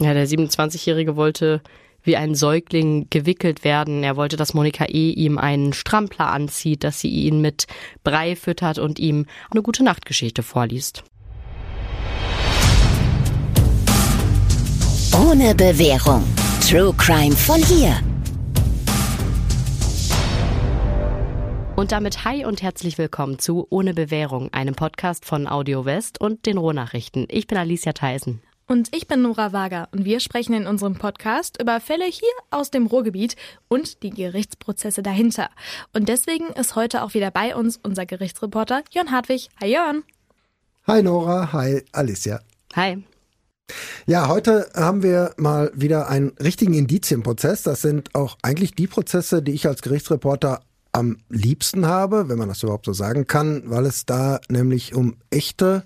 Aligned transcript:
Ja, 0.00 0.12
der 0.12 0.26
27-Jährige 0.26 1.14
wollte 1.14 1.62
wie 2.02 2.16
ein 2.16 2.34
Säugling 2.34 3.06
gewickelt 3.10 3.62
werden. 3.62 4.02
Er 4.02 4.16
wollte, 4.16 4.36
dass 4.36 4.52
Monika 4.52 4.86
E. 4.86 5.10
ihm 5.10 5.38
einen 5.38 5.72
Strampler 5.72 6.32
anzieht, 6.32 6.82
dass 6.82 7.00
sie 7.00 7.08
ihn 7.08 7.40
mit 7.40 7.66
Brei 8.02 8.34
füttert 8.34 8.78
und 8.78 8.98
ihm 8.98 9.26
eine 9.52 9.62
gute 9.62 9.84
Nachtgeschichte 9.84 10.42
vorliest. 10.42 11.04
Ohne 15.16 15.54
Bewährung. 15.54 16.24
True 16.68 16.92
Crime 16.98 17.36
von 17.36 17.62
hier. 17.62 17.96
Und 21.76 21.92
damit 21.92 22.24
hi 22.24 22.44
und 22.44 22.62
herzlich 22.62 22.98
willkommen 22.98 23.38
zu 23.38 23.66
Ohne 23.70 23.94
Bewährung, 23.94 24.52
einem 24.52 24.74
Podcast 24.74 25.24
von 25.24 25.46
Audio 25.46 25.84
West 25.84 26.20
und 26.20 26.46
den 26.46 26.58
Rohnachrichten. 26.58 27.26
Ich 27.30 27.46
bin 27.46 27.58
Alicia 27.58 27.92
Theisen. 27.92 28.42
Und 28.66 28.96
ich 28.96 29.06
bin 29.06 29.20
Nora 29.20 29.52
Wager 29.52 29.88
und 29.92 30.06
wir 30.06 30.20
sprechen 30.20 30.54
in 30.54 30.66
unserem 30.66 30.94
Podcast 30.94 31.60
über 31.60 31.80
Fälle 31.80 32.06
hier 32.06 32.32
aus 32.50 32.70
dem 32.70 32.86
Ruhrgebiet 32.86 33.36
und 33.68 34.02
die 34.02 34.08
Gerichtsprozesse 34.08 35.02
dahinter. 35.02 35.50
Und 35.92 36.08
deswegen 36.08 36.46
ist 36.48 36.74
heute 36.74 37.02
auch 37.02 37.12
wieder 37.12 37.30
bei 37.30 37.54
uns 37.54 37.78
unser 37.82 38.06
Gerichtsreporter 38.06 38.82
Jörn 38.90 39.10
Hartwig. 39.10 39.50
Hi 39.60 39.70
Jörn. 39.70 40.02
Hi 40.86 41.02
Nora, 41.02 41.52
hi 41.52 41.82
Alicia. 41.92 42.40
Hi. 42.74 43.04
Ja, 44.06 44.28
heute 44.28 44.70
haben 44.74 45.02
wir 45.02 45.34
mal 45.36 45.70
wieder 45.74 46.08
einen 46.08 46.30
richtigen 46.42 46.72
Indizienprozess. 46.72 47.64
Das 47.64 47.82
sind 47.82 48.14
auch 48.14 48.38
eigentlich 48.40 48.74
die 48.74 48.86
Prozesse, 48.86 49.42
die 49.42 49.52
ich 49.52 49.66
als 49.66 49.82
Gerichtsreporter 49.82 50.60
am 50.92 51.18
liebsten 51.28 51.86
habe, 51.86 52.30
wenn 52.30 52.38
man 52.38 52.48
das 52.48 52.62
überhaupt 52.62 52.86
so 52.86 52.94
sagen 52.94 53.26
kann, 53.26 53.62
weil 53.66 53.84
es 53.84 54.06
da 54.06 54.40
nämlich 54.48 54.94
um 54.94 55.16
echte 55.28 55.84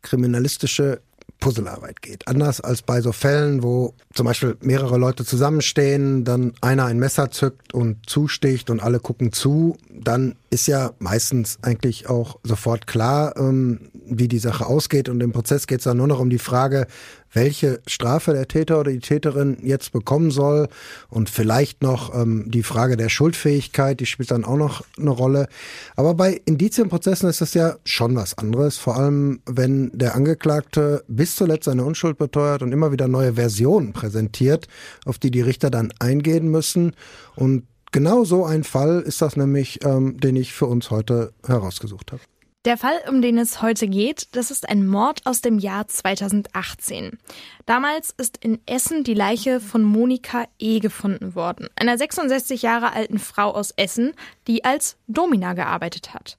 kriminalistische 0.00 1.02
Puzzlearbeit 1.44 2.00
geht. 2.00 2.26
Anders 2.26 2.62
als 2.62 2.80
bei 2.80 3.02
so 3.02 3.12
Fällen, 3.12 3.62
wo 3.62 3.92
zum 4.14 4.24
Beispiel 4.24 4.56
mehrere 4.62 4.96
Leute 4.96 5.26
zusammenstehen, 5.26 6.24
dann 6.24 6.54
einer 6.62 6.86
ein 6.86 6.98
Messer 6.98 7.30
zückt 7.30 7.74
und 7.74 8.08
zusticht 8.08 8.70
und 8.70 8.80
alle 8.80 8.98
gucken 8.98 9.30
zu, 9.30 9.76
dann 9.90 10.36
ist 10.48 10.66
ja 10.68 10.92
meistens 11.00 11.58
eigentlich 11.60 12.08
auch 12.08 12.38
sofort 12.44 12.86
klar, 12.86 13.36
ähm, 13.36 13.90
wie 14.06 14.28
die 14.28 14.38
Sache 14.38 14.66
ausgeht. 14.66 15.08
Und 15.08 15.22
im 15.22 15.32
Prozess 15.32 15.66
geht 15.66 15.78
es 15.78 15.84
dann 15.84 15.96
nur 15.96 16.06
noch 16.06 16.20
um 16.20 16.30
die 16.30 16.38
Frage, 16.38 16.86
welche 17.32 17.80
Strafe 17.86 18.32
der 18.32 18.48
Täter 18.48 18.80
oder 18.80 18.92
die 18.92 19.00
Täterin 19.00 19.58
jetzt 19.62 19.92
bekommen 19.92 20.30
soll 20.30 20.68
und 21.08 21.28
vielleicht 21.28 21.82
noch 21.82 22.14
ähm, 22.14 22.44
die 22.48 22.62
Frage 22.62 22.96
der 22.96 23.08
Schuldfähigkeit, 23.08 24.00
die 24.00 24.06
spielt 24.06 24.30
dann 24.30 24.44
auch 24.44 24.56
noch 24.56 24.84
eine 24.98 25.10
Rolle. 25.10 25.48
Aber 25.96 26.14
bei 26.14 26.40
Indizienprozessen 26.44 27.28
ist 27.28 27.40
das 27.40 27.54
ja 27.54 27.76
schon 27.84 28.14
was 28.14 28.38
anderes, 28.38 28.78
vor 28.78 28.96
allem 28.96 29.40
wenn 29.46 29.90
der 29.92 30.14
Angeklagte 30.14 31.04
bis 31.08 31.36
zuletzt 31.36 31.64
seine 31.64 31.84
Unschuld 31.84 32.18
beteuert 32.18 32.62
und 32.62 32.72
immer 32.72 32.92
wieder 32.92 33.08
neue 33.08 33.34
Versionen 33.34 33.92
präsentiert, 33.92 34.68
auf 35.04 35.18
die 35.18 35.30
die 35.30 35.42
Richter 35.42 35.70
dann 35.70 35.92
eingehen 35.98 36.48
müssen. 36.48 36.94
Und 37.34 37.64
genau 37.92 38.24
so 38.24 38.44
ein 38.44 38.64
Fall 38.64 39.00
ist 39.00 39.22
das 39.22 39.36
nämlich, 39.36 39.84
ähm, 39.84 40.18
den 40.18 40.36
ich 40.36 40.52
für 40.52 40.66
uns 40.66 40.90
heute 40.90 41.32
herausgesucht 41.46 42.12
habe. 42.12 42.22
Der 42.64 42.78
Fall, 42.78 42.98
um 43.10 43.20
den 43.20 43.36
es 43.36 43.60
heute 43.60 43.86
geht, 43.88 44.28
das 44.32 44.50
ist 44.50 44.66
ein 44.66 44.86
Mord 44.86 45.26
aus 45.26 45.42
dem 45.42 45.58
Jahr 45.58 45.86
2018. 45.86 47.18
Damals 47.66 48.14
ist 48.16 48.38
in 48.38 48.58
Essen 48.64 49.04
die 49.04 49.12
Leiche 49.12 49.60
von 49.60 49.82
Monika 49.82 50.46
E. 50.58 50.78
gefunden 50.78 51.34
worden, 51.34 51.68
einer 51.76 51.98
66 51.98 52.62
Jahre 52.62 52.94
alten 52.94 53.18
Frau 53.18 53.50
aus 53.50 53.72
Essen, 53.72 54.14
die 54.46 54.64
als 54.64 54.96
Domina 55.08 55.52
gearbeitet 55.52 56.14
hat. 56.14 56.38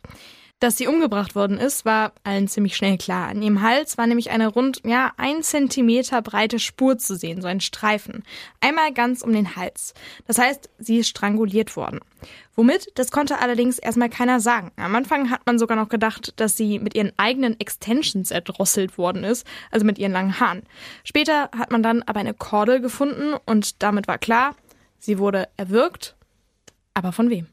Dass 0.62 0.78
sie 0.78 0.88
umgebracht 0.88 1.36
worden 1.36 1.58
ist, 1.58 1.84
war 1.84 2.14
allen 2.24 2.48
ziemlich 2.48 2.78
schnell 2.78 2.98
klar. 2.98 3.28
An 3.28 3.42
ihrem 3.42 3.62
Hals 3.62 3.98
war 3.98 4.08
nämlich 4.08 4.32
eine 4.32 4.48
rund, 4.48 4.82
ja, 4.86 5.12
ein 5.18 5.44
Zentimeter 5.44 6.22
breite 6.22 6.60
Spur 6.60 6.98
zu 6.98 7.18
sehen, 7.18 7.42
so 7.42 7.48
ein 7.50 7.60
Streifen. 7.60 8.24
Einmal 8.62 8.94
ganz 8.94 9.22
um 9.22 9.34
den 9.34 9.58
Hals. 9.58 9.94
Das 10.28 10.38
heißt, 10.38 10.70
sie 10.80 11.00
ist 11.00 11.10
stranguliert 11.10 11.76
worden. 11.76 12.00
Womit, 12.56 12.88
das 12.96 13.12
konnte 13.12 13.40
allerdings 13.40 13.80
erstmal 13.80 14.10
keiner 14.10 14.40
sagen. 14.40 14.72
Am 14.78 14.96
Anfang 14.96 15.30
hat 15.30 15.46
man 15.46 15.60
sogar 15.60 15.76
noch 15.76 15.90
gedacht, 15.90 16.32
dass 16.38 16.56
sie 16.56 16.80
mit 16.80 16.96
ihren 16.96 17.12
eigenen 17.18 17.60
Extensions 17.60 18.32
erdrosselt 18.32 18.98
worden 18.98 19.26
ist, 19.26 19.46
also 19.72 19.86
mit 19.86 20.00
ihren 20.00 20.14
langen 20.14 20.40
Haaren. 20.40 20.64
Später 21.04 21.50
hat 21.52 21.72
man 21.72 21.84
dann 21.84 22.02
aber 22.04 22.22
eine 22.22 22.34
Kordel 22.34 22.80
gefunden 22.80 23.34
und 23.46 23.84
damit 23.84 24.08
war 24.08 24.18
klar, 24.18 24.56
sie 25.00 25.20
wurde 25.20 25.50
erwürgt. 25.58 26.16
Aber 26.94 27.12
von 27.12 27.30
wem? 27.30 27.48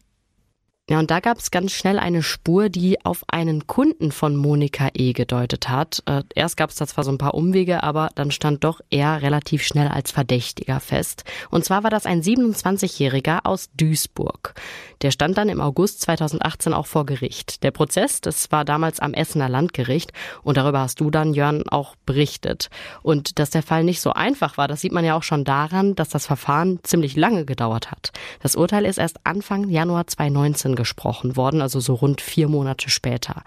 Ja, 0.90 0.98
und 0.98 1.12
da 1.12 1.20
gab 1.20 1.38
es 1.38 1.52
ganz 1.52 1.70
schnell 1.70 1.96
eine 2.00 2.24
Spur, 2.24 2.68
die 2.68 3.04
auf 3.04 3.22
einen 3.28 3.68
Kunden 3.68 4.10
von 4.10 4.34
Monika 4.34 4.88
E. 4.94 5.12
gedeutet 5.12 5.68
hat. 5.68 6.02
Äh, 6.06 6.24
erst 6.34 6.56
gab 6.56 6.70
es 6.70 6.76
da 6.76 6.88
zwar 6.88 7.04
so 7.04 7.12
ein 7.12 7.18
paar 7.18 7.34
Umwege, 7.34 7.84
aber 7.84 8.08
dann 8.16 8.32
stand 8.32 8.64
doch 8.64 8.80
er 8.90 9.22
relativ 9.22 9.62
schnell 9.62 9.86
als 9.86 10.10
Verdächtiger 10.10 10.80
fest. 10.80 11.22
Und 11.50 11.64
zwar 11.64 11.84
war 11.84 11.90
das 11.90 12.04
ein 12.04 12.20
27-Jähriger 12.20 13.40
aus 13.44 13.70
Duisburg. 13.76 14.54
Der 15.02 15.12
stand 15.12 15.38
dann 15.38 15.48
im 15.48 15.60
August 15.60 16.00
2018 16.02 16.72
auch 16.72 16.86
vor 16.86 17.06
Gericht. 17.06 17.62
Der 17.62 17.70
Prozess, 17.70 18.20
das 18.20 18.50
war 18.50 18.64
damals 18.64 18.98
am 18.98 19.14
Essener 19.14 19.48
Landgericht 19.48 20.12
und 20.42 20.56
darüber 20.56 20.80
hast 20.80 20.98
du 20.98 21.10
dann, 21.10 21.32
Jörn, 21.32 21.62
auch 21.68 21.94
berichtet. 22.06 22.70
Und 23.02 23.38
dass 23.38 23.50
der 23.50 23.62
Fall 23.62 23.84
nicht 23.84 24.00
so 24.00 24.12
einfach 24.14 24.58
war, 24.58 24.66
das 24.66 24.80
sieht 24.80 24.92
man 24.92 25.04
ja 25.04 25.16
auch 25.16 25.22
schon 25.22 25.44
daran, 25.44 25.94
dass 25.94 26.08
das 26.08 26.26
Verfahren 26.26 26.80
ziemlich 26.82 27.14
lange 27.16 27.44
gedauert 27.44 27.92
hat. 27.92 28.12
Das 28.40 28.56
Urteil 28.56 28.84
ist 28.84 28.98
erst 28.98 29.24
Anfang 29.24 29.68
Januar 29.68 30.08
2019 30.08 30.76
gesprochen 30.82 31.36
worden, 31.36 31.62
also 31.62 31.80
so 31.80 31.94
rund 31.94 32.20
vier 32.20 32.48
Monate 32.48 32.90
später. 32.90 33.42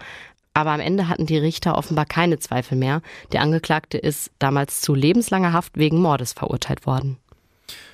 Aber 0.54 0.70
am 0.70 0.80
Ende 0.80 1.08
hatten 1.08 1.26
die 1.26 1.36
Richter 1.36 1.76
offenbar 1.76 2.06
keine 2.06 2.38
Zweifel 2.38 2.78
mehr. 2.78 3.02
Der 3.32 3.42
Angeklagte 3.42 3.98
ist 3.98 4.30
damals 4.38 4.80
zu 4.80 4.94
lebenslanger 4.94 5.52
Haft 5.52 5.76
wegen 5.76 6.00
Mordes 6.00 6.32
verurteilt 6.32 6.86
worden. 6.86 7.18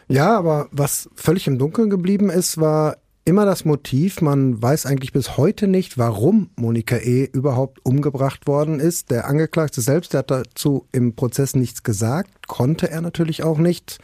Ja, 0.06 0.38
aber 0.38 0.68
was 0.70 1.10
völlig 1.16 1.48
im 1.48 1.58
Dunkeln 1.58 1.90
geblieben 1.90 2.30
ist, 2.30 2.60
war 2.60 2.98
immer 3.24 3.44
das 3.44 3.64
Motiv. 3.64 4.20
Man 4.20 4.60
weiß 4.60 4.86
eigentlich 4.86 5.12
bis 5.12 5.36
heute 5.36 5.68
nicht, 5.68 5.98
warum 5.98 6.50
Monika 6.56 6.96
E. 6.96 7.24
überhaupt 7.24 7.84
umgebracht 7.84 8.46
worden 8.46 8.80
ist. 8.80 9.10
Der 9.10 9.26
Angeklagte 9.26 9.80
selbst, 9.80 10.12
der 10.12 10.18
hat 10.20 10.30
dazu 10.30 10.86
im 10.92 11.14
Prozess 11.14 11.54
nichts 11.54 11.82
gesagt, 11.82 12.48
konnte 12.48 12.90
er 12.90 13.00
natürlich 13.00 13.42
auch 13.42 13.58
nicht. 13.58 13.98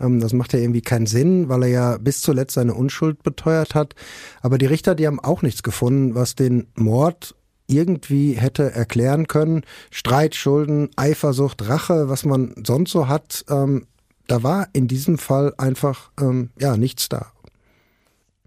Ähm, 0.00 0.20
das 0.20 0.32
macht 0.32 0.52
ja 0.52 0.58
irgendwie 0.58 0.82
keinen 0.82 1.06
Sinn, 1.06 1.48
weil 1.48 1.64
er 1.64 1.68
ja 1.68 1.98
bis 1.98 2.20
zuletzt 2.20 2.54
seine 2.54 2.74
Unschuld 2.74 3.22
beteuert 3.22 3.74
hat. 3.74 3.94
Aber 4.40 4.58
die 4.58 4.66
Richter, 4.66 4.94
die 4.94 5.06
haben 5.06 5.20
auch 5.20 5.42
nichts 5.42 5.62
gefunden, 5.62 6.14
was 6.14 6.34
den 6.34 6.68
Mord 6.74 7.34
irgendwie 7.66 8.32
hätte 8.32 8.72
erklären 8.72 9.28
können. 9.28 9.62
Streit, 9.90 10.34
Schulden, 10.34 10.90
Eifersucht, 10.96 11.68
Rache, 11.68 12.08
was 12.08 12.24
man 12.24 12.54
sonst 12.66 12.90
so 12.90 13.08
hat, 13.08 13.44
ähm, 13.48 13.86
da 14.28 14.42
war 14.42 14.68
in 14.72 14.88
diesem 14.88 15.18
Fall 15.18 15.52
einfach 15.58 16.10
ähm, 16.20 16.50
ja 16.58 16.76
nichts 16.76 17.08
da. 17.08 17.32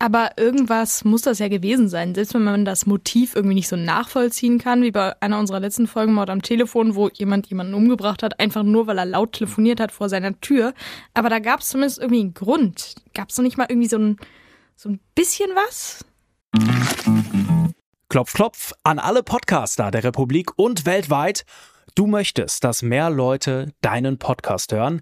Aber 0.05 0.37
irgendwas 0.37 1.03
muss 1.03 1.23
das 1.23 1.39
ja 1.39 1.47
gewesen 1.47 1.89
sein, 1.89 2.13
selbst 2.13 2.35
wenn 2.35 2.43
man 2.43 2.63
das 2.63 2.85
Motiv 2.85 3.35
irgendwie 3.35 3.55
nicht 3.55 3.67
so 3.67 3.75
nachvollziehen 3.75 4.59
kann, 4.59 4.83
wie 4.83 4.91
bei 4.91 5.19
einer 5.19 5.39
unserer 5.39 5.59
letzten 5.59 5.87
Folgen 5.87 6.13
Mord 6.13 6.29
am 6.29 6.43
Telefon, 6.43 6.93
wo 6.93 7.09
jemand 7.09 7.47
jemanden 7.47 7.73
umgebracht 7.73 8.21
hat, 8.21 8.39
einfach 8.39 8.61
nur 8.61 8.85
weil 8.85 8.99
er 8.99 9.07
laut 9.07 9.31
telefoniert 9.31 9.79
hat 9.79 9.91
vor 9.91 10.07
seiner 10.07 10.39
Tür. 10.41 10.75
Aber 11.15 11.29
da 11.29 11.39
gab 11.39 11.61
es 11.61 11.69
zumindest 11.69 11.97
irgendwie 11.97 12.19
einen 12.19 12.33
Grund. 12.35 12.93
Gab 13.15 13.29
es 13.29 13.37
noch 13.39 13.43
nicht 13.43 13.57
mal 13.57 13.65
irgendwie 13.67 13.87
so 13.87 13.97
ein, 13.97 14.17
so 14.75 14.89
ein 14.89 14.99
bisschen 15.15 15.49
was? 15.55 16.05
Klopf, 18.07 18.33
klopf 18.33 18.73
an 18.83 18.99
alle 18.99 19.23
Podcaster 19.23 19.89
der 19.89 20.03
Republik 20.03 20.51
und 20.55 20.85
weltweit. 20.85 21.45
Du 21.95 22.05
möchtest, 22.05 22.63
dass 22.63 22.83
mehr 22.83 23.09
Leute 23.09 23.73
deinen 23.81 24.19
Podcast 24.19 24.71
hören 24.71 25.01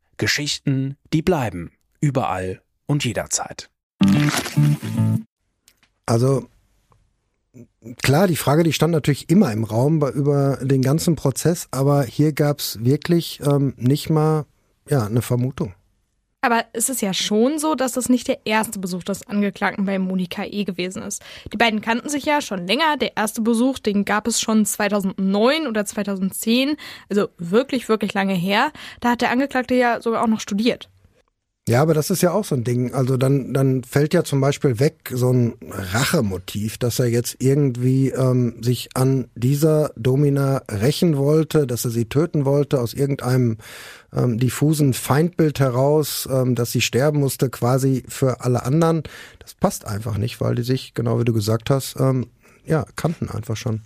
Geschichten, 0.21 0.97
die 1.13 1.23
bleiben. 1.23 1.71
Überall 1.99 2.61
und 2.85 3.03
jederzeit. 3.03 3.71
Also 6.05 6.47
klar, 8.03 8.27
die 8.27 8.35
Frage, 8.35 8.61
die 8.61 8.71
stand 8.71 8.91
natürlich 8.91 9.31
immer 9.31 9.51
im 9.51 9.63
Raum 9.63 9.99
über 10.13 10.57
den 10.61 10.83
ganzen 10.83 11.15
Prozess, 11.15 11.67
aber 11.71 12.03
hier 12.03 12.33
gab 12.33 12.59
es 12.59 12.85
wirklich 12.85 13.39
ähm, 13.43 13.73
nicht 13.77 14.11
mal 14.11 14.45
ja, 14.87 15.07
eine 15.07 15.23
Vermutung. 15.23 15.73
Aber 16.43 16.65
es 16.73 16.89
ist 16.89 17.03
ja 17.03 17.13
schon 17.13 17.59
so, 17.59 17.75
dass 17.75 17.91
das 17.93 18.09
nicht 18.09 18.27
der 18.27 18.39
erste 18.45 18.79
Besuch 18.79 19.03
des 19.03 19.27
Angeklagten 19.27 19.85
bei 19.85 19.99
Monika 19.99 20.43
E. 20.43 20.63
gewesen 20.63 21.03
ist. 21.03 21.21
Die 21.53 21.57
beiden 21.57 21.81
kannten 21.81 22.09
sich 22.09 22.25
ja 22.25 22.41
schon 22.41 22.65
länger. 22.65 22.97
Der 22.97 23.15
erste 23.15 23.41
Besuch, 23.41 23.77
den 23.77 24.05
gab 24.05 24.27
es 24.27 24.41
schon 24.41 24.65
2009 24.65 25.67
oder 25.67 25.85
2010, 25.85 26.77
also 27.09 27.27
wirklich, 27.37 27.89
wirklich 27.89 28.15
lange 28.15 28.33
her. 28.33 28.71
Da 29.01 29.11
hat 29.11 29.21
der 29.21 29.29
Angeklagte 29.29 29.75
ja 29.75 30.01
sogar 30.01 30.23
auch 30.23 30.27
noch 30.27 30.39
studiert. 30.39 30.89
Ja, 31.69 31.83
aber 31.83 31.93
das 31.93 32.09
ist 32.09 32.23
ja 32.23 32.31
auch 32.31 32.43
so 32.43 32.55
ein 32.55 32.63
Ding. 32.63 32.93
Also 32.93 33.17
dann, 33.17 33.53
dann 33.53 33.83
fällt 33.83 34.15
ja 34.15 34.23
zum 34.23 34.41
Beispiel 34.41 34.79
weg 34.79 35.11
so 35.13 35.31
ein 35.31 35.53
Rachemotiv, 35.69 36.79
dass 36.79 36.97
er 36.97 37.05
jetzt 37.05 37.35
irgendwie 37.37 38.09
ähm, 38.09 38.55
sich 38.63 38.89
an 38.95 39.29
dieser 39.35 39.91
Domina 39.95 40.63
rächen 40.69 41.17
wollte, 41.17 41.67
dass 41.67 41.85
er 41.85 41.91
sie 41.91 42.05
töten 42.05 42.45
wollte 42.45 42.81
aus 42.81 42.95
irgendeinem 42.95 43.57
ähm, 44.15 44.37
diffusen 44.37 44.93
Feindbild 44.93 45.59
heraus, 45.59 46.27
ähm, 46.31 46.55
dass 46.55 46.71
sie 46.71 46.81
sterben 46.81 47.19
musste 47.19 47.49
quasi 47.49 48.03
für 48.07 48.41
alle 48.41 48.63
anderen. 48.63 49.03
Das 49.39 49.53
passt 49.55 49.85
einfach 49.85 50.17
nicht, 50.17 50.41
weil 50.41 50.55
die 50.55 50.63
sich, 50.63 50.93
genau 50.93 51.19
wie 51.19 51.25
du 51.25 51.33
gesagt 51.33 51.69
hast, 51.69 51.99
ähm, 51.99 52.27
ja, 52.65 52.85
kannten 52.95 53.29
einfach 53.29 53.57
schon. 53.57 53.81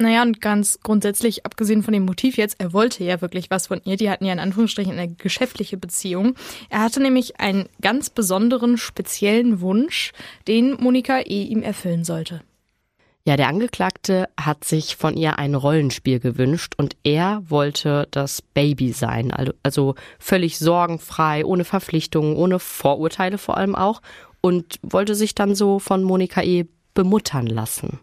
Naja, 0.00 0.22
und 0.22 0.40
ganz 0.40 0.78
grundsätzlich, 0.82 1.44
abgesehen 1.44 1.82
von 1.82 1.92
dem 1.92 2.06
Motiv 2.06 2.38
jetzt, 2.38 2.58
er 2.58 2.72
wollte 2.72 3.04
ja 3.04 3.20
wirklich 3.20 3.50
was 3.50 3.66
von 3.66 3.82
ihr. 3.84 3.96
Die 3.96 4.08
hatten 4.08 4.24
ja 4.24 4.32
in 4.32 4.38
Anführungsstrichen 4.38 4.98
eine 4.98 5.12
geschäftliche 5.14 5.76
Beziehung. 5.76 6.36
Er 6.70 6.80
hatte 6.80 7.02
nämlich 7.02 7.38
einen 7.38 7.68
ganz 7.82 8.08
besonderen, 8.08 8.78
speziellen 8.78 9.60
Wunsch, 9.60 10.12
den 10.48 10.72
Monika 10.80 11.18
E. 11.18 11.42
ihm 11.42 11.62
erfüllen 11.62 12.04
sollte. 12.04 12.40
Ja, 13.26 13.36
der 13.36 13.48
Angeklagte 13.48 14.28
hat 14.38 14.64
sich 14.64 14.96
von 14.96 15.16
ihr 15.16 15.38
ein 15.38 15.54
Rollenspiel 15.54 16.20
gewünscht 16.20 16.74
und 16.78 16.96
er 17.04 17.42
wollte 17.48 18.08
das 18.10 18.40
Baby 18.40 18.92
sein, 18.92 19.30
also, 19.30 19.52
also 19.62 19.94
völlig 20.18 20.58
sorgenfrei, 20.58 21.44
ohne 21.44 21.64
Verpflichtungen, 21.64 22.34
ohne 22.34 22.58
Vorurteile 22.58 23.36
vor 23.36 23.58
allem 23.58 23.74
auch 23.74 24.00
und 24.40 24.78
wollte 24.82 25.14
sich 25.14 25.34
dann 25.34 25.54
so 25.54 25.78
von 25.78 26.02
Monika 26.02 26.42
E. 26.42 26.66
bemuttern 26.94 27.46
lassen. 27.46 28.00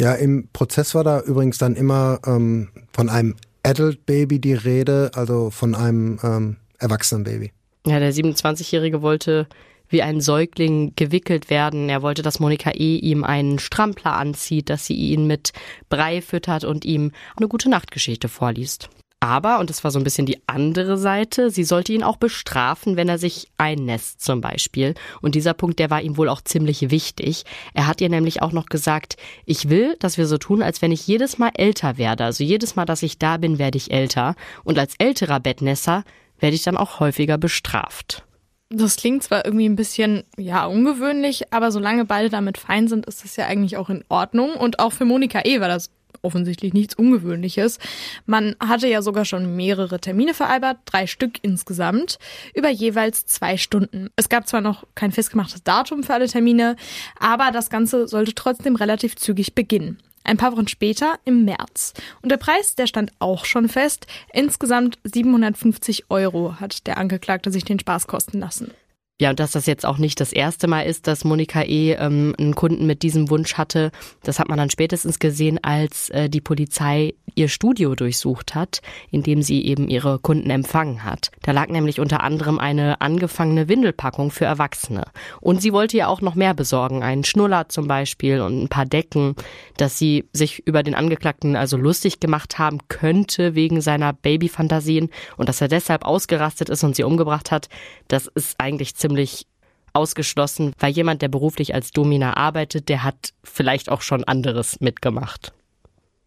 Ja, 0.00 0.14
im 0.14 0.48
Prozess 0.52 0.94
war 0.94 1.04
da 1.04 1.20
übrigens 1.20 1.58
dann 1.58 1.76
immer 1.76 2.18
ähm, 2.26 2.68
von 2.92 3.08
einem 3.08 3.36
Adult 3.62 4.06
Baby 4.06 4.40
die 4.40 4.54
Rede, 4.54 5.10
also 5.14 5.50
von 5.50 5.74
einem 5.74 6.18
ähm, 6.22 6.56
erwachsenen 6.78 7.24
Baby. 7.24 7.52
Ja, 7.86 7.98
der 7.98 8.12
27-Jährige 8.12 9.02
wollte 9.02 9.46
wie 9.88 10.02
ein 10.02 10.20
Säugling 10.20 10.92
gewickelt 10.96 11.50
werden. 11.50 11.88
Er 11.88 12.02
wollte, 12.02 12.22
dass 12.22 12.40
Monika 12.40 12.70
E. 12.70 12.96
ihm 12.96 13.24
einen 13.24 13.58
Strampler 13.58 14.14
anzieht, 14.14 14.70
dass 14.70 14.86
sie 14.86 14.94
ihn 14.94 15.26
mit 15.26 15.52
Brei 15.88 16.22
füttert 16.22 16.64
und 16.64 16.84
ihm 16.84 17.12
eine 17.36 17.48
gute 17.48 17.68
Nachtgeschichte 17.68 18.28
vorliest. 18.28 18.88
Aber, 19.24 19.58
und 19.58 19.70
das 19.70 19.82
war 19.82 19.90
so 19.90 19.98
ein 19.98 20.04
bisschen 20.04 20.26
die 20.26 20.42
andere 20.46 20.98
Seite, 20.98 21.48
sie 21.48 21.64
sollte 21.64 21.94
ihn 21.94 22.02
auch 22.02 22.18
bestrafen, 22.18 22.96
wenn 22.96 23.08
er 23.08 23.16
sich 23.16 23.48
einnässt 23.56 24.20
zum 24.20 24.42
Beispiel. 24.42 24.94
Und 25.22 25.34
dieser 25.34 25.54
Punkt, 25.54 25.78
der 25.78 25.88
war 25.88 26.02
ihm 26.02 26.18
wohl 26.18 26.28
auch 26.28 26.42
ziemlich 26.42 26.90
wichtig. 26.90 27.44
Er 27.72 27.86
hat 27.86 28.02
ihr 28.02 28.10
nämlich 28.10 28.42
auch 28.42 28.52
noch 28.52 28.66
gesagt, 28.66 29.16
ich 29.46 29.70
will, 29.70 29.96
dass 29.98 30.18
wir 30.18 30.26
so 30.26 30.36
tun, 30.36 30.62
als 30.62 30.82
wenn 30.82 30.92
ich 30.92 31.06
jedes 31.06 31.38
Mal 31.38 31.52
älter 31.54 31.96
werde. 31.96 32.24
Also 32.24 32.44
jedes 32.44 32.76
Mal, 32.76 32.84
dass 32.84 33.02
ich 33.02 33.16
da 33.16 33.38
bin, 33.38 33.58
werde 33.58 33.78
ich 33.78 33.92
älter. 33.92 34.34
Und 34.62 34.78
als 34.78 34.94
älterer 34.98 35.40
Bettnässer 35.40 36.04
werde 36.38 36.56
ich 36.56 36.62
dann 36.62 36.76
auch 36.76 37.00
häufiger 37.00 37.38
bestraft. 37.38 38.26
Das 38.70 38.96
klingt 38.96 39.22
zwar 39.22 39.44
irgendwie 39.44 39.68
ein 39.68 39.76
bisschen, 39.76 40.24
ja, 40.36 40.66
ungewöhnlich, 40.66 41.52
aber 41.52 41.70
solange 41.70 42.04
beide 42.04 42.28
damit 42.28 42.58
fein 42.58 42.88
sind, 42.88 43.06
ist 43.06 43.22
das 43.22 43.36
ja 43.36 43.46
eigentlich 43.46 43.76
auch 43.76 43.90
in 43.90 44.04
Ordnung. 44.08 44.54
Und 44.54 44.78
auch 44.78 44.92
für 44.92 45.04
Monika 45.04 45.42
E. 45.44 45.60
war 45.60 45.68
das 45.68 45.90
offensichtlich 46.22 46.72
nichts 46.72 46.94
Ungewöhnliches. 46.94 47.78
Man 48.26 48.56
hatte 48.58 48.88
ja 48.88 49.02
sogar 49.02 49.24
schon 49.24 49.54
mehrere 49.56 50.00
Termine 50.00 50.34
vereinbart, 50.34 50.78
drei 50.86 51.06
Stück 51.06 51.38
insgesamt, 51.42 52.18
über 52.54 52.70
jeweils 52.70 53.26
zwei 53.26 53.56
Stunden. 53.56 54.08
Es 54.16 54.28
gab 54.28 54.48
zwar 54.48 54.60
noch 54.60 54.84
kein 54.94 55.12
festgemachtes 55.12 55.62
Datum 55.62 56.02
für 56.02 56.14
alle 56.14 56.28
Termine, 56.28 56.76
aber 57.18 57.50
das 57.52 57.70
Ganze 57.70 58.08
sollte 58.08 58.34
trotzdem 58.34 58.76
relativ 58.76 59.16
zügig 59.16 59.54
beginnen. 59.54 59.98
Ein 60.24 60.38
paar 60.38 60.52
Wochen 60.52 60.68
später, 60.68 61.18
im 61.24 61.44
März. 61.44 61.92
Und 62.22 62.30
der 62.30 62.38
Preis, 62.38 62.74
der 62.74 62.86
stand 62.86 63.12
auch 63.18 63.44
schon 63.44 63.68
fest. 63.68 64.06
Insgesamt 64.32 64.98
750 65.04 66.10
Euro 66.10 66.58
hat 66.60 66.86
der 66.86 66.98
Angeklagte 66.98 67.50
sich 67.50 67.64
den 67.64 67.78
Spaß 67.78 68.06
kosten 68.06 68.40
lassen. 68.40 68.72
Ja, 69.20 69.30
und 69.30 69.38
dass 69.38 69.52
das 69.52 69.66
jetzt 69.66 69.86
auch 69.86 69.98
nicht 69.98 70.20
das 70.20 70.32
erste 70.32 70.66
Mal 70.66 70.82
ist, 70.82 71.06
dass 71.06 71.22
Monika 71.22 71.62
E. 71.62 71.92
Ähm, 71.92 72.34
einen 72.36 72.56
Kunden 72.56 72.84
mit 72.84 73.02
diesem 73.02 73.30
Wunsch 73.30 73.54
hatte, 73.54 73.92
das 74.24 74.40
hat 74.40 74.48
man 74.48 74.58
dann 74.58 74.70
spätestens 74.70 75.20
gesehen, 75.20 75.60
als 75.62 76.10
äh, 76.10 76.28
die 76.28 76.40
Polizei 76.40 77.14
ihr 77.36 77.48
Studio 77.48 77.94
durchsucht 77.94 78.56
hat, 78.56 78.80
in 79.12 79.22
dem 79.22 79.42
sie 79.42 79.64
eben 79.64 79.88
ihre 79.88 80.18
Kunden 80.18 80.50
empfangen 80.50 81.04
hat. 81.04 81.30
Da 81.42 81.52
lag 81.52 81.68
nämlich 81.68 82.00
unter 82.00 82.24
anderem 82.24 82.58
eine 82.58 83.00
angefangene 83.00 83.68
Windelpackung 83.68 84.32
für 84.32 84.46
Erwachsene. 84.46 85.04
Und 85.40 85.62
sie 85.62 85.72
wollte 85.72 85.96
ja 85.96 86.08
auch 86.08 86.20
noch 86.20 86.34
mehr 86.34 86.54
besorgen, 86.54 87.04
einen 87.04 87.24
Schnuller 87.24 87.68
zum 87.68 87.86
Beispiel 87.86 88.40
und 88.40 88.64
ein 88.64 88.68
paar 88.68 88.86
Decken, 88.86 89.36
dass 89.76 89.96
sie 89.96 90.28
sich 90.32 90.66
über 90.66 90.82
den 90.82 90.96
Angeklagten 90.96 91.54
also 91.54 91.76
lustig 91.76 92.18
gemacht 92.18 92.58
haben 92.58 92.78
könnte 92.88 93.54
wegen 93.54 93.80
seiner 93.80 94.12
Babyfantasien 94.12 95.10
und 95.36 95.48
dass 95.48 95.60
er 95.60 95.68
deshalb 95.68 96.04
ausgerastet 96.04 96.68
ist 96.68 96.82
und 96.82 96.96
sie 96.96 97.04
umgebracht 97.04 97.52
hat. 97.52 97.68
Das 98.08 98.26
ist 98.26 98.56
eigentlich 98.58 98.96
ziemlich 99.04 99.46
ausgeschlossen, 99.92 100.72
weil 100.78 100.92
jemand, 100.92 101.20
der 101.20 101.28
beruflich 101.28 101.74
als 101.74 101.90
Domina 101.90 102.36
arbeitet, 102.36 102.88
der 102.88 103.04
hat 103.04 103.34
vielleicht 103.44 103.90
auch 103.90 104.00
schon 104.00 104.24
anderes 104.24 104.80
mitgemacht. 104.80 105.52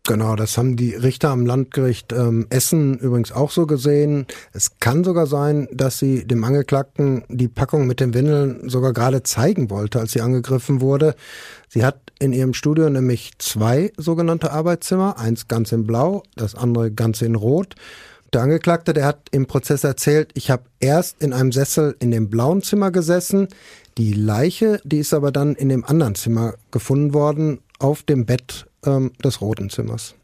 Genau, 0.07 0.37
das 0.37 0.57
haben 0.57 0.77
die 0.77 0.93
Richter 0.93 1.31
am 1.31 1.45
Landgericht 1.45 2.13
ähm, 2.13 2.47
Essen 2.49 2.97
übrigens 2.97 3.33
auch 3.33 3.51
so 3.51 3.65
gesehen. 3.65 4.25
Es 4.53 4.79
kann 4.79 5.03
sogar 5.03 5.27
sein, 5.27 5.67
dass 5.73 5.99
sie 5.99 6.25
dem 6.25 6.45
Angeklagten 6.45 7.23
die 7.27 7.49
Packung 7.49 7.87
mit 7.87 7.99
den 7.99 8.13
Windeln 8.13 8.69
sogar 8.69 8.93
gerade 8.93 9.23
zeigen 9.23 9.69
wollte, 9.69 9.99
als 9.99 10.13
sie 10.13 10.21
angegriffen 10.21 10.79
wurde. 10.79 11.15
Sie 11.67 11.83
hat 11.83 11.99
in 12.19 12.31
ihrem 12.31 12.53
Studio 12.53 12.89
nämlich 12.89 13.31
zwei 13.39 13.91
sogenannte 13.97 14.53
Arbeitszimmer, 14.53 15.19
eins 15.19 15.49
ganz 15.49 15.73
in 15.73 15.85
Blau, 15.85 16.23
das 16.35 16.55
andere 16.55 16.89
ganz 16.89 17.21
in 17.21 17.35
Rot. 17.35 17.75
Der 18.33 18.41
Angeklagte, 18.41 18.93
der 18.93 19.05
hat 19.05 19.29
im 19.31 19.45
Prozess 19.45 19.83
erzählt, 19.83 20.31
ich 20.33 20.51
habe 20.51 20.63
erst 20.79 21.21
in 21.21 21.33
einem 21.33 21.51
Sessel 21.51 21.95
in 21.99 22.11
dem 22.11 22.29
blauen 22.29 22.61
Zimmer 22.61 22.91
gesessen. 22.91 23.47
Die 23.97 24.13
Leiche, 24.13 24.81
die 24.83 24.99
ist 24.99 25.13
aber 25.13 25.31
dann 25.31 25.55
in 25.55 25.69
dem 25.69 25.85
anderen 25.85 26.15
Zimmer 26.15 26.55
gefunden 26.71 27.13
worden, 27.13 27.59
auf 27.79 28.03
dem 28.03 28.25
Bett 28.25 28.65
ähm, 28.85 29.13
des 29.23 29.39
roten 29.39 29.69
Zimmers. 29.69 30.15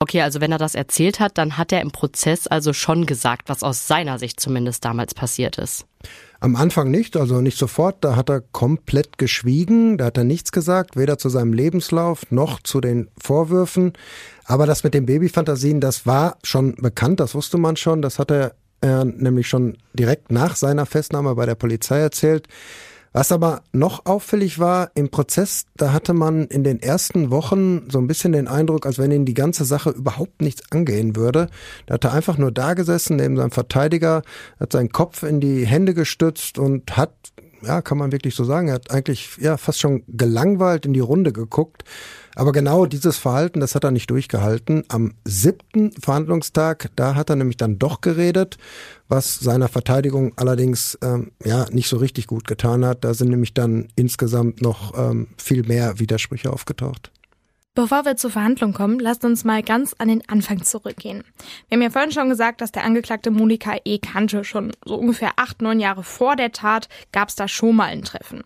Okay, 0.00 0.22
also 0.22 0.40
wenn 0.40 0.52
er 0.52 0.58
das 0.58 0.74
erzählt 0.74 1.18
hat, 1.18 1.38
dann 1.38 1.56
hat 1.56 1.72
er 1.72 1.80
im 1.80 1.90
Prozess 1.90 2.46
also 2.46 2.72
schon 2.72 3.06
gesagt, 3.06 3.48
was 3.48 3.62
aus 3.62 3.88
seiner 3.88 4.18
Sicht 4.18 4.38
zumindest 4.38 4.84
damals 4.84 5.14
passiert 5.14 5.58
ist. 5.58 5.86
Am 6.40 6.54
Anfang 6.54 6.90
nicht, 6.90 7.16
also 7.16 7.40
nicht 7.40 7.58
sofort, 7.58 8.04
da 8.04 8.14
hat 8.14 8.30
er 8.30 8.40
komplett 8.40 9.18
geschwiegen, 9.18 9.98
da 9.98 10.06
hat 10.06 10.18
er 10.18 10.24
nichts 10.24 10.52
gesagt, 10.52 10.96
weder 10.96 11.18
zu 11.18 11.30
seinem 11.30 11.52
Lebenslauf 11.52 12.30
noch 12.30 12.62
zu 12.62 12.80
den 12.80 13.08
Vorwürfen. 13.20 13.92
Aber 14.44 14.64
das 14.64 14.84
mit 14.84 14.94
den 14.94 15.06
Babyfantasien, 15.06 15.80
das 15.80 16.06
war 16.06 16.38
schon 16.44 16.76
bekannt, 16.76 17.18
das 17.18 17.34
wusste 17.34 17.58
man 17.58 17.74
schon, 17.74 18.02
das 18.02 18.20
hat 18.20 18.30
er, 18.30 18.54
er 18.80 19.04
nämlich 19.04 19.48
schon 19.48 19.78
direkt 19.94 20.30
nach 20.30 20.54
seiner 20.54 20.86
Festnahme 20.86 21.34
bei 21.34 21.44
der 21.44 21.56
Polizei 21.56 21.98
erzählt. 21.98 22.46
Was 23.12 23.32
aber 23.32 23.62
noch 23.72 24.06
auffällig 24.06 24.58
war 24.58 24.90
im 24.94 25.10
Prozess, 25.10 25.66
da 25.76 25.92
hatte 25.92 26.12
man 26.12 26.46
in 26.46 26.64
den 26.64 26.80
ersten 26.80 27.30
Wochen 27.30 27.88
so 27.90 27.98
ein 27.98 28.06
bisschen 28.06 28.32
den 28.32 28.48
Eindruck, 28.48 28.86
als 28.86 28.98
wenn 28.98 29.10
ihn 29.10 29.24
die 29.24 29.34
ganze 29.34 29.64
Sache 29.64 29.90
überhaupt 29.90 30.42
nichts 30.42 30.70
angehen 30.70 31.16
würde. 31.16 31.48
Da 31.86 31.94
hat 31.94 32.04
er 32.04 32.12
einfach 32.12 32.38
nur 32.38 32.52
da 32.52 32.74
gesessen 32.74 33.16
neben 33.16 33.36
seinem 33.36 33.50
Verteidiger, 33.50 34.22
hat 34.60 34.72
seinen 34.72 34.90
Kopf 34.90 35.22
in 35.22 35.40
die 35.40 35.66
Hände 35.66 35.94
gestützt 35.94 36.58
und 36.58 36.96
hat 36.96 37.12
ja, 37.62 37.82
kann 37.82 37.98
man 37.98 38.12
wirklich 38.12 38.34
so 38.34 38.44
sagen. 38.44 38.68
Er 38.68 38.74
hat 38.74 38.90
eigentlich 38.90 39.36
ja 39.38 39.56
fast 39.56 39.80
schon 39.80 40.02
gelangweilt 40.08 40.86
in 40.86 40.92
die 40.92 41.00
Runde 41.00 41.32
geguckt. 41.32 41.84
Aber 42.34 42.52
genau 42.52 42.86
dieses 42.86 43.18
Verhalten, 43.18 43.58
das 43.58 43.74
hat 43.74 43.82
er 43.82 43.90
nicht 43.90 44.10
durchgehalten. 44.10 44.84
Am 44.88 45.14
siebten 45.24 45.90
Verhandlungstag, 46.00 46.90
da 46.94 47.16
hat 47.16 47.30
er 47.30 47.36
nämlich 47.36 47.56
dann 47.56 47.80
doch 47.80 48.00
geredet, 48.00 48.58
was 49.08 49.40
seiner 49.40 49.66
Verteidigung 49.66 50.32
allerdings 50.36 50.96
ähm, 51.02 51.32
ja 51.44 51.66
nicht 51.70 51.88
so 51.88 51.96
richtig 51.96 52.28
gut 52.28 52.46
getan 52.46 52.84
hat. 52.84 53.04
Da 53.04 53.12
sind 53.14 53.30
nämlich 53.30 53.54
dann 53.54 53.88
insgesamt 53.96 54.62
noch 54.62 54.96
ähm, 54.96 55.28
viel 55.36 55.64
mehr 55.64 55.98
Widersprüche 55.98 56.52
aufgetaucht. 56.52 57.10
Bevor 57.78 58.04
wir 58.04 58.16
zur 58.16 58.32
Verhandlung 58.32 58.72
kommen, 58.72 58.98
lasst 58.98 59.24
uns 59.24 59.44
mal 59.44 59.62
ganz 59.62 59.94
an 59.98 60.08
den 60.08 60.28
Anfang 60.28 60.64
zurückgehen. 60.64 61.22
Wir 61.68 61.76
haben 61.76 61.82
ja 61.82 61.90
vorhin 61.90 62.10
schon 62.10 62.28
gesagt, 62.28 62.60
dass 62.60 62.72
der 62.72 62.82
Angeklagte 62.82 63.30
Monika 63.30 63.76
E. 63.84 64.00
kannte. 64.00 64.42
Schon 64.42 64.72
so 64.84 64.96
ungefähr 64.96 65.34
acht, 65.36 65.62
neun 65.62 65.78
Jahre 65.78 66.02
vor 66.02 66.34
der 66.34 66.50
Tat 66.50 66.88
gab 67.12 67.28
es 67.28 67.36
da 67.36 67.46
schon 67.46 67.76
mal 67.76 67.84
ein 67.84 68.02
Treffen. 68.02 68.42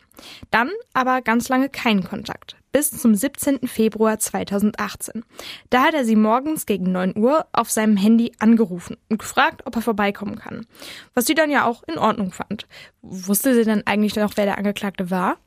Dann 0.50 0.68
aber 0.92 1.22
ganz 1.22 1.48
lange 1.48 1.70
keinen 1.70 2.04
Kontakt 2.04 2.56
bis 2.72 2.90
zum 2.90 3.14
17. 3.14 3.66
Februar 3.68 4.18
2018. 4.18 5.24
Da 5.70 5.84
hat 5.84 5.94
er 5.94 6.04
sie 6.04 6.16
morgens 6.16 6.66
gegen 6.66 6.92
9 6.92 7.16
Uhr 7.16 7.46
auf 7.52 7.70
seinem 7.70 7.96
Handy 7.96 8.32
angerufen 8.38 8.98
und 9.08 9.18
gefragt, 9.18 9.62
ob 9.64 9.74
er 9.76 9.82
vorbeikommen 9.82 10.36
kann. 10.36 10.66
Was 11.14 11.24
sie 11.24 11.34
dann 11.34 11.50
ja 11.50 11.64
auch 11.64 11.82
in 11.84 11.96
Ordnung 11.96 12.32
fand. 12.32 12.66
Wusste 13.00 13.54
sie 13.54 13.64
denn 13.64 13.86
eigentlich 13.86 14.14
noch, 14.14 14.36
wer 14.36 14.44
der 14.44 14.58
Angeklagte 14.58 15.10
war? 15.10 15.38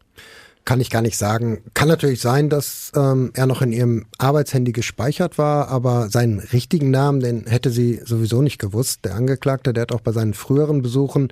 Kann 0.66 0.82
ich 0.82 0.90
gar 0.90 1.04
nicht 1.04 1.18
sagen. 1.18 1.62
Kann 1.76 1.88
natürlich 1.88 2.22
sein, 2.22 2.50
dass 2.50 2.92
ähm, 2.96 3.30
er 3.36 3.46
noch 3.46 3.62
in 3.62 3.72
ihrem 3.72 4.08
Arbeitshandy 4.18 4.72
gespeichert 4.72 5.38
war, 5.38 5.68
aber 5.68 6.10
seinen 6.10 6.40
richtigen 6.40 6.90
Namen, 6.90 7.20
den 7.20 7.46
hätte 7.46 7.70
sie 7.70 8.02
sowieso 8.04 8.42
nicht 8.42 8.58
gewusst. 8.58 9.06
Der 9.06 9.14
Angeklagte, 9.14 9.74
der 9.74 9.84
hat 9.84 9.92
auch 9.92 10.02
bei 10.02 10.12
seinen 10.12 10.34
früheren 10.34 10.82
Besuchen 10.82 11.32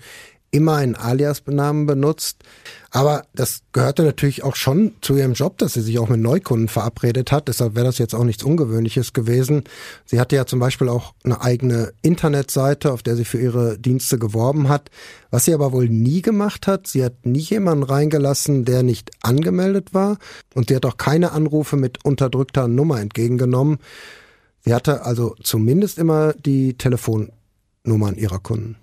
immer 0.53 0.75
einen 0.75 0.95
Alias-Namen 0.95 1.87
benutzt. 1.87 2.43
Aber 2.91 3.23
das 3.33 3.61
gehörte 3.71 4.03
natürlich 4.03 4.43
auch 4.43 4.55
schon 4.55 4.93
zu 5.01 5.15
ihrem 5.15 5.33
Job, 5.33 5.57
dass 5.57 5.73
sie 5.73 5.81
sich 5.81 5.97
auch 5.97 6.09
mit 6.09 6.19
Neukunden 6.19 6.67
verabredet 6.67 7.31
hat. 7.31 7.47
Deshalb 7.47 7.73
wäre 7.73 7.87
das 7.87 7.97
jetzt 7.97 8.13
auch 8.13 8.23
nichts 8.23 8.43
Ungewöhnliches 8.43 9.13
gewesen. 9.13 9.63
Sie 10.05 10.19
hatte 10.19 10.35
ja 10.35 10.45
zum 10.45 10.59
Beispiel 10.59 10.89
auch 10.89 11.15
eine 11.23 11.41
eigene 11.41 11.93
Internetseite, 12.03 12.93
auf 12.93 13.01
der 13.01 13.15
sie 13.15 13.25
für 13.25 13.39
ihre 13.39 13.79
Dienste 13.79 14.19
geworben 14.19 14.69
hat. 14.69 14.91
Was 15.31 15.45
sie 15.45 15.55
aber 15.55 15.71
wohl 15.71 15.89
nie 15.89 16.21
gemacht 16.21 16.67
hat, 16.67 16.85
sie 16.85 17.03
hat 17.03 17.25
nie 17.25 17.39
jemanden 17.39 17.83
reingelassen, 17.83 18.63
der 18.63 18.83
nicht 18.83 19.09
angemeldet 19.23 19.95
war. 19.95 20.19
Und 20.53 20.69
sie 20.69 20.75
hat 20.75 20.85
auch 20.85 20.97
keine 20.97 21.31
Anrufe 21.31 21.77
mit 21.77 22.05
unterdrückter 22.05 22.67
Nummer 22.67 23.01
entgegengenommen. 23.01 23.79
Sie 24.61 24.73
hatte 24.73 25.03
also 25.03 25.35
zumindest 25.41 25.97
immer 25.97 26.33
die 26.33 26.77
Telefonnummern 26.77 28.17
ihrer 28.17 28.39
Kunden. 28.39 28.77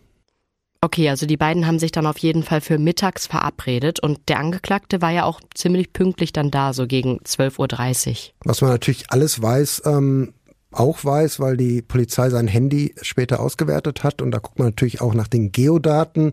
Okay, 0.82 1.10
also 1.10 1.26
die 1.26 1.36
beiden 1.36 1.66
haben 1.66 1.78
sich 1.78 1.92
dann 1.92 2.06
auf 2.06 2.16
jeden 2.18 2.42
Fall 2.42 2.62
für 2.62 2.78
mittags 2.78 3.26
verabredet 3.26 4.00
und 4.00 4.30
der 4.30 4.38
Angeklagte 4.38 5.02
war 5.02 5.10
ja 5.10 5.24
auch 5.24 5.40
ziemlich 5.54 5.92
pünktlich 5.92 6.32
dann 6.32 6.50
da, 6.50 6.72
so 6.72 6.86
gegen 6.86 7.18
12.30 7.18 8.08
Uhr. 8.08 8.34
Was 8.44 8.62
man 8.62 8.70
natürlich 8.70 9.10
alles 9.10 9.42
weiß, 9.42 9.82
ähm, 9.84 10.32
auch 10.72 11.04
weiß, 11.04 11.38
weil 11.38 11.58
die 11.58 11.82
Polizei 11.82 12.30
sein 12.30 12.46
Handy 12.46 12.94
später 13.02 13.40
ausgewertet 13.40 14.04
hat 14.04 14.22
und 14.22 14.30
da 14.30 14.38
guckt 14.38 14.58
man 14.58 14.68
natürlich 14.68 15.02
auch 15.02 15.12
nach 15.12 15.28
den 15.28 15.52
Geodaten. 15.52 16.32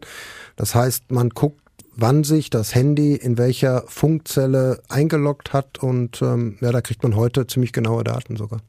Das 0.56 0.76
heißt, 0.76 1.12
man 1.12 1.32
guckt, 1.32 1.62
wann 1.98 2.24
sich 2.24 2.50
das 2.50 2.74
Handy 2.74 3.16
in 3.16 3.38
welcher 3.38 3.84
Funkzelle 3.88 4.82
eingeloggt 4.88 5.52
hat 5.52 5.80
und 5.80 6.22
ähm, 6.22 6.58
ja, 6.62 6.72
da 6.72 6.80
kriegt 6.80 7.04
man 7.04 7.18
heute 7.18 7.48
ziemlich 7.48 7.74
genaue 7.74 8.06
Daten 8.06 8.38
sogar. 8.38 8.62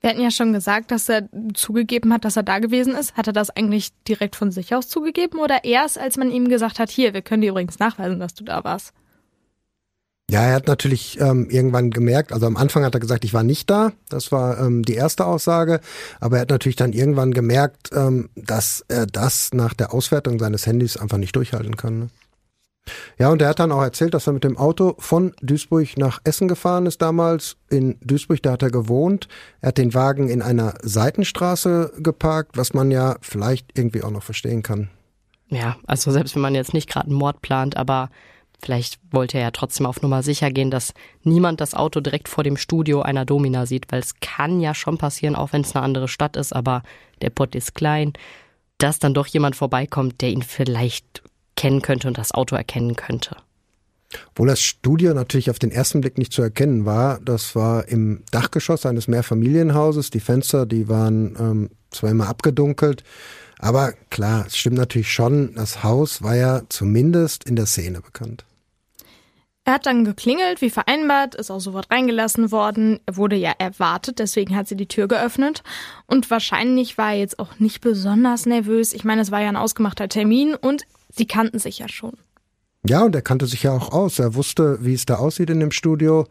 Wir 0.00 0.10
hatten 0.10 0.20
ja 0.20 0.30
schon 0.30 0.52
gesagt, 0.52 0.92
dass 0.92 1.08
er 1.08 1.28
zugegeben 1.54 2.12
hat, 2.12 2.24
dass 2.24 2.36
er 2.36 2.44
da 2.44 2.60
gewesen 2.60 2.94
ist. 2.94 3.16
Hat 3.16 3.26
er 3.26 3.32
das 3.32 3.50
eigentlich 3.50 3.90
direkt 4.04 4.36
von 4.36 4.52
sich 4.52 4.74
aus 4.74 4.88
zugegeben 4.88 5.40
oder 5.40 5.64
erst, 5.64 5.98
als 5.98 6.16
man 6.16 6.30
ihm 6.30 6.48
gesagt 6.48 6.78
hat, 6.78 6.90
hier, 6.90 7.14
wir 7.14 7.22
können 7.22 7.42
dir 7.42 7.50
übrigens 7.50 7.80
nachweisen, 7.80 8.20
dass 8.20 8.34
du 8.34 8.44
da 8.44 8.62
warst? 8.62 8.92
Ja, 10.30 10.42
er 10.42 10.56
hat 10.56 10.66
natürlich 10.66 11.18
ähm, 11.20 11.48
irgendwann 11.48 11.90
gemerkt, 11.90 12.32
also 12.34 12.46
am 12.46 12.58
Anfang 12.58 12.84
hat 12.84 12.92
er 12.94 13.00
gesagt, 13.00 13.24
ich 13.24 13.32
war 13.32 13.42
nicht 13.42 13.70
da. 13.70 13.92
Das 14.10 14.30
war 14.30 14.60
ähm, 14.60 14.84
die 14.84 14.94
erste 14.94 15.24
Aussage. 15.24 15.80
Aber 16.20 16.36
er 16.36 16.42
hat 16.42 16.50
natürlich 16.50 16.76
dann 16.76 16.92
irgendwann 16.92 17.32
gemerkt, 17.32 17.90
ähm, 17.94 18.28
dass 18.36 18.84
er 18.88 19.06
das 19.06 19.54
nach 19.54 19.72
der 19.72 19.94
Auswertung 19.94 20.38
seines 20.38 20.66
Handys 20.66 20.98
einfach 20.98 21.16
nicht 21.16 21.34
durchhalten 21.34 21.76
kann. 21.76 21.98
Ne? 21.98 22.08
Ja, 23.18 23.30
und 23.30 23.42
er 23.42 23.48
hat 23.48 23.58
dann 23.58 23.72
auch 23.72 23.82
erzählt, 23.82 24.14
dass 24.14 24.26
er 24.26 24.32
mit 24.32 24.44
dem 24.44 24.56
Auto 24.56 24.94
von 24.98 25.34
Duisburg 25.40 25.96
nach 25.96 26.20
Essen 26.24 26.48
gefahren 26.48 26.86
ist 26.86 27.02
damals. 27.02 27.56
In 27.70 27.96
Duisburg, 28.02 28.42
da 28.42 28.52
hat 28.52 28.62
er 28.62 28.70
gewohnt. 28.70 29.28
Er 29.60 29.68
hat 29.68 29.78
den 29.78 29.94
Wagen 29.94 30.28
in 30.28 30.42
einer 30.42 30.74
Seitenstraße 30.82 31.92
geparkt, 31.98 32.56
was 32.56 32.74
man 32.74 32.90
ja 32.90 33.16
vielleicht 33.20 33.78
irgendwie 33.78 34.02
auch 34.02 34.10
noch 34.10 34.22
verstehen 34.22 34.62
kann. 34.62 34.90
Ja, 35.48 35.76
also 35.86 36.10
selbst 36.10 36.34
wenn 36.34 36.42
man 36.42 36.54
jetzt 36.54 36.74
nicht 36.74 36.88
gerade 36.88 37.06
einen 37.06 37.16
Mord 37.16 37.40
plant, 37.40 37.76
aber 37.76 38.10
vielleicht 38.60 38.98
wollte 39.10 39.38
er 39.38 39.44
ja 39.44 39.50
trotzdem 39.50 39.86
auf 39.86 40.02
Nummer 40.02 40.22
sicher 40.22 40.50
gehen, 40.50 40.70
dass 40.70 40.92
niemand 41.22 41.60
das 41.60 41.74
Auto 41.74 42.00
direkt 42.00 42.28
vor 42.28 42.44
dem 42.44 42.56
Studio 42.56 43.02
einer 43.02 43.24
Domina 43.24 43.66
sieht, 43.66 43.90
weil 43.90 44.00
es 44.00 44.20
kann 44.20 44.60
ja 44.60 44.74
schon 44.74 44.98
passieren, 44.98 45.36
auch 45.36 45.52
wenn 45.52 45.62
es 45.62 45.74
eine 45.74 45.84
andere 45.84 46.08
Stadt 46.08 46.36
ist, 46.36 46.54
aber 46.54 46.82
der 47.22 47.30
Pott 47.30 47.54
ist 47.54 47.74
klein, 47.74 48.12
dass 48.78 48.98
dann 48.98 49.14
doch 49.14 49.26
jemand 49.26 49.56
vorbeikommt, 49.56 50.20
der 50.20 50.30
ihn 50.30 50.42
vielleicht 50.42 51.22
kennen 51.58 51.82
könnte 51.82 52.08
und 52.08 52.16
das 52.16 52.32
Auto 52.32 52.54
erkennen 52.56 52.96
könnte. 52.96 53.36
Obwohl 54.30 54.46
das 54.48 54.62
Studio 54.62 55.12
natürlich 55.12 55.50
auf 55.50 55.58
den 55.58 55.70
ersten 55.70 56.00
Blick 56.00 56.16
nicht 56.16 56.32
zu 56.32 56.40
erkennen 56.40 56.86
war, 56.86 57.18
das 57.20 57.54
war 57.54 57.88
im 57.88 58.22
Dachgeschoss 58.30 58.86
eines 58.86 59.08
Mehrfamilienhauses. 59.08 60.10
Die 60.10 60.20
Fenster, 60.20 60.64
die 60.64 60.88
waren 60.88 61.36
ähm, 61.38 61.70
zwar 61.90 62.10
immer 62.10 62.28
abgedunkelt, 62.28 63.02
aber 63.58 63.92
klar, 64.08 64.46
es 64.46 64.56
stimmt 64.56 64.76
natürlich 64.76 65.12
schon, 65.12 65.54
das 65.54 65.82
Haus 65.82 66.22
war 66.22 66.36
ja 66.36 66.62
zumindest 66.68 67.44
in 67.44 67.56
der 67.56 67.66
Szene 67.66 68.00
bekannt. 68.00 68.44
Er 69.64 69.74
hat 69.74 69.84
dann 69.84 70.06
geklingelt, 70.06 70.62
wie 70.62 70.70
vereinbart, 70.70 71.34
ist 71.34 71.50
auch 71.50 71.60
sofort 71.60 71.90
reingelassen 71.90 72.50
worden. 72.50 73.00
Er 73.04 73.18
wurde 73.18 73.36
ja 73.36 73.52
erwartet, 73.58 74.18
deswegen 74.18 74.56
hat 74.56 74.66
sie 74.66 74.76
die 74.76 74.88
Tür 74.88 75.08
geöffnet. 75.08 75.62
Und 76.06 76.30
wahrscheinlich 76.30 76.96
war 76.96 77.12
er 77.12 77.18
jetzt 77.18 77.38
auch 77.38 77.58
nicht 77.58 77.82
besonders 77.82 78.46
nervös. 78.46 78.94
Ich 78.94 79.04
meine, 79.04 79.20
es 79.20 79.30
war 79.30 79.42
ja 79.42 79.48
ein 79.50 79.56
ausgemachter 79.56 80.08
Termin 80.08 80.54
und 80.54 80.86
Sie 81.10 81.26
kannten 81.26 81.58
sich 81.58 81.78
ja 81.78 81.88
schon. 81.88 82.14
Ja, 82.86 83.04
und 83.04 83.14
er 83.14 83.22
kannte 83.22 83.46
sich 83.46 83.64
ja 83.64 83.72
auch 83.72 83.92
aus. 83.92 84.18
Er 84.18 84.34
wusste, 84.34 84.78
wie 84.84 84.94
es 84.94 85.06
da 85.06 85.16
aussieht 85.16 85.50
in 85.50 85.60
dem 85.60 85.72
Studio. 85.72 86.26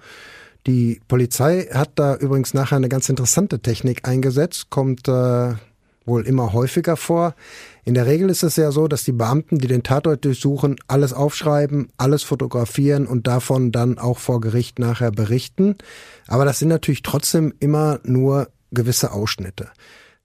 Die 0.65 1.01
Polizei 1.07 1.67
hat 1.73 1.91
da 1.95 2.15
übrigens 2.15 2.53
nachher 2.53 2.77
eine 2.77 2.89
ganz 2.89 3.09
interessante 3.09 3.59
Technik 3.59 4.07
eingesetzt, 4.07 4.69
kommt 4.69 5.07
äh, 5.07 5.53
wohl 6.05 6.25
immer 6.25 6.53
häufiger 6.53 6.97
vor. 6.97 7.35
In 7.83 7.93
der 7.93 8.05
Regel 8.05 8.29
ist 8.29 8.43
es 8.43 8.55
ja 8.55 8.71
so, 8.71 8.87
dass 8.87 9.03
die 9.03 9.11
Beamten, 9.11 9.59
die 9.59 9.67
den 9.67 9.83
Tatort 9.83 10.25
durchsuchen, 10.25 10.77
alles 10.87 11.13
aufschreiben, 11.13 11.89
alles 11.97 12.23
fotografieren 12.23 13.07
und 13.07 13.27
davon 13.27 13.71
dann 13.71 13.97
auch 13.97 14.17
vor 14.17 14.41
Gericht 14.41 14.79
nachher 14.79 15.11
berichten. 15.11 15.75
Aber 16.27 16.45
das 16.45 16.59
sind 16.59 16.69
natürlich 16.69 17.01
trotzdem 17.01 17.53
immer 17.59 17.99
nur 18.03 18.49
gewisse 18.71 19.11
Ausschnitte. 19.11 19.69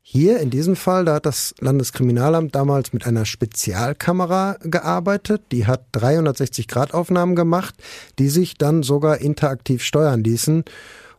Hier 0.04 0.40
in 0.40 0.50
diesem 0.50 0.74
Fall, 0.74 1.04
da 1.04 1.14
hat 1.14 1.26
das 1.26 1.54
Landeskriminalamt 1.60 2.56
damals 2.56 2.92
mit 2.92 3.06
einer 3.06 3.24
Spezialkamera 3.24 4.58
gearbeitet. 4.60 5.42
Die 5.52 5.66
hat 5.68 5.86
360-Grad-Aufnahmen 5.94 7.36
gemacht, 7.36 7.76
die 8.18 8.28
sich 8.28 8.58
dann 8.58 8.82
sogar 8.82 9.18
interaktiv 9.18 9.84
steuern 9.84 10.24
ließen. 10.24 10.64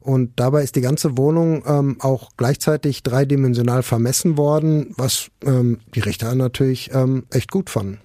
Und 0.01 0.33
dabei 0.35 0.63
ist 0.63 0.75
die 0.75 0.81
ganze 0.81 1.17
Wohnung 1.17 1.63
ähm, 1.65 1.95
auch 2.01 2.31
gleichzeitig 2.35 3.03
dreidimensional 3.03 3.83
vermessen 3.83 4.37
worden, 4.37 4.93
was 4.97 5.31
ähm, 5.45 5.79
die 5.95 6.01
Richter 6.01 6.35
natürlich 6.35 6.91
ähm, 6.93 7.23
echt 7.31 7.51
gut 7.51 7.69
fanden. 7.69 7.99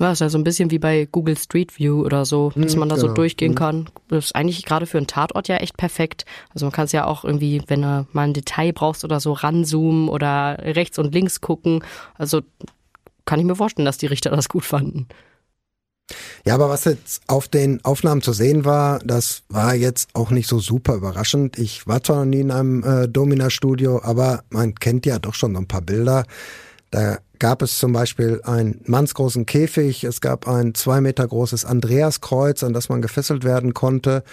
Ja, 0.00 0.10
ist 0.10 0.20
ja 0.20 0.28
so 0.28 0.38
ein 0.38 0.44
bisschen 0.44 0.72
wie 0.72 0.80
bei 0.80 1.06
Google 1.10 1.38
Street 1.38 1.78
View 1.78 2.04
oder 2.04 2.24
so, 2.24 2.52
dass 2.56 2.72
hm, 2.72 2.80
man 2.80 2.88
da 2.88 2.96
genau. 2.96 3.08
so 3.08 3.14
durchgehen 3.14 3.52
mhm. 3.52 3.56
kann. 3.56 3.90
Das 4.08 4.26
ist 4.26 4.34
eigentlich 4.34 4.64
gerade 4.64 4.86
für 4.86 4.98
einen 4.98 5.06
Tatort 5.06 5.46
ja 5.46 5.56
echt 5.56 5.76
perfekt. 5.76 6.24
Also 6.52 6.66
man 6.66 6.72
kann 6.72 6.86
es 6.86 6.92
ja 6.92 7.04
auch 7.04 7.24
irgendwie, 7.24 7.62
wenn 7.68 7.82
du 7.82 8.06
mal 8.12 8.22
ein 8.22 8.34
Detail 8.34 8.72
brauchst 8.72 9.04
oder 9.04 9.20
so, 9.20 9.32
ranzoomen 9.32 10.08
oder 10.08 10.58
rechts 10.60 10.98
und 10.98 11.14
links 11.14 11.40
gucken. 11.40 11.84
Also 12.18 12.40
kann 13.24 13.38
ich 13.38 13.46
mir 13.46 13.54
vorstellen, 13.54 13.86
dass 13.86 13.98
die 13.98 14.06
Richter 14.06 14.30
das 14.30 14.48
gut 14.48 14.64
fanden. 14.64 15.06
Ja, 16.44 16.54
aber 16.54 16.68
was 16.68 16.84
jetzt 16.84 17.22
auf 17.28 17.48
den 17.48 17.82
Aufnahmen 17.84 18.20
zu 18.20 18.32
sehen 18.32 18.64
war, 18.64 18.98
das 18.98 19.44
war 19.48 19.74
jetzt 19.74 20.10
auch 20.12 20.30
nicht 20.30 20.48
so 20.48 20.58
super 20.58 20.96
überraschend. 20.96 21.58
Ich 21.58 21.86
war 21.86 22.02
zwar 22.02 22.16
noch 22.16 22.24
nie 22.26 22.40
in 22.40 22.50
einem 22.50 22.82
äh, 22.82 23.08
Domina-Studio, 23.08 24.02
aber 24.02 24.42
man 24.50 24.74
kennt 24.74 25.06
ja 25.06 25.18
doch 25.18 25.34
schon 25.34 25.54
so 25.54 25.60
ein 25.60 25.68
paar 25.68 25.80
Bilder. 25.80 26.24
Da 26.90 27.18
gab 27.44 27.60
es 27.60 27.76
zum 27.76 27.92
Beispiel 27.92 28.40
einen 28.44 28.80
mannsgroßen 28.86 29.44
Käfig, 29.44 30.02
es 30.04 30.22
gab 30.22 30.48
ein 30.48 30.74
zwei 30.74 31.02
Meter 31.02 31.28
großes 31.28 31.66
Andreaskreuz, 31.66 32.64
an 32.64 32.72
das 32.72 32.88
man 32.88 33.02
gefesselt 33.02 33.44
werden 33.44 33.74
konnte 33.74 34.24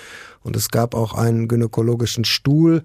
und 0.43 0.55
es 0.55 0.69
gab 0.69 0.95
auch 0.95 1.13
einen 1.13 1.49
gynäkologischen 1.49 2.23
Stuhl. 2.23 2.83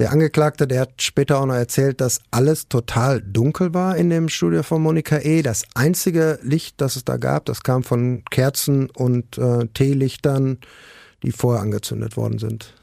Der 0.00 0.10
Angeklagte, 0.10 0.66
der 0.66 0.80
hat 0.80 1.00
später 1.00 1.38
auch 1.38 1.46
noch 1.46 1.54
erzählt, 1.54 2.00
dass 2.00 2.20
alles 2.32 2.66
total 2.66 3.22
dunkel 3.22 3.72
war 3.72 3.96
in 3.96 4.10
dem 4.10 4.28
Studio 4.28 4.64
von 4.64 4.82
Monika 4.82 5.18
E. 5.18 5.40
Das 5.42 5.62
einzige 5.76 6.40
Licht, 6.42 6.80
das 6.80 6.96
es 6.96 7.04
da 7.04 7.16
gab, 7.16 7.44
das 7.44 7.62
kam 7.62 7.84
von 7.84 8.24
Kerzen 8.28 8.90
und 8.90 9.38
äh, 9.38 9.68
Teelichtern, 9.72 10.58
die 11.22 11.30
vorher 11.30 11.62
angezündet 11.62 12.16
worden 12.16 12.40
sind. 12.40 12.74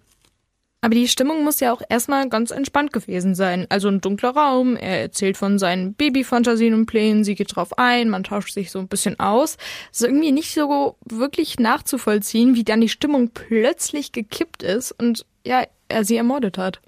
Aber 0.88 0.96
die 0.96 1.10
Stimmung 1.10 1.44
muss 1.44 1.60
ja 1.60 1.74
auch 1.74 1.82
erstmal 1.89 2.29
ganz 2.29 2.50
entspannt 2.50 2.94
gewesen 2.94 3.36
sein. 3.36 3.65
Also 3.67 3.89
ein 3.89 4.00
dunkler 4.00 4.29
Raum, 4.29 4.77
er 4.77 5.01
erzählt 5.01 5.36
von 5.36 5.60
seinen 5.60 5.96
Babyfantasien 5.96 6.74
und 6.74 6.86
Plänen, 6.86 7.25
sie 7.25 7.36
geht 7.36 7.53
drauf 7.53 7.77
ein, 7.77 8.10
man 8.10 8.24
tauscht 8.24 8.53
sich 8.53 8.72
so 8.72 8.79
ein 8.79 8.88
bisschen 8.88 9.20
aus. 9.20 9.58
Es 9.91 10.00
ist 10.00 10.08
irgendwie 10.08 10.32
nicht 10.32 10.53
so 10.53 10.96
wirklich 11.03 11.60
nachzuvollziehen, 11.60 12.56
wie 12.56 12.63
dann 12.63 12.79
die 12.79 12.88
Stimmung 12.88 13.32
plötzlich 13.34 14.13
gekippt 14.13 14.63
ist 14.63 14.94
und 14.94 15.25
ja, 15.46 15.65
er 15.89 16.06
sie 16.06 16.15
ermordet 16.15 16.58
hat. 16.58 16.79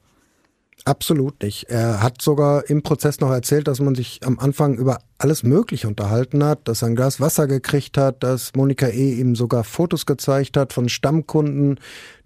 Absolut 0.89 1.43
nicht. 1.43 1.65
Er 1.69 2.01
hat 2.01 2.19
sogar 2.19 2.67
im 2.67 2.81
Prozess 2.81 3.19
noch 3.19 3.29
erzählt, 3.29 3.67
dass 3.67 3.79
man 3.79 3.93
sich 3.93 4.21
am 4.23 4.39
Anfang 4.39 4.73
über 4.73 4.97
alles 5.19 5.43
Mögliche 5.43 5.87
unterhalten 5.87 6.43
hat, 6.43 6.67
dass 6.67 6.81
er 6.81 6.87
ein 6.87 6.95
Glas 6.95 7.21
Wasser 7.21 7.45
gekriegt 7.45 7.95
hat, 7.95 8.23
dass 8.23 8.55
Monika 8.55 8.87
E. 8.87 9.13
ihm 9.13 9.35
sogar 9.35 9.63
Fotos 9.63 10.07
gezeigt 10.07 10.57
hat 10.57 10.73
von 10.73 10.89
Stammkunden, 10.89 11.79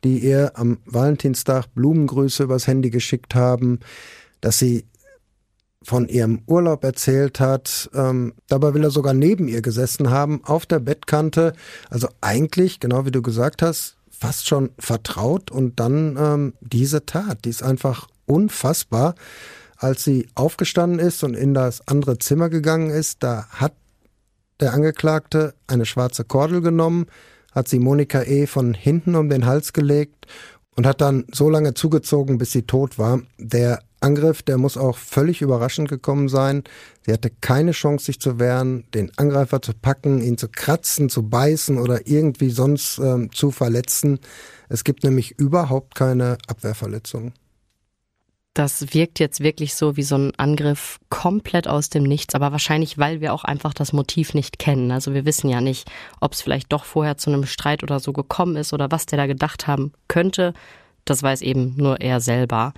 die 0.05 0.19
ihr 0.19 0.53
am 0.55 0.77
Valentinstag 0.85 1.75
Blumengrüße 1.75 2.43
übers 2.43 2.65
Handy 2.65 2.89
geschickt 2.89 3.35
haben, 3.35 3.81
dass 4.39 4.59
sie 4.59 4.85
von 5.83 6.07
ihrem 6.07 6.43
Urlaub 6.47 6.85
erzählt 6.85 7.41
hat. 7.41 7.89
Ähm, 7.93 8.31
dabei 8.47 8.73
will 8.73 8.85
er 8.85 8.91
sogar 8.91 9.13
neben 9.13 9.49
ihr 9.49 9.61
gesessen 9.61 10.09
haben, 10.09 10.39
auf 10.45 10.65
der 10.65 10.79
Bettkante. 10.79 11.51
Also 11.89 12.07
eigentlich, 12.21 12.79
genau 12.79 13.05
wie 13.05 13.11
du 13.11 13.21
gesagt 13.21 13.61
hast, 13.61 13.97
fast 14.09 14.47
schon 14.47 14.69
vertraut 14.79 15.51
und 15.51 15.81
dann 15.81 16.15
ähm, 16.17 16.53
diese 16.61 17.05
Tat, 17.05 17.43
die 17.43 17.49
ist 17.49 17.61
einfach 17.61 18.07
unfassbar. 18.25 19.15
Als 19.77 20.03
sie 20.03 20.27
aufgestanden 20.35 20.99
ist 20.99 21.23
und 21.23 21.35
in 21.35 21.53
das 21.53 21.87
andere 21.87 22.17
Zimmer 22.17 22.49
gegangen 22.49 22.89
ist, 22.89 23.21
da 23.21 23.47
hat 23.49 23.73
der 24.59 24.73
Angeklagte 24.73 25.53
eine 25.67 25.85
schwarze 25.85 26.23
Kordel 26.23 26.61
genommen, 26.61 27.07
hat 27.51 27.67
sie 27.67 27.79
Monika 27.79 28.23
E. 28.23 28.47
von 28.47 28.73
hinten 28.73 29.15
um 29.15 29.29
den 29.29 29.45
Hals 29.45 29.73
gelegt 29.73 30.27
und 30.75 30.87
hat 30.87 31.01
dann 31.01 31.25
so 31.31 31.49
lange 31.49 31.73
zugezogen, 31.73 32.37
bis 32.37 32.51
sie 32.51 32.63
tot 32.63 32.97
war. 32.97 33.21
Der 33.37 33.79
Angriff, 33.99 34.43
der 34.43 34.57
muss 34.57 34.77
auch 34.77 34.97
völlig 34.97 35.41
überraschend 35.41 35.89
gekommen 35.89 36.27
sein. 36.27 36.63
Sie 37.05 37.13
hatte 37.13 37.29
keine 37.29 37.71
Chance, 37.71 38.05
sich 38.05 38.19
zu 38.19 38.39
wehren, 38.39 38.85
den 38.93 39.11
Angreifer 39.17 39.61
zu 39.61 39.73
packen, 39.73 40.21
ihn 40.21 40.37
zu 40.37 40.49
kratzen, 40.49 41.09
zu 41.09 41.29
beißen 41.29 41.77
oder 41.77 42.07
irgendwie 42.07 42.49
sonst 42.49 42.99
ähm, 42.99 43.31
zu 43.31 43.51
verletzen. 43.51 44.19
Es 44.69 44.83
gibt 44.83 45.03
nämlich 45.03 45.39
überhaupt 45.39 45.95
keine 45.95 46.37
Abwehrverletzungen. 46.47 47.33
Das 48.53 48.93
wirkt 48.93 49.19
jetzt 49.19 49.39
wirklich 49.39 49.73
so 49.73 49.97
wie 49.97 50.03
so 50.03 50.15
ein 50.15 50.35
Angriff 50.35 50.99
komplett 51.09 51.67
aus 51.67 51.89
dem 51.89 52.03
Nichts, 52.03 52.35
aber 52.35 52.51
wahrscheinlich, 52.51 52.99
weil 52.99 53.19
wir 53.19 53.33
auch 53.33 53.43
einfach 53.43 53.73
das 53.73 53.93
Motiv 53.93 54.35
nicht 54.35 54.59
kennen. 54.59 54.91
Also 54.91 55.15
wir 55.15 55.25
wissen 55.25 55.49
ja 55.49 55.59
nicht, 55.59 55.89
ob 56.19 56.33
es 56.33 56.41
vielleicht 56.41 56.71
doch 56.71 56.85
vorher 56.85 57.17
zu 57.17 57.31
einem 57.31 57.45
Streit 57.45 57.81
oder 57.81 57.99
so 57.99 58.13
gekommen 58.13 58.55
ist 58.55 58.71
oder 58.71 58.91
was 58.91 59.07
der 59.07 59.17
da 59.17 59.25
gedacht 59.25 59.65
haben 59.65 59.91
könnte. 60.07 60.53
Das 61.05 61.23
weiß 61.23 61.41
eben 61.41 61.75
nur 61.77 61.99
er 61.99 62.21
selber. 62.21 62.73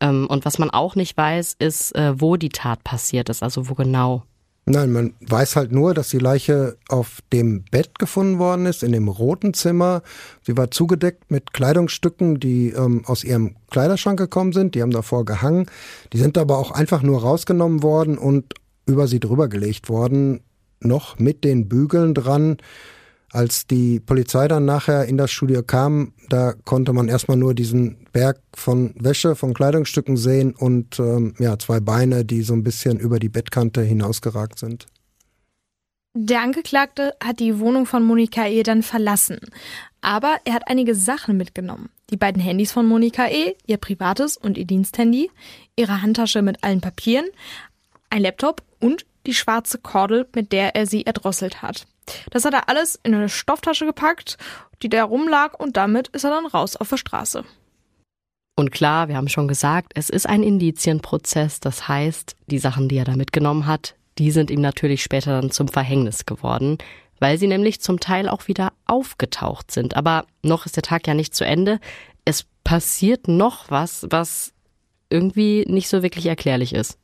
Ähm, 0.00 0.26
und 0.28 0.44
was 0.44 0.58
man 0.58 0.70
auch 0.70 0.96
nicht 0.96 1.16
weiß, 1.16 1.54
ist, 1.58 1.94
äh, 1.94 2.20
wo 2.20 2.36
die 2.36 2.48
Tat 2.48 2.82
passiert 2.82 3.28
ist, 3.28 3.42
also 3.42 3.68
wo 3.68 3.74
genau. 3.74 4.24
Nein, 4.70 4.92
man 4.92 5.14
weiß 5.20 5.56
halt 5.56 5.72
nur, 5.72 5.94
dass 5.94 6.10
die 6.10 6.18
Leiche 6.18 6.76
auf 6.88 7.18
dem 7.32 7.64
Bett 7.72 7.98
gefunden 7.98 8.38
worden 8.38 8.66
ist, 8.66 8.84
in 8.84 8.92
dem 8.92 9.08
roten 9.08 9.52
Zimmer. 9.52 10.02
Sie 10.42 10.56
war 10.56 10.70
zugedeckt 10.70 11.28
mit 11.28 11.52
Kleidungsstücken, 11.52 12.38
die 12.38 12.68
ähm, 12.70 13.02
aus 13.04 13.24
ihrem 13.24 13.56
Kleiderschrank 13.70 14.16
gekommen 14.16 14.52
sind. 14.52 14.76
Die 14.76 14.82
haben 14.82 14.92
davor 14.92 15.24
gehangen. 15.24 15.66
Die 16.12 16.18
sind 16.18 16.38
aber 16.38 16.56
auch 16.56 16.70
einfach 16.70 17.02
nur 17.02 17.20
rausgenommen 17.20 17.82
worden 17.82 18.16
und 18.16 18.54
über 18.86 19.08
sie 19.08 19.18
drüber 19.18 19.48
gelegt 19.48 19.88
worden. 19.88 20.40
Noch 20.78 21.18
mit 21.18 21.42
den 21.42 21.68
Bügeln 21.68 22.14
dran. 22.14 22.58
Als 23.32 23.66
die 23.66 24.00
Polizei 24.00 24.48
dann 24.48 24.64
nachher 24.64 25.04
in 25.04 25.16
das 25.16 25.30
Studio 25.30 25.62
kam, 25.62 26.12
da 26.28 26.52
konnte 26.64 26.92
man 26.92 27.08
erstmal 27.08 27.36
nur 27.36 27.54
diesen 27.54 28.06
Berg 28.12 28.40
von 28.54 28.92
Wäsche, 28.98 29.36
von 29.36 29.54
Kleidungsstücken 29.54 30.16
sehen 30.16 30.52
und 30.52 30.98
ähm, 30.98 31.34
ja, 31.38 31.58
zwei 31.58 31.78
Beine, 31.78 32.24
die 32.24 32.42
so 32.42 32.54
ein 32.54 32.64
bisschen 32.64 32.98
über 32.98 33.20
die 33.20 33.28
Bettkante 33.28 33.82
hinausgeragt 33.82 34.58
sind. 34.58 34.86
Der 36.12 36.40
Angeklagte 36.40 37.14
hat 37.22 37.38
die 37.38 37.60
Wohnung 37.60 37.86
von 37.86 38.04
Monika 38.04 38.46
E. 38.46 38.64
dann 38.64 38.82
verlassen. 38.82 39.38
Aber 40.00 40.38
er 40.44 40.54
hat 40.54 40.66
einige 40.66 40.96
Sachen 40.96 41.36
mitgenommen. 41.36 41.90
Die 42.10 42.16
beiden 42.16 42.42
Handys 42.42 42.72
von 42.72 42.86
Monika 42.86 43.28
E., 43.28 43.54
ihr 43.66 43.76
privates 43.76 44.36
und 44.36 44.58
ihr 44.58 44.64
Diensthandy, 44.64 45.30
ihre 45.76 46.02
Handtasche 46.02 46.42
mit 46.42 46.64
allen 46.64 46.80
Papieren, 46.80 47.26
ein 48.08 48.22
Laptop 48.22 48.64
und 48.80 49.06
die 49.26 49.34
schwarze 49.34 49.78
Kordel, 49.78 50.26
mit 50.34 50.52
der 50.52 50.74
er 50.76 50.86
sie 50.86 51.04
erdrosselt 51.04 51.62
hat. 51.62 51.86
Das 52.30 52.44
hat 52.44 52.54
er 52.54 52.68
alles 52.68 52.98
in 53.02 53.14
eine 53.14 53.28
Stofftasche 53.28 53.86
gepackt, 53.86 54.36
die 54.82 54.88
da 54.88 55.04
rumlag 55.04 55.54
und 55.58 55.76
damit 55.76 56.08
ist 56.08 56.24
er 56.24 56.30
dann 56.30 56.46
raus 56.46 56.76
auf 56.76 56.88
der 56.88 56.96
Straße. 56.96 57.44
Und 58.56 58.72
klar, 58.72 59.08
wir 59.08 59.16
haben 59.16 59.28
schon 59.28 59.48
gesagt, 59.48 59.92
es 59.94 60.10
ist 60.10 60.28
ein 60.28 60.42
Indizienprozess. 60.42 61.60
Das 61.60 61.88
heißt, 61.88 62.36
die 62.46 62.58
Sachen, 62.58 62.88
die 62.88 62.98
er 62.98 63.04
da 63.04 63.16
mitgenommen 63.16 63.66
hat, 63.66 63.94
die 64.18 64.30
sind 64.30 64.50
ihm 64.50 64.60
natürlich 64.60 65.02
später 65.02 65.40
dann 65.40 65.50
zum 65.50 65.68
Verhängnis 65.68 66.26
geworden, 66.26 66.76
weil 67.20 67.38
sie 67.38 67.46
nämlich 67.46 67.80
zum 67.80 68.00
Teil 68.00 68.28
auch 68.28 68.48
wieder 68.48 68.72
aufgetaucht 68.86 69.70
sind. 69.70 69.96
Aber 69.96 70.26
noch 70.42 70.66
ist 70.66 70.76
der 70.76 70.82
Tag 70.82 71.06
ja 71.06 71.14
nicht 71.14 71.34
zu 71.34 71.44
Ende. 71.44 71.80
Es 72.24 72.44
passiert 72.64 73.28
noch 73.28 73.70
was, 73.70 74.06
was 74.10 74.52
irgendwie 75.08 75.64
nicht 75.66 75.88
so 75.88 76.02
wirklich 76.02 76.26
erklärlich 76.26 76.74
ist. 76.74 76.98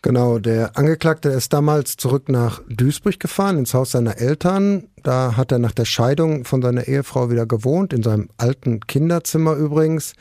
Genau, 0.00 0.38
der 0.38 0.76
Angeklagte 0.78 1.28
ist 1.30 1.52
damals 1.52 1.96
zurück 1.96 2.28
nach 2.28 2.62
Duisburg 2.68 3.18
gefahren, 3.18 3.58
ins 3.58 3.74
Haus 3.74 3.90
seiner 3.90 4.18
Eltern. 4.18 4.88
Da 5.02 5.36
hat 5.36 5.50
er 5.50 5.58
nach 5.58 5.72
der 5.72 5.86
Scheidung 5.86 6.44
von 6.44 6.62
seiner 6.62 6.86
Ehefrau 6.86 7.30
wieder 7.30 7.46
gewohnt, 7.46 7.92
in 7.92 8.04
seinem 8.04 8.28
alten 8.36 8.80
Kinderzimmer 8.80 9.54
übrigens. 9.54 10.12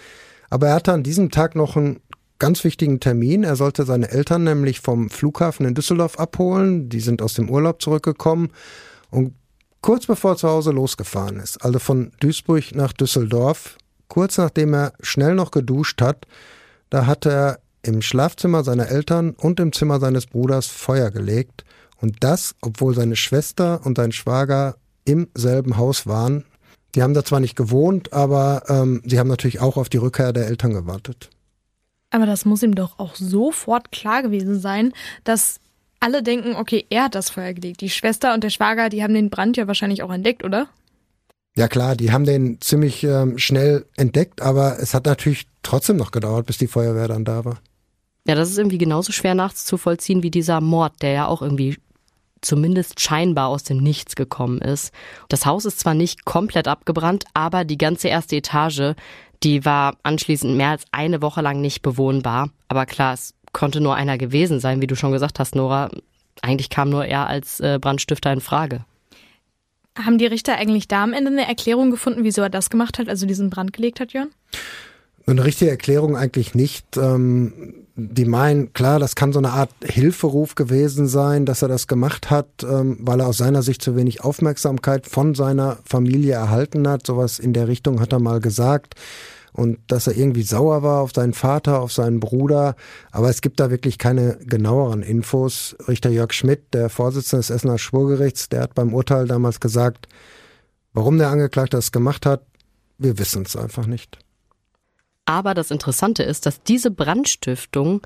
Aber 0.50 0.69
er 0.69 0.75
hatte 0.75 0.93
an 0.93 1.03
diesem 1.03 1.29
Tag 1.29 1.55
noch 1.55 1.75
einen 1.75 2.00
ganz 2.39 2.63
wichtigen 2.63 3.00
Termin. 3.00 3.43
Er 3.43 3.55
sollte 3.55 3.86
seine 3.86 4.10
Eltern 4.10 4.43
nämlich 4.43 4.79
vom 4.79 5.12
Flughafen 5.12 5.65
in 5.65 5.75
Düsseldorf 5.75 6.17
abholen. 6.17 6.89
Die 6.89 7.00
sind 7.00 7.22
aus 7.22 7.36
dem 7.36 7.50
Urlaub 7.50 7.81
zurückgekommen. 7.81 8.50
Und 9.12 9.36
kurz 9.81 10.07
bevor 10.07 10.31
er 10.31 10.38
zu 10.38 10.48
Hause 10.48 10.72
losgefahren 10.72 11.39
ist, 11.39 11.63
also 11.63 11.77
von 11.77 12.12
Duisburg 12.19 12.74
nach 12.74 12.93
Düsseldorf, 12.93 13.77
kurz 14.07 14.38
nachdem 14.38 14.74
er 14.74 14.93
schnell 15.01 15.36
noch 15.36 15.51
geduscht 15.51 16.01
hat, 16.01 16.25
da 16.89 17.05
hatte 17.05 17.29
er 17.29 17.60
im 17.88 18.01
Schlafzimmer 18.01 18.63
seiner 18.63 18.89
Eltern 18.89 19.32
und 19.32 19.60
im 19.60 19.72
Zimmer 19.72 20.00
seines 20.00 20.27
Bruders 20.27 20.67
Feuer 20.67 21.10
gelegt. 21.12 21.63
Und 22.00 22.24
das, 22.24 22.56
obwohl 22.62 22.94
seine 22.94 23.15
Schwester 23.15 23.82
und 23.86 23.98
sein 23.98 24.12
Schwager 24.12 24.75
im 25.06 25.27
selben 25.34 25.77
Haus 25.77 26.05
waren. 26.05 26.44
Die 26.94 27.01
haben 27.01 27.14
da 27.14 27.24
zwar 27.24 27.40
nicht 27.40 27.55
gewohnt, 27.55 28.14
aber 28.14 28.64
ähm, 28.68 29.01
sie 29.05 29.20
haben 29.20 29.27
natürlich 29.27 29.62
auch 29.62 29.77
auf 29.77 29.90
die 29.90 29.98
Rückkehr 29.98 30.33
der 30.33 30.48
Eltern 30.48 30.74
gewartet. 30.74 31.29
Aber 32.09 32.25
das 32.25 32.46
muss 32.46 32.64
ihm 32.64 32.75
doch 32.75 33.00
auch 33.00 33.16
sofort 33.16 33.92
klar 33.92 34.22
gewesen 34.22 34.59
sein, 34.59 34.94
dass 35.24 35.59
alle 36.00 36.24
denken, 36.24 36.55
okay, 36.55 36.85
er 36.90 37.05
hat 37.05 37.16
das 37.16 37.29
Feuer 37.29 37.53
gelegt. 37.53 37.81
Die 37.81 37.90
Schwester 37.90 38.33
und 38.33 38.44
der 38.44 38.50
Schwager, 38.50 38.90
die 38.90 39.03
haben 39.03 39.14
den 39.14 39.29
Brand 39.29 39.57
ja 39.57 39.68
wahrscheinlich 39.68 40.03
auch 40.03 40.12
entdeckt, 40.12 40.44
oder? 40.44 40.68
Ja 41.55 41.68
klar, 41.68 41.96
die 41.96 42.12
haben 42.12 42.25
den 42.25 42.62
ziemlich 42.62 43.03
ähm, 43.03 43.40
schnell 43.40 43.85
entdeckt, 43.96 44.42
aber 44.42 44.77
es 44.79 44.94
hat 44.94 45.05
natürlich 45.05 45.48
trotzdem 45.64 45.98
noch 45.98 46.12
gedauert, 46.12 46.46
bis 46.46 46.59
die 46.59 46.68
Feuerwehr 46.68 47.07
dann 47.07 47.25
da 47.25 47.46
war. 47.46 47.59
Ja, 48.27 48.35
das 48.35 48.50
ist 48.50 48.57
irgendwie 48.57 48.77
genauso 48.77 49.11
schwer 49.11 49.35
nachzuvollziehen 49.35 50.22
wie 50.22 50.31
dieser 50.31 50.59
Mord, 50.61 51.01
der 51.01 51.11
ja 51.11 51.27
auch 51.27 51.42
irgendwie 51.42 51.77
zumindest 52.42 53.00
scheinbar 53.00 53.48
aus 53.48 53.63
dem 53.63 53.77
Nichts 53.77 54.16
gekommen 54.16 54.59
ist. 54.59 54.92
Das 55.29 55.46
Haus 55.46 55.66
ist 55.66 55.79
zwar 55.79 55.94
nicht 55.94 56.25
komplett 56.25 56.68
abgebrannt, 56.68 57.25
aber 57.33 57.66
die 57.66 57.77
ganze 57.77 58.09
erste 58.09 58.35
Etage, 58.35 58.94
die 59.44 59.66
war 59.66 59.96
anschließend 60.03 60.55
mehr 60.55 60.70
als 60.70 60.85
eine 60.92 61.22
Woche 61.22 61.42
lang 61.42 61.61
nicht 61.61 61.81
bewohnbar. 61.81 62.50
Aber 62.68 62.85
klar, 62.85 63.13
es 63.13 63.33
konnte 63.53 63.81
nur 63.81 63.96
einer 63.96 64.18
gewesen 64.18 64.59
sein, 64.59 64.81
wie 64.81 64.87
du 64.87 64.96
schon 64.96 65.11
gesagt 65.11 65.40
hast, 65.40 65.55
Nora. 65.55 65.90
Eigentlich 66.42 66.70
kam 66.70 66.90
nur 66.90 67.05
er 67.05 67.27
als 67.27 67.59
äh, 67.59 67.79
Brandstifter 67.81 68.31
in 68.31 68.42
Frage. 68.42 68.85
Haben 69.98 70.20
die 70.20 70.27
Richter 70.27 70.55
eigentlich 70.55 70.87
da 70.87 71.03
am 71.03 71.13
Ende 71.13 71.31
eine 71.31 71.48
Erklärung 71.48 71.90
gefunden, 71.90 72.24
wieso 72.24 72.44
er 72.44 72.50
das 72.50 72.70
gemacht 72.70 73.00
hat, 73.00 73.09
also 73.09 73.25
diesen 73.25 73.50
Brand 73.50 73.74
gelegt 73.74 74.00
hat, 74.00 74.13
Jörn? 74.13 74.29
Eine 75.29 75.44
richtige 75.44 75.70
Erklärung 75.70 76.16
eigentlich 76.16 76.55
nicht. 76.55 76.96
Ähm, 76.96 77.85
die 77.96 78.25
meinen, 78.25 78.72
klar, 78.72 78.98
das 78.98 79.16
kann 79.16 79.33
so 79.33 79.40
eine 79.40 79.50
Art 79.50 79.72
Hilferuf 79.83 80.55
gewesen 80.55 81.07
sein, 81.07 81.46
dass 81.46 81.63
er 81.63 81.68
das 81.68 81.87
gemacht 81.87 82.29
hat, 82.29 82.48
ähm, 82.63 82.98
weil 83.01 83.20
er 83.20 83.27
aus 83.27 83.37
seiner 83.37 83.61
Sicht 83.61 83.81
zu 83.81 83.98
wenig 83.98 84.24
Aufmerksamkeit 84.24 85.05
von 85.05 85.35
seiner 85.35 85.79
Familie 85.83 86.35
erhalten 86.35 86.87
hat. 86.87 87.05
Sowas 87.05 87.40
in 87.40 87.51
der 87.51 87.68
Richtung 87.68 88.00
hat 88.00 88.13
er 88.13 88.20
mal 88.20 88.40
gesagt. 88.40 88.96
Und 89.51 89.79
dass 89.87 90.07
er 90.07 90.16
irgendwie 90.16 90.44
sauer 90.44 90.81
war 90.81 91.01
auf 91.01 91.11
seinen 91.13 91.33
Vater, 91.33 91.81
auf 91.81 91.92
seinen 91.92 92.22
Bruder. 92.22 92.75
Aber 93.11 93.29
es 93.29 93.42
gibt 93.42 93.59
da 93.59 93.70
wirklich 93.70 93.98
keine 93.98 94.37
genaueren 94.46 95.01
Infos. 95.01 95.75
Richter 95.90 96.11
Jörg 96.11 96.31
Schmidt, 96.31 96.74
der 96.74 96.90
Vorsitzende 96.90 97.42
des 97.42 97.50
Essener 97.50 97.79
Schwurgerichts, 97.79 98.48
der 98.48 98.61
hat 98.61 98.75
beim 98.75 98.94
Urteil 98.94 99.27
damals 99.27 99.59
gesagt, 99.59 100.07
warum 100.94 101.18
der 101.18 101.29
Angeklagte 101.29 101.75
das 101.75 101.92
gemacht 101.92 102.25
hat, 102.25 102.44
wir 102.98 103.18
wissen 103.20 103.44
es 103.44 103.57
einfach 103.57 103.87
nicht. 103.87 104.20
Aber 105.27 105.53
das 105.53 105.72
Interessante 105.72 106.24
ist, 106.24 106.46
dass 106.46 106.63
diese 106.63 106.90
Brandstiftung 106.90 108.01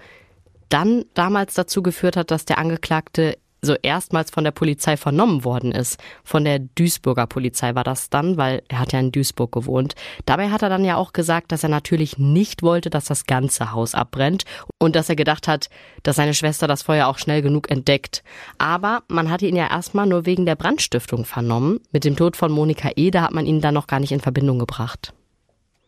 dann 0.70 1.06
damals 1.14 1.54
dazu 1.54 1.84
geführt 1.84 2.18
hat, 2.18 2.32
dass 2.32 2.46
der 2.46 2.58
Angeklagte 2.58 3.38
so 3.62 3.76
erstmals 3.76 4.32
von 4.32 4.44
der 4.44 4.50
Polizei 4.50 4.98
vernommen 4.98 5.44
worden 5.44 5.72
ist. 5.72 6.00
Von 6.24 6.46
der 6.46 6.58
Duisburger 6.58 7.28
Polizei 7.28 7.76
war 7.76 7.84
das 7.84 8.10
dann, 8.10 8.38
weil 8.38 8.64
er 8.70 8.80
hat 8.80 8.92
ja 8.92 9.00
in 9.00 9.12
Duisburg 9.12 9.52
gewohnt. 9.52 9.94
Dabei 10.26 10.50
hat 10.50 10.64
er 10.64 10.70
dann 10.70 10.84
ja 10.84 10.96
auch 10.96 11.14
gesagt, 11.14 11.52
dass 11.52 11.62
er 11.62 11.70
natürlich 11.70 12.18
nicht 12.18 12.64
wollte, 12.64 12.90
dass 12.90 13.06
das 13.06 13.28
ganze 13.28 13.72
Haus 13.72 13.94
abbrennt 13.94 14.46
und 14.80 14.96
dass 14.96 15.10
er 15.10 15.16
gedacht 15.16 15.48
hat, 15.48 15.70
dass 16.02 16.16
seine 16.16 16.34
Schwester 16.34 16.68
das 16.68 16.82
Feuer 16.82 17.06
auch 17.06 17.20
schnell 17.20 17.44
genug 17.44 17.70
entdeckt. 17.70 18.24
Aber 18.58 19.04
man 19.10 19.30
hatte 19.30 19.46
ihn 19.46 19.56
ja 19.56 19.70
erstmal 19.70 20.08
nur 20.08 20.26
wegen 20.26 20.48
der 20.48 20.56
Brandstiftung 20.56 21.26
vernommen. 21.26 21.82
Mit 21.92 22.04
dem 22.04 22.16
Tod 22.16 22.36
von 22.36 22.52
Monika 22.52 22.90
E., 22.96 23.12
da 23.12 23.22
hat 23.22 23.32
man 23.32 23.46
ihn 23.46 23.62
dann 23.62 23.76
noch 23.76 23.86
gar 23.86 24.00
nicht 24.00 24.12
in 24.12 24.22
Verbindung 24.22 24.58
gebracht. 24.58 25.14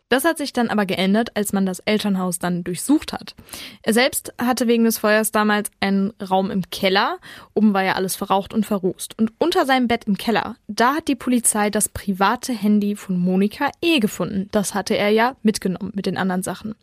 Das 0.10 0.26
hat 0.26 0.38
sich 0.38 0.54
dann 0.54 0.70
aber 0.70 0.86
geändert, 0.86 1.36
als 1.36 1.54
man 1.54 1.66
das 1.66 1.80
Elternhaus 1.80 2.38
dann 2.38 2.64
durchsucht 2.64 3.14
hat. 3.14 3.36
Er 3.82 3.94
selbst 3.94 4.34
hatte 4.40 4.68
wegen 4.68 4.84
des 4.84 5.00
Feuers 5.00 5.32
damals 5.32 5.72
einen 5.80 6.14
Raum 6.22 6.52
im 6.52 6.70
Keller. 6.70 7.18
Oben 7.56 7.74
war 7.74 7.84
ja 7.84 7.94
alles 7.94 8.16
verraucht 8.16 8.54
und 8.54 8.66
verrußt. 8.66 9.18
Und 9.18 9.32
unter 9.40 9.66
seinem 9.66 9.88
Bett 9.88 10.04
im 10.06 10.18
Keller, 10.18 10.56
da 10.68 10.96
hat 10.96 11.08
die 11.08 11.16
Polizei 11.16 11.70
das 11.72 11.90
private 11.90 12.54
Handy 12.54 12.96
von 12.96 13.18
Monika 13.18 13.72
E. 13.82 14.00
gefunden. 14.00 14.50
Das 14.52 14.76
hatte 14.76 14.96
er 14.96 15.10
ja 15.10 15.36
mitgenommen 15.42 15.92
mit 15.96 16.06
den 16.06 16.18
anderen 16.18 16.44
Sachen. 16.44 16.76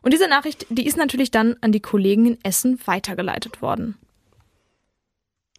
Und 0.00 0.12
diese 0.12 0.28
Nachricht, 0.28 0.66
die 0.68 0.86
ist 0.86 0.96
natürlich 0.96 1.30
dann 1.30 1.56
an 1.60 1.70
die 1.70 1.80
Kollegen 1.80 2.26
in 2.26 2.38
Essen 2.42 2.80
weitergeleitet 2.84 3.62
worden. 3.62 3.96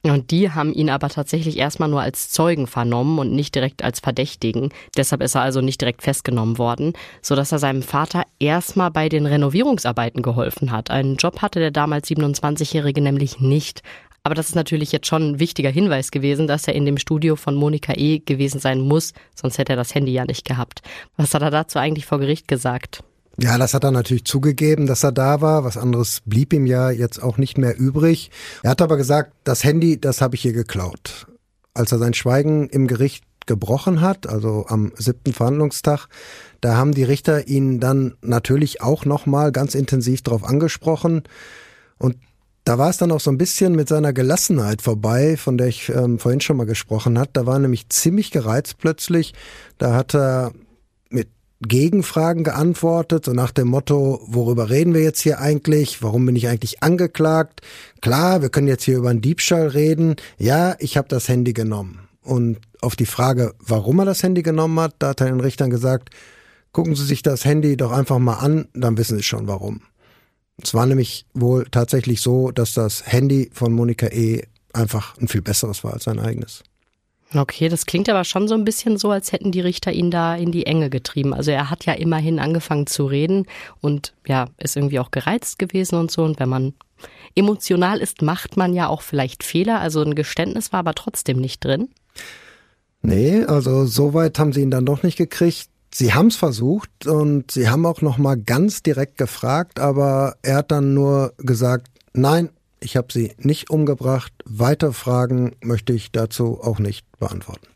Und 0.05 0.31
die 0.31 0.51
haben 0.51 0.73
ihn 0.73 0.89
aber 0.89 1.07
tatsächlich 1.07 1.57
erstmal 1.57 1.87
nur 1.87 2.01
als 2.01 2.29
Zeugen 2.29 2.67
vernommen 2.67 3.19
und 3.19 3.31
nicht 3.31 3.55
direkt 3.55 3.83
als 3.83 4.01
Verdächtigen. 4.01 4.73
Deshalb 4.97 5.21
ist 5.21 5.35
er 5.35 5.41
also 5.41 5.61
nicht 5.61 5.79
direkt 5.79 6.01
festgenommen 6.01 6.57
worden, 6.57 6.91
sodass 7.21 7.53
er 7.53 7.59
seinem 7.59 7.83
Vater 7.83 8.23
erstmal 8.37 8.91
bei 8.91 9.07
den 9.07 9.25
Renovierungsarbeiten 9.25 10.21
geholfen 10.21 10.71
hat. 10.71 10.91
Einen 10.91 11.15
Job 11.15 11.41
hatte 11.41 11.59
der 11.59 11.71
damals 11.71 12.09
27-Jährige 12.09 12.99
nämlich 12.99 13.39
nicht. 13.39 13.81
Aber 14.23 14.35
das 14.35 14.49
ist 14.49 14.55
natürlich 14.55 14.91
jetzt 14.91 15.07
schon 15.07 15.31
ein 15.31 15.39
wichtiger 15.39 15.69
Hinweis 15.69 16.11
gewesen, 16.11 16.47
dass 16.47 16.67
er 16.67 16.75
in 16.75 16.85
dem 16.85 16.97
Studio 16.97 17.37
von 17.37 17.55
Monika 17.55 17.93
E. 17.95 18.19
gewesen 18.19 18.59
sein 18.59 18.81
muss, 18.81 19.13
sonst 19.35 19.57
hätte 19.57 19.73
er 19.73 19.77
das 19.77 19.95
Handy 19.95 20.11
ja 20.13 20.25
nicht 20.25 20.45
gehabt. 20.45 20.81
Was 21.17 21.33
hat 21.33 21.41
er 21.41 21.51
dazu 21.51 21.79
eigentlich 21.79 22.05
vor 22.05 22.19
Gericht 22.19 22.47
gesagt? 22.47 23.03
Ja, 23.39 23.57
das 23.57 23.73
hat 23.73 23.83
er 23.83 23.91
natürlich 23.91 24.25
zugegeben, 24.25 24.85
dass 24.85 25.03
er 25.03 25.11
da 25.11 25.41
war. 25.41 25.63
Was 25.63 25.77
anderes 25.77 26.21
blieb 26.25 26.53
ihm 26.53 26.67
ja 26.67 26.91
jetzt 26.91 27.21
auch 27.21 27.37
nicht 27.37 27.57
mehr 27.57 27.77
übrig. 27.77 28.29
Er 28.61 28.71
hat 28.71 28.81
aber 28.81 28.95
gesagt, 28.95 29.33
das 29.43 29.63
Handy, 29.63 29.99
das 29.99 30.21
habe 30.21 30.35
ich 30.35 30.41
hier 30.41 30.53
geklaut. 30.53 31.27
Als 31.73 31.91
er 31.91 31.97
sein 31.97 32.13
Schweigen 32.13 32.69
im 32.69 32.87
Gericht 32.87 33.23
gebrochen 33.47 34.01
hat, 34.01 34.27
also 34.27 34.65
am 34.67 34.91
siebten 34.95 35.33
Verhandlungstag, 35.33 36.07
da 36.61 36.77
haben 36.77 36.93
die 36.93 37.03
Richter 37.03 37.47
ihn 37.47 37.79
dann 37.79 38.15
natürlich 38.21 38.81
auch 38.81 39.03
nochmal 39.03 39.51
ganz 39.51 39.73
intensiv 39.73 40.21
darauf 40.21 40.43
angesprochen. 40.43 41.23
Und 41.97 42.17
da 42.63 42.77
war 42.77 42.89
es 42.89 42.97
dann 42.97 43.11
auch 43.11 43.19
so 43.19 43.31
ein 43.31 43.37
bisschen 43.37 43.75
mit 43.75 43.89
seiner 43.89 44.13
Gelassenheit 44.13 44.81
vorbei, 44.81 45.35
von 45.37 45.57
der 45.57 45.67
ich 45.67 45.89
ähm, 45.89 46.19
vorhin 46.19 46.39
schon 46.39 46.55
mal 46.55 46.65
gesprochen 46.65 47.19
hat. 47.19 47.31
Da 47.33 47.45
war 47.45 47.59
nämlich 47.59 47.89
ziemlich 47.89 48.31
gereizt 48.31 48.77
plötzlich. 48.77 49.33
Da 49.77 49.93
hat 49.95 50.15
er 50.15 50.53
Gegenfragen 51.63 52.43
geantwortet, 52.43 53.25
so 53.25 53.33
nach 53.33 53.51
dem 53.51 53.67
Motto, 53.67 54.21
worüber 54.25 54.69
reden 54.69 54.93
wir 54.93 55.01
jetzt 55.01 55.21
hier 55.21 55.39
eigentlich? 55.39 56.01
Warum 56.03 56.25
bin 56.25 56.35
ich 56.35 56.47
eigentlich 56.47 56.83
angeklagt? 56.83 57.61
Klar, 58.01 58.41
wir 58.41 58.49
können 58.49 58.67
jetzt 58.67 58.83
hier 58.83 58.97
über 58.97 59.09
einen 59.09 59.21
Diebstahl 59.21 59.67
reden. 59.67 60.15
Ja, 60.37 60.75
ich 60.79 60.97
habe 60.97 61.07
das 61.07 61.27
Handy 61.27 61.53
genommen. 61.53 62.07
Und 62.21 62.59
auf 62.81 62.95
die 62.95 63.05
Frage, 63.05 63.53
warum 63.59 63.99
er 63.99 64.05
das 64.05 64.23
Handy 64.23 64.43
genommen 64.43 64.79
hat, 64.79 64.95
da 64.99 65.09
hat 65.09 65.21
er 65.21 65.27
den 65.27 65.39
Richtern 65.39 65.69
gesagt, 65.69 66.09
gucken 66.71 66.95
Sie 66.95 67.05
sich 67.05 67.21
das 67.21 67.45
Handy 67.45 67.77
doch 67.77 67.91
einfach 67.91 68.19
mal 68.19 68.35
an, 68.35 68.67
dann 68.73 68.97
wissen 68.97 69.17
Sie 69.17 69.23
schon 69.23 69.47
warum. 69.47 69.81
Es 70.61 70.73
war 70.73 70.85
nämlich 70.85 71.25
wohl 71.33 71.65
tatsächlich 71.69 72.21
so, 72.21 72.51
dass 72.51 72.73
das 72.73 73.05
Handy 73.05 73.49
von 73.53 73.73
Monika 73.73 74.07
E. 74.07 74.43
einfach 74.71 75.17
ein 75.17 75.27
viel 75.27 75.41
besseres 75.41 75.83
war 75.83 75.93
als 75.93 76.03
sein 76.03 76.19
eigenes. 76.19 76.63
Okay, 77.35 77.69
das 77.69 77.85
klingt 77.85 78.09
aber 78.09 78.23
schon 78.23 78.47
so 78.47 78.53
ein 78.53 78.65
bisschen 78.65 78.97
so, 78.97 79.09
als 79.09 79.31
hätten 79.31 79.51
die 79.51 79.61
Richter 79.61 79.91
ihn 79.91 80.11
da 80.11 80.35
in 80.35 80.51
die 80.51 80.65
Enge 80.65 80.89
getrieben. 80.89 81.33
Also 81.33 81.51
er 81.51 81.69
hat 81.69 81.85
ja 81.85 81.93
immerhin 81.93 82.39
angefangen 82.39 82.87
zu 82.87 83.05
reden 83.05 83.45
und 83.81 84.13
ja, 84.27 84.47
ist 84.57 84.75
irgendwie 84.75 84.99
auch 84.99 85.11
gereizt 85.11 85.59
gewesen 85.59 85.95
und 85.95 86.11
so. 86.11 86.23
Und 86.23 86.39
wenn 86.39 86.49
man 86.49 86.73
emotional 87.35 87.99
ist, 87.99 88.21
macht 88.21 88.57
man 88.57 88.73
ja 88.73 88.87
auch 88.87 89.01
vielleicht 89.01 89.43
Fehler. 89.43 89.79
Also 89.79 90.01
ein 90.01 90.15
Geständnis 90.15 90.71
war 90.71 90.79
aber 90.79 90.93
trotzdem 90.93 91.39
nicht 91.39 91.63
drin. 91.63 91.89
Nee, 93.01 93.43
also 93.43 93.85
so 93.85 94.13
weit 94.13 94.39
haben 94.39 94.53
sie 94.53 94.61
ihn 94.61 94.71
dann 94.71 94.85
doch 94.85 95.03
nicht 95.03 95.17
gekriegt. 95.17 95.69
Sie 95.93 96.13
haben 96.13 96.27
es 96.27 96.35
versucht 96.35 97.05
und 97.05 97.51
sie 97.51 97.69
haben 97.69 97.85
auch 97.85 98.01
noch 98.01 98.17
mal 98.17 98.35
ganz 98.35 98.81
direkt 98.81 99.17
gefragt, 99.17 99.79
aber 99.79 100.35
er 100.41 100.57
hat 100.57 100.71
dann 100.71 100.93
nur 100.93 101.33
gesagt, 101.37 101.87
nein, 102.13 102.49
ich 102.83 102.97
habe 102.97 103.11
sie 103.11 103.33
nicht 103.37 103.69
umgebracht. 103.69 104.33
Weitere 104.45 104.93
Fragen 104.93 105.55
möchte 105.61 105.93
ich 105.93 106.11
dazu 106.11 106.59
auch 106.61 106.79
nicht 106.79 107.05
beantworten. 107.19 107.67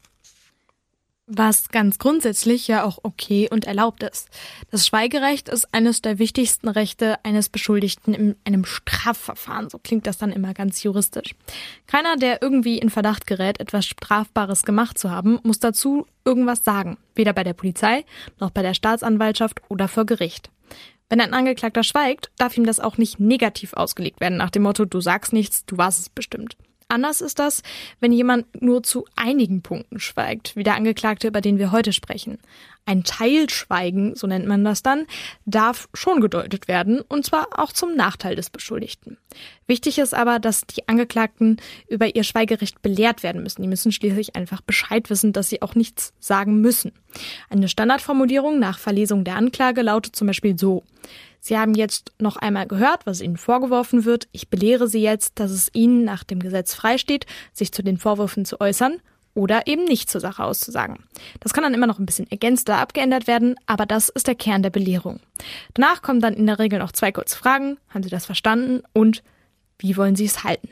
Was 1.29 1.67
ganz 1.67 1.99
grundsätzlich 1.99 2.69
ja 2.69 2.85
auch 2.85 2.99
okay 3.03 3.49
und 3.51 3.65
erlaubt 3.65 4.01
ist. 4.01 4.29
Das 4.71 4.87
Schweigerecht 4.87 5.49
ist 5.49 5.73
eines 5.73 6.01
der 6.01 6.19
wichtigsten 6.19 6.69
Rechte 6.69 7.17
eines 7.25 7.49
Beschuldigten 7.49 8.13
in 8.13 8.35
einem 8.45 8.63
Strafverfahren. 8.63 9.69
So 9.69 9.77
klingt 9.77 10.07
das 10.07 10.17
dann 10.17 10.31
immer 10.31 10.53
ganz 10.53 10.81
juristisch. 10.83 11.35
Keiner, 11.85 12.15
der 12.15 12.41
irgendwie 12.41 12.77
in 12.77 12.89
Verdacht 12.89 13.27
gerät, 13.27 13.59
etwas 13.59 13.85
Strafbares 13.85 14.63
gemacht 14.63 14.97
zu 14.97 15.11
haben, 15.11 15.39
muss 15.43 15.59
dazu 15.59 16.07
irgendwas 16.23 16.63
sagen. 16.63 16.97
Weder 17.13 17.33
bei 17.33 17.43
der 17.43 17.53
Polizei, 17.53 18.05
noch 18.39 18.51
bei 18.51 18.61
der 18.61 18.73
Staatsanwaltschaft 18.73 19.61
oder 19.67 19.89
vor 19.89 20.05
Gericht. 20.05 20.49
Wenn 21.09 21.21
ein 21.21 21.33
Angeklagter 21.33 21.83
schweigt, 21.83 22.31
darf 22.37 22.57
ihm 22.57 22.65
das 22.65 22.79
auch 22.79 22.97
nicht 22.97 23.19
negativ 23.19 23.73
ausgelegt 23.73 24.19
werden, 24.19 24.37
nach 24.37 24.49
dem 24.49 24.63
Motto, 24.63 24.85
du 24.85 24.99
sagst 24.99 25.31
nichts, 25.31 25.65
du 25.65 25.77
warst 25.77 26.01
es 26.01 26.09
bestimmt. 26.09 26.57
Anders 26.89 27.19
ist 27.19 27.39
das, 27.39 27.63
wenn 27.99 28.13
jemand 28.13 28.61
nur 28.61 28.81
zu 28.81 29.05
einigen 29.17 29.61
Punkten 29.61 29.99
schweigt, 29.99 30.55
wie 30.55 30.63
der 30.63 30.75
Angeklagte, 30.75 31.27
über 31.27 31.41
den 31.41 31.57
wir 31.57 31.73
heute 31.73 31.91
sprechen. 31.91 32.37
Ein 32.85 33.03
Teilschweigen, 33.03 34.15
so 34.15 34.27
nennt 34.27 34.47
man 34.47 34.63
das 34.63 34.83
dann, 34.83 35.05
darf 35.45 35.89
schon 35.93 36.21
gedeutet 36.21 36.69
werden, 36.69 37.01
und 37.01 37.25
zwar 37.25 37.59
auch 37.59 37.73
zum 37.73 37.97
Nachteil 37.97 38.37
des 38.37 38.49
Beschuldigten. 38.49 39.17
Wichtig 39.65 39.99
ist 39.99 40.13
aber, 40.13 40.39
dass 40.39 40.61
die 40.61 40.87
Angeklagten 40.87 41.57
über 41.89 42.15
ihr 42.15 42.23
Schweigerecht 42.23 42.81
belehrt 42.81 43.21
werden 43.21 43.43
müssen. 43.43 43.61
Die 43.61 43.67
müssen 43.67 43.91
schließlich 43.91 44.37
einfach 44.37 44.61
Bescheid 44.61 45.09
wissen, 45.09 45.33
dass 45.33 45.49
sie 45.49 45.61
auch 45.61 45.75
nichts 45.75 46.13
sagen 46.21 46.61
müssen. 46.61 46.93
Eine 47.49 47.67
Standardformulierung 47.67 48.59
nach 48.59 48.79
Verlesung 48.79 49.25
der 49.25 49.35
Anklage 49.35 49.81
lautet 49.81 50.15
zum 50.15 50.27
Beispiel 50.27 50.57
so. 50.57 50.85
Sie 51.47 51.57
haben 51.57 51.75
jetzt 51.75 52.11
noch 52.19 52.35
einmal 52.35 52.67
gehört, 52.67 53.05
was 53.05 53.21
Ihnen 53.21 53.37
vorgeworfen 53.37 54.03
wird. 54.03 54.27
Ich 54.33 54.49
belehre 54.49 54.89
Sie 54.89 55.01
jetzt, 55.01 55.39
dass 55.39 55.49
es 55.49 55.69
Ihnen 55.71 56.03
nach 56.03 56.25
dem 56.25 56.41
Gesetz 56.41 56.73
freisteht, 56.73 57.25
sich 57.53 57.71
zu 57.71 57.83
den 57.83 57.97
Vorwürfen 57.97 58.43
zu 58.43 58.59
äußern 58.59 58.99
oder 59.33 59.65
eben 59.65 59.85
nicht 59.85 60.09
zur 60.09 60.19
Sache 60.19 60.43
auszusagen. 60.43 61.05
Das 61.39 61.53
kann 61.53 61.63
dann 61.63 61.73
immer 61.73 61.87
noch 61.87 61.99
ein 61.99 62.05
bisschen 62.05 62.29
ergänzt 62.29 62.67
oder 62.67 62.79
abgeändert 62.79 63.27
werden, 63.27 63.55
aber 63.65 63.85
das 63.85 64.09
ist 64.09 64.27
der 64.27 64.35
Kern 64.35 64.61
der 64.61 64.71
Belehrung. 64.71 65.21
Danach 65.73 66.01
kommen 66.01 66.19
dann 66.19 66.33
in 66.33 66.47
der 66.47 66.59
Regel 66.59 66.79
noch 66.79 66.91
zwei 66.91 67.13
kurze 67.13 67.37
Fragen. 67.37 67.77
Haben 67.93 68.03
Sie 68.03 68.09
das 68.09 68.25
verstanden? 68.25 68.83
Und 68.91 69.23
wie 69.79 69.95
wollen 69.95 70.17
Sie 70.17 70.25
es 70.25 70.43
halten? 70.43 70.67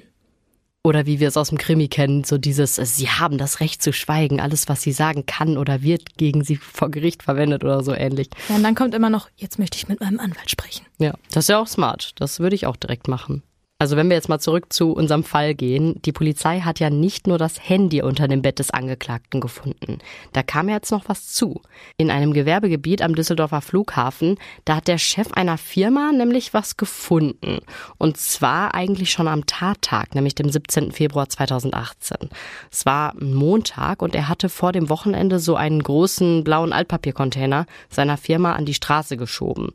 Oder 0.85 1.07
wie 1.07 1.19
wir 1.19 1.29
es 1.29 1.35
aus 1.35 1.49
dem 1.49 1.57
Krimi 1.57 1.87
kennen, 1.87 2.23
so 2.23 2.37
dieses, 2.37 2.75
sie 2.75 3.09
haben 3.09 3.39
das 3.39 3.59
Recht 3.59 3.81
zu 3.81 3.91
schweigen, 3.91 4.39
alles, 4.39 4.69
was 4.69 4.83
sie 4.83 4.91
sagen 4.91 5.25
kann 5.25 5.57
oder 5.57 5.81
wird 5.81 6.15
gegen 6.15 6.43
sie 6.43 6.57
vor 6.57 6.91
Gericht 6.91 7.23
verwendet 7.23 7.63
oder 7.63 7.83
so 7.83 7.91
ähnlich. 7.91 8.29
Ja, 8.49 8.55
und 8.55 8.61
dann 8.61 8.75
kommt 8.75 8.93
immer 8.93 9.09
noch, 9.09 9.29
jetzt 9.35 9.57
möchte 9.57 9.79
ich 9.79 9.87
mit 9.87 9.99
meinem 9.99 10.19
Anwalt 10.19 10.51
sprechen. 10.51 10.85
Ja, 10.99 11.15
das 11.31 11.45
ist 11.45 11.49
ja 11.49 11.59
auch 11.59 11.65
smart. 11.65 12.11
Das 12.17 12.39
würde 12.39 12.55
ich 12.55 12.67
auch 12.67 12.75
direkt 12.75 13.07
machen. 13.07 13.41
Also 13.85 13.97
wenn 13.97 14.09
wir 14.09 14.15
jetzt 14.15 14.29
mal 14.29 14.39
zurück 14.39 14.73
zu 14.73 14.93
unserem 14.93 15.23
Fall 15.23 15.53
gehen, 15.53 16.01
die 16.05 16.11
Polizei 16.11 16.61
hat 16.61 16.79
ja 16.79 16.89
nicht 16.89 17.27
nur 17.27 17.37
das 17.37 17.69
Handy 17.69 18.01
unter 18.01 18.27
dem 18.27 18.41
Bett 18.41 18.57
des 18.57 18.71
Angeklagten 18.71 19.41
gefunden. 19.41 19.99
Da 20.33 20.41
kam 20.41 20.69
jetzt 20.69 20.89
noch 20.89 21.07
was 21.07 21.27
zu. 21.27 21.61
In 21.95 22.09
einem 22.09 22.33
Gewerbegebiet 22.33 23.03
am 23.03 23.13
Düsseldorfer 23.13 23.61
Flughafen, 23.61 24.39
da 24.65 24.77
hat 24.77 24.87
der 24.87 24.97
Chef 24.97 25.33
einer 25.33 25.59
Firma 25.59 26.11
nämlich 26.11 26.51
was 26.51 26.77
gefunden. 26.77 27.59
Und 27.99 28.17
zwar 28.17 28.73
eigentlich 28.73 29.11
schon 29.11 29.27
am 29.27 29.45
Tattag, 29.45 30.15
nämlich 30.15 30.33
dem 30.33 30.49
17. 30.49 30.91
Februar 30.91 31.29
2018. 31.29 32.31
Es 32.71 32.87
war 32.87 33.13
Montag 33.21 34.01
und 34.01 34.15
er 34.15 34.27
hatte 34.27 34.49
vor 34.49 34.71
dem 34.71 34.89
Wochenende 34.89 35.37
so 35.37 35.55
einen 35.55 35.83
großen 35.83 36.43
blauen 36.43 36.73
Altpapiercontainer 36.73 37.67
seiner 37.89 38.17
Firma 38.17 38.53
an 38.53 38.65
die 38.65 38.73
Straße 38.73 39.15
geschoben. 39.15 39.73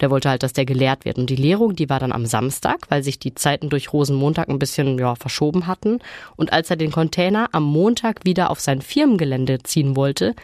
Der 0.00 0.10
wollte 0.10 0.28
halt, 0.28 0.42
dass 0.42 0.52
der 0.52 0.64
geleert 0.64 1.04
wird. 1.04 1.18
Und 1.18 1.28
die 1.30 1.36
Leerung, 1.36 1.74
die 1.74 1.88
war 1.88 2.00
dann 2.00 2.12
am 2.12 2.26
Samstag, 2.26 2.78
weil 2.88 3.02
sich 3.02 3.18
die 3.18 3.34
Zeiten 3.34 3.68
durch 3.68 3.92
Rosenmontag 3.92 4.48
ein 4.48 4.58
bisschen 4.58 4.98
ja, 4.98 5.14
verschoben 5.14 5.66
hatten. 5.66 5.98
Und 6.36 6.52
als 6.52 6.70
er 6.70 6.76
den 6.76 6.92
Container 6.92 7.48
am 7.52 7.64
Montag 7.64 8.24
wieder 8.24 8.50
auf 8.50 8.60
sein 8.60 8.80
Firmengelände 8.80 9.62
ziehen 9.62 9.96
wollte, 9.96 10.34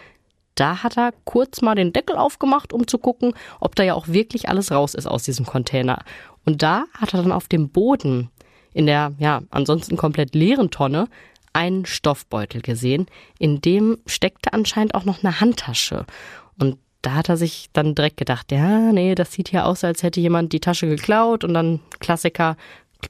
da 0.54 0.82
hat 0.82 0.96
er 0.96 1.12
kurz 1.24 1.62
mal 1.62 1.74
den 1.74 1.92
Deckel 1.92 2.16
aufgemacht, 2.16 2.72
um 2.72 2.86
zu 2.86 2.98
gucken, 2.98 3.34
ob 3.60 3.74
da 3.74 3.82
ja 3.82 3.94
auch 3.94 4.08
wirklich 4.08 4.48
alles 4.48 4.70
raus 4.70 4.94
ist 4.94 5.06
aus 5.06 5.24
diesem 5.24 5.46
Container. 5.46 6.04
Und 6.44 6.62
da 6.62 6.84
hat 6.92 7.14
er 7.14 7.22
dann 7.22 7.32
auf 7.32 7.48
dem 7.48 7.70
Boden 7.70 8.30
in 8.72 8.86
der 8.86 9.12
ja 9.18 9.42
ansonsten 9.50 9.96
komplett 9.96 10.34
leeren 10.34 10.70
Tonne 10.70 11.08
einen 11.52 11.86
Stoffbeutel 11.86 12.60
gesehen, 12.60 13.06
in 13.38 13.60
dem 13.60 13.98
steckte 14.06 14.52
anscheinend 14.52 14.94
auch 14.94 15.04
noch 15.04 15.22
eine 15.22 15.40
Handtasche. 15.40 16.04
Und 16.58 16.78
da 17.04 17.14
hat 17.14 17.28
er 17.28 17.36
sich 17.36 17.68
dann 17.72 17.94
direkt 17.94 18.16
gedacht, 18.16 18.50
ja, 18.50 18.92
nee, 18.92 19.14
das 19.14 19.32
sieht 19.32 19.52
ja 19.52 19.64
aus, 19.64 19.84
als 19.84 20.02
hätte 20.02 20.20
jemand 20.20 20.52
die 20.52 20.60
Tasche 20.60 20.88
geklaut 20.88 21.44
und 21.44 21.54
dann 21.54 21.80
Klassiker, 22.00 22.56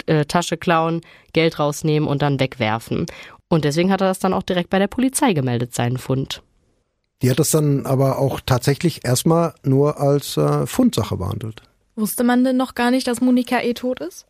äh, 0.07 0.24
Tasche 0.24 0.57
klauen, 0.57 1.00
Geld 1.33 1.59
rausnehmen 1.59 2.09
und 2.09 2.22
dann 2.22 2.40
wegwerfen. 2.40 3.07
Und 3.48 3.64
deswegen 3.64 3.92
hat 3.92 4.00
er 4.00 4.09
das 4.09 4.18
dann 4.18 4.35
auch 4.35 4.42
direkt 4.42 4.70
bei 4.70 4.78
der 4.78 4.88
Polizei 4.88 5.33
gemeldet, 5.33 5.74
seinen 5.74 5.98
Fund. 5.98 6.42
Die 7.22 7.30
hat 7.30 7.38
das 7.38 7.50
dann 7.50 7.87
aber 7.87 8.18
auch 8.18 8.40
tatsächlich 8.44 9.04
erstmal 9.04 9.54
nur 9.62 10.00
als 10.00 10.37
äh, 10.37 10.66
Fundsache 10.66 11.16
behandelt. 11.16 11.62
Wusste 11.94 12.24
man 12.24 12.42
denn 12.42 12.57
noch 12.57 12.74
gar 12.74 12.90
nicht, 12.90 13.07
dass 13.07 13.20
Monika 13.20 13.61
eh 13.61 13.74
tot 13.74 14.00
ist? 14.00 14.26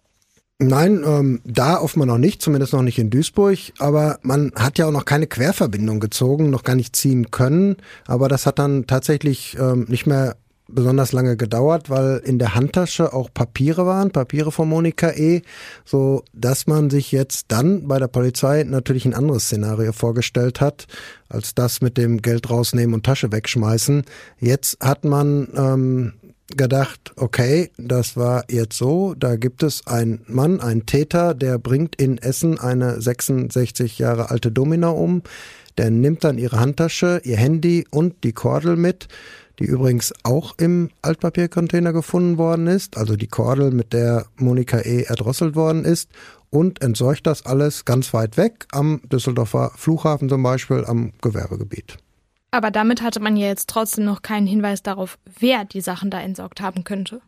Nein, 0.61 1.03
ähm, 1.05 1.41
da 1.45 1.81
offenbar 1.81 2.07
noch 2.07 2.19
nicht, 2.19 2.41
zumindest 2.41 2.73
noch 2.73 2.83
nicht 2.83 2.99
in 2.99 3.11
Duisburg. 3.11 3.59
Aber 3.79 4.19
man 4.23 4.53
hat 4.55 4.79
ja 4.79 4.87
auch 4.87 4.93
noch 4.93 5.05
keine 5.05 5.27
Querverbindung 5.27 5.99
gezogen, 5.99 6.51
noch 6.51 6.63
gar 6.63 6.77
nicht 6.77 6.95
ziehen 6.95 7.31
können. 7.33 7.77
Aber 8.07 8.29
das 8.29 8.47
hat 8.47 8.61
dann 8.61 8.87
tatsächlich 8.87 9.57
ähm, 9.59 9.87
nicht 9.89 10.07
mehr 10.07 10.37
besonders 10.69 11.13
lange 11.13 11.37
gedauert, 11.37 11.91
weil 11.91 12.23
in 12.25 12.39
der 12.39 12.55
Handtasche 12.55 13.13
auch 13.13 13.29
Papiere 13.33 13.85
waren, 13.85 14.13
Papiere 14.13 14.51
von 14.51 14.69
Monika 14.69 15.11
E., 15.11 15.43
so 15.85 16.25
dass 16.33 16.67
man 16.67 16.89
sich 16.89 17.13
jetzt 17.13 17.47
dann 17.49 17.87
bei 17.87 17.99
der 17.99 18.09
Polizei 18.09 18.65
natürlich 18.65 19.05
ein 19.05 19.15
anderes 19.15 19.45
Szenario 19.45 19.93
vorgestellt 19.93 20.61
hat, 20.61 20.87
als 21.29 21.55
das 21.55 21.81
mit 21.81 21.99
dem 21.99 22.23
Geld 22.23 22.49
rausnehmen 22.49 22.95
und 22.95 23.05
Tasche 23.05 23.31
wegschmeißen. 23.31 24.05
Jetzt 24.39 24.79
hat 24.81 25.05
man 25.05 25.49
ähm, 25.55 26.13
gedacht, 26.57 27.13
okay, 27.17 27.71
das 27.77 28.17
war 28.17 28.45
jetzt 28.49 28.77
so, 28.77 29.15
da 29.15 29.37
gibt 29.37 29.63
es 29.63 29.87
einen 29.87 30.23
Mann, 30.27 30.61
einen 30.61 30.87
Täter, 30.87 31.35
der 31.35 31.59
bringt 31.59 31.97
in 31.97 32.19
Essen 32.19 32.59
eine 32.59 33.01
66 33.01 33.99
Jahre 33.99 34.31
alte 34.31 34.51
Domina 34.53 34.89
um, 34.89 35.23
der 35.79 35.91
nimmt 35.91 36.25
dann 36.25 36.39
ihre 36.39 36.61
Handtasche, 36.61 37.21
ihr 37.25 37.37
Handy 37.37 37.87
und 37.91 38.25
die 38.25 38.33
Kordel 38.33 38.77
mit, 38.77 39.09
die 39.59 39.65
übrigens 39.65 40.13
auch 40.23 40.55
im 40.59 40.91
Altpapiercontainer 41.03 41.93
gefunden 41.93 42.39
worden 42.39 42.67
ist, 42.67 42.97
also 42.97 43.17
die 43.17 43.29
Kordel, 43.29 43.71
mit 43.71 43.93
der 43.93 44.27
Monika 44.37 44.79
E. 44.79 45.03
erdrosselt 45.03 45.55
worden 45.55 45.85
ist 45.85 46.11
und 46.51 46.83
entsorgt 46.83 47.27
das 47.27 47.47
alles 47.47 47.85
ganz 47.85 48.13
weit 48.15 48.37
weg 48.37 48.67
am 48.73 49.01
Düsseldorfer 49.11 49.73
Flughafen 49.77 50.29
zum 50.29 50.43
Beispiel 50.43 50.85
am 50.85 51.13
Gewerbegebiet. 51.21 51.99
Aber 52.55 52.71
damit 52.71 53.03
hatte 53.03 53.19
man 53.19 53.37
ja 53.37 53.49
jetzt 53.49 53.69
trotzdem 53.69 54.05
noch 54.05 54.23
keinen 54.23 54.47
Hinweis 54.47 54.81
darauf, 54.81 55.19
wer 55.41 55.65
die 55.65 55.81
Sachen 55.81 56.09
da 56.09 56.21
entsorgt 56.21 56.61
haben 56.61 56.85
könnte. 56.85 57.21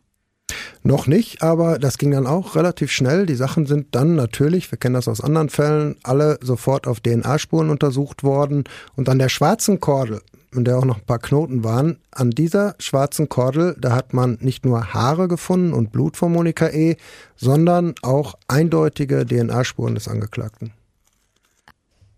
Noch 0.83 1.05
nicht, 1.05 1.41
aber 1.41 1.79
das 1.79 1.97
ging 1.97 2.11
dann 2.11 2.25
auch 2.25 2.55
relativ 2.55 2.93
schnell. 2.93 3.25
Die 3.25 3.35
Sachen 3.35 3.65
sind 3.65 3.93
dann 3.93 4.15
natürlich, 4.15 4.71
wir 4.71 4.77
kennen 4.77 4.93
das 4.95 5.09
aus 5.09 5.19
anderen 5.19 5.49
Fällen, 5.49 5.97
alle 6.03 6.39
sofort 6.41 6.87
auf 6.87 7.01
DNA-Spuren 7.01 7.69
untersucht 7.69 8.23
worden. 8.23 8.63
Und 8.95 9.09
an 9.09 9.19
der 9.19 9.27
schwarzen 9.27 9.81
Kordel, 9.81 10.21
in 10.53 10.63
der 10.63 10.77
auch 10.77 10.85
noch 10.85 10.99
ein 10.99 11.05
paar 11.05 11.19
Knoten 11.19 11.65
waren, 11.65 11.97
an 12.09 12.31
dieser 12.31 12.75
schwarzen 12.79 13.27
Kordel, 13.27 13.75
da 13.81 13.93
hat 13.93 14.13
man 14.13 14.37
nicht 14.39 14.63
nur 14.63 14.93
Haare 14.93 15.27
gefunden 15.27 15.73
und 15.73 15.91
Blut 15.91 16.15
von 16.15 16.31
Monika 16.31 16.69
E., 16.69 16.95
sondern 17.35 17.95
auch 18.01 18.35
eindeutige 18.47 19.25
DNA-Spuren 19.25 19.95
des 19.95 20.07
Angeklagten. 20.07 20.71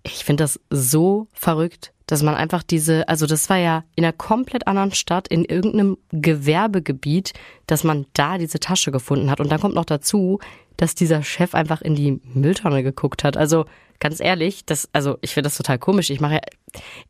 Ich 0.03 0.23
finde 0.23 0.43
das 0.43 0.59
so 0.69 1.27
verrückt, 1.33 1.91
dass 2.09 2.23
man 2.23 2.33
einfach 2.33 2.63
diese, 2.63 3.07
also 3.07 3.27
das 3.27 3.49
war 3.51 3.57
ja 3.57 3.83
in 3.93 4.03
einer 4.03 4.13
komplett 4.13 4.67
anderen 4.67 4.91
Stadt, 4.93 5.27
in 5.27 5.45
irgendeinem 5.45 5.95
Gewerbegebiet, 6.11 7.33
dass 7.67 7.83
man 7.83 8.07
da 8.13 8.39
diese 8.39 8.59
Tasche 8.59 8.91
gefunden 8.91 9.29
hat. 9.29 9.39
Und 9.39 9.51
dann 9.51 9.59
kommt 9.59 9.75
noch 9.75 9.85
dazu, 9.85 10.39
dass 10.75 10.95
dieser 10.95 11.21
Chef 11.21 11.53
einfach 11.53 11.81
in 11.81 11.93
die 11.93 12.19
Mülltonne 12.33 12.81
geguckt 12.81 13.23
hat. 13.23 13.37
Also 13.37 13.65
ganz 13.99 14.19
ehrlich, 14.19 14.65
das, 14.65 14.89
also 14.91 15.19
ich 15.21 15.35
finde 15.35 15.49
das 15.49 15.57
total 15.57 15.77
komisch. 15.77 16.09
Ich 16.09 16.19
mache 16.19 16.41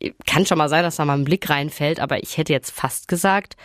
ja, 0.01 0.09
kann 0.27 0.45
schon 0.45 0.57
mal 0.57 0.67
sein, 0.67 0.83
dass 0.83 0.97
da 0.97 1.05
mal 1.05 1.17
ein 1.17 1.23
Blick 1.23 1.49
reinfällt, 1.49 2.01
aber 2.01 2.21
ich 2.21 2.38
hätte 2.38 2.51
jetzt 2.51 2.71
fast 2.71 3.07
gesagt, 3.07 3.55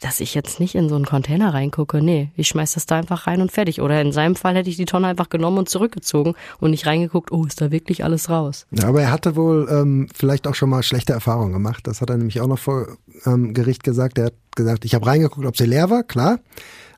dass 0.00 0.20
ich 0.20 0.34
jetzt 0.34 0.60
nicht 0.60 0.74
in 0.74 0.88
so 0.88 0.94
einen 0.94 1.06
Container 1.06 1.54
reingucke. 1.54 2.02
Nee, 2.02 2.30
ich 2.36 2.48
schmeiß 2.48 2.74
das 2.74 2.86
da 2.86 2.96
einfach 2.96 3.26
rein 3.26 3.40
und 3.40 3.50
fertig. 3.50 3.80
Oder 3.80 4.00
in 4.00 4.12
seinem 4.12 4.36
Fall 4.36 4.54
hätte 4.54 4.68
ich 4.68 4.76
die 4.76 4.84
Tonne 4.84 5.06
einfach 5.06 5.28
genommen 5.28 5.58
und 5.58 5.68
zurückgezogen 5.68 6.34
und 6.60 6.70
nicht 6.70 6.86
reingeguckt, 6.86 7.32
oh, 7.32 7.44
ist 7.44 7.60
da 7.60 7.70
wirklich 7.70 8.04
alles 8.04 8.28
raus. 8.28 8.66
Ja, 8.70 8.88
aber 8.88 9.02
er 9.02 9.10
hatte 9.10 9.36
wohl 9.36 9.66
ähm, 9.70 10.08
vielleicht 10.14 10.46
auch 10.46 10.54
schon 10.54 10.70
mal 10.70 10.82
schlechte 10.82 11.12
Erfahrungen 11.12 11.52
gemacht. 11.52 11.86
Das 11.86 12.00
hat 12.00 12.10
er 12.10 12.18
nämlich 12.18 12.40
auch 12.40 12.46
noch 12.46 12.58
vor 12.58 12.86
ähm, 13.24 13.54
Gericht 13.54 13.84
gesagt. 13.84 14.18
Er 14.18 14.26
hat 14.26 14.34
gesagt, 14.54 14.84
ich 14.84 14.94
habe 14.94 15.06
reingeguckt, 15.06 15.46
ob 15.46 15.56
sie 15.56 15.66
leer 15.66 15.90
war, 15.90 16.02
klar. 16.02 16.40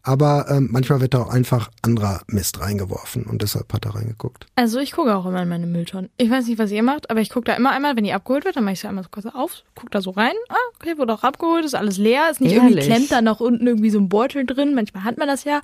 Aber 0.09 0.47
ähm, 0.49 0.71
manchmal 0.73 1.03
wird 1.03 1.13
da 1.13 1.19
auch 1.19 1.29
einfach 1.29 1.71
anderer 1.83 2.23
Mist 2.29 2.63
reingeworfen 2.63 3.25
und 3.25 3.43
deshalb 3.43 3.71
hat 3.75 3.85
er 3.85 3.95
reingeguckt. 3.95 4.47
Also 4.57 4.79
ich 4.79 4.93
gucke 4.93 5.15
auch 5.15 5.27
immer 5.27 5.43
in 5.43 5.51
meine 5.51 5.67
Mülltonnen. 5.67 6.09
Ich 6.17 6.31
weiß 6.31 6.47
nicht, 6.47 6.59
was 6.59 6.71
ihr 6.71 6.83
macht, 6.83 7.11
aber 7.11 7.21
ich 7.21 7.29
gucke 7.29 7.45
da 7.45 7.53
immer 7.53 7.73
einmal, 7.73 7.95
wenn 7.95 8.05
die 8.05 8.15
abgeholt 8.15 8.47
wird, 8.47 8.57
dann 8.57 8.65
mache 8.65 8.73
ich 8.73 8.81
sie 8.81 8.89
einmal 8.89 9.05
so 9.05 9.11
kurz 9.11 9.27
auf, 9.27 9.65
gucke 9.75 9.91
da 9.91 10.01
so 10.01 10.09
rein. 10.09 10.33
Ah, 10.49 10.55
okay, 10.77 10.97
wurde 10.97 11.13
auch 11.13 11.25
abgeholt, 11.25 11.67
ist 11.67 11.75
alles 11.75 11.99
leer, 11.99 12.31
ist 12.31 12.41
nicht 12.41 12.55
Ehrlich? 12.55 12.71
irgendwie 12.71 12.87
klemmt 12.87 13.13
da 13.13 13.21
noch 13.21 13.41
unten 13.41 13.67
irgendwie 13.67 13.91
so 13.91 13.99
ein 13.99 14.09
Beutel 14.09 14.47
drin. 14.47 14.75
Manchmal 14.75 15.05
hat 15.05 15.19
man 15.19 15.29
das 15.29 15.45
ja. 15.45 15.61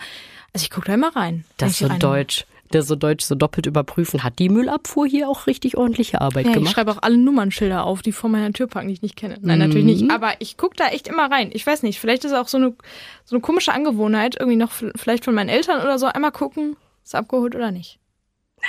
Also 0.52 0.64
ich 0.64 0.70
gucke 0.70 0.88
da 0.88 0.94
immer 0.94 1.16
rein. 1.16 1.46
Das 1.57 1.70
ist 1.70 1.78
so 1.78 1.87
rein. 1.87 1.98
deutsch. 1.98 2.44
Der 2.74 2.82
so 2.82 2.96
deutsch 2.96 3.24
so 3.24 3.34
doppelt 3.34 3.66
überprüfen. 3.66 4.22
Hat 4.24 4.38
die 4.38 4.48
Müllabfuhr 4.50 5.06
hier 5.06 5.28
auch 5.28 5.46
richtig 5.46 5.76
ordentliche 5.78 6.20
Arbeit 6.20 6.44
Ja, 6.44 6.50
ich 6.50 6.56
gemacht? 6.58 6.74
schreibe 6.74 6.90
auch 6.90 6.98
alle 7.02 7.16
Nummernschilder 7.16 7.84
auf, 7.84 8.02
die 8.02 8.12
vor 8.12 8.28
meiner 8.28 8.52
Tür 8.52 8.66
parken, 8.66 8.88
die 8.88 8.94
ich 8.94 9.02
nicht 9.02 9.16
kenne. 9.16 9.38
Nein, 9.40 9.60
natürlich 9.60 9.84
nicht. 9.84 10.10
Aber 10.10 10.32
ich 10.40 10.56
gucke 10.56 10.76
da 10.76 10.88
echt 10.88 11.08
immer 11.08 11.30
rein. 11.30 11.50
Ich 11.52 11.66
weiß 11.66 11.82
nicht, 11.84 12.00
vielleicht 12.00 12.24
ist 12.24 12.32
es 12.32 12.37
auch 12.37 12.48
so 12.48 12.58
eine, 12.58 12.74
so 13.24 13.37
eine 13.37 13.40
komische 13.40 13.72
Angewohnheit, 13.72 14.37
irgendwie 14.38 14.56
noch 14.56 14.72
vielleicht 14.96 15.24
von 15.24 15.34
meinen 15.34 15.48
Eltern 15.48 15.80
oder 15.80 15.98
so, 15.98 16.06
einmal 16.06 16.32
gucken, 16.32 16.76
ist 17.04 17.14
abgeholt 17.14 17.54
oder 17.54 17.70
nicht. 17.70 17.98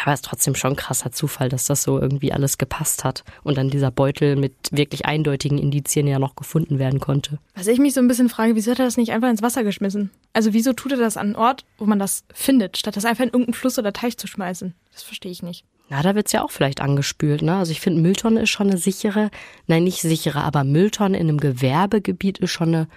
Aber 0.04 0.14
es 0.14 0.20
ist 0.20 0.26
trotzdem 0.26 0.56
schon 0.56 0.74
ein 0.74 0.76
krasser 0.76 1.12
Zufall, 1.12 1.50
dass 1.50 1.66
das 1.66 1.84
so 1.84 2.00
irgendwie 2.00 2.32
alles 2.34 2.58
gepasst 2.58 3.04
hat 3.04 3.24
und 3.44 3.58
dann 3.58 3.70
dieser 3.70 3.92
Beutel 3.92 4.36
mit 4.36 4.54
wirklich 4.72 5.06
eindeutigen 5.06 5.58
Indizien 5.58 6.08
ja 6.08 6.20
noch 6.20 6.36
gefunden 6.36 6.80
werden 6.80 7.00
konnte. 7.00 7.40
Was 7.56 7.68
ich 7.68 7.80
mich 7.80 7.94
so 7.94 8.02
ein 8.02 8.08
bisschen 8.08 8.30
frage, 8.30 8.56
wieso 8.56 8.72
hat 8.72 8.80
er 8.80 8.86
das 8.86 8.98
nicht 8.98 9.12
einfach 9.12 9.30
ins 9.30 9.42
Wasser 9.42 9.64
geschmissen? 9.64 10.12
Also 10.34 10.54
wieso 10.54 10.74
tut 10.74 10.92
er 10.92 10.98
das 10.98 11.18
an 11.18 11.28
einen 11.28 11.36
Ort, 11.36 11.66
wo 11.78 11.86
man 11.86 12.00
das 12.00 12.24
findet, 12.34 12.78
statt 12.78 12.98
das 12.98 13.06
einfach 13.06 13.24
in 13.24 13.30
irgendeinen 13.30 13.54
Fluss 13.54 13.80
oder 13.80 13.94
Teich 13.94 14.18
zu 14.18 14.28
schmeißen? 14.28 14.74
Das 14.92 15.04
verstehe 15.04 15.32
ich 15.32 15.44
nicht. 15.44 15.66
Na, 15.90 16.02
da 16.02 16.16
wird's 16.16 16.32
ja 16.32 16.44
auch 16.44 16.52
vielleicht 16.52 16.82
angespült, 16.82 17.42
ne? 17.42 17.56
Also 17.56 17.72
ich 17.72 17.80
finde, 17.80 18.02
Mülltonne 18.02 18.42
ist 18.42 18.50
schon 18.50 18.68
eine 18.68 18.78
sichere, 18.78 19.30
nein, 19.68 19.84
nicht 19.84 20.02
sichere, 20.02 20.42
aber 20.42 20.64
Mülltonne 20.64 21.18
in 21.18 21.30
einem 21.30 21.40
Gewerbegebiet 21.40 22.40
ist 22.40 22.52
schon 22.52 22.70
eine 22.70 22.88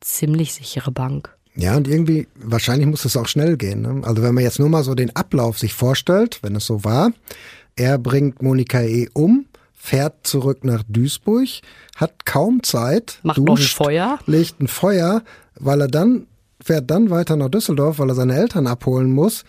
ziemlich 0.00 0.52
sichere 0.52 0.90
Bank. 0.90 1.36
Ja, 1.54 1.76
und 1.76 1.86
irgendwie, 1.86 2.28
wahrscheinlich 2.34 2.86
muss 2.86 3.04
es 3.04 3.16
auch 3.16 3.26
schnell 3.28 3.56
gehen. 3.56 3.82
Ne? 3.82 4.00
Also 4.04 4.22
wenn 4.22 4.34
man 4.34 4.42
jetzt 4.44 4.58
nur 4.58 4.68
mal 4.70 4.84
so 4.84 4.94
den 4.94 5.14
Ablauf 5.14 5.58
sich 5.58 5.74
vorstellt, 5.74 6.38
wenn 6.42 6.56
es 6.56 6.66
so 6.66 6.84
war, 6.84 7.12
er 7.76 7.98
bringt 7.98 8.42
Monika 8.42 8.80
E. 8.80 9.08
um, 9.12 9.46
fährt 9.74 10.26
zurück 10.26 10.64
nach 10.64 10.82
Duisburg, 10.88 11.48
hat 11.96 12.24
kaum 12.24 12.62
Zeit, 12.62 13.18
Macht 13.22 13.38
noch 13.38 13.44
ein 13.44 13.56
duscht, 13.56 13.76
Feuer. 13.76 14.18
legt 14.26 14.60
ein 14.60 14.68
Feuer, 14.68 15.22
weil 15.58 15.80
er 15.82 15.88
dann, 15.88 16.26
fährt 16.62 16.90
dann 16.90 17.10
weiter 17.10 17.36
nach 17.36 17.48
Düsseldorf, 17.50 17.98
weil 17.98 18.08
er 18.08 18.14
seine 18.14 18.34
Eltern 18.36 18.66
abholen 18.66 19.10
muss 19.10 19.44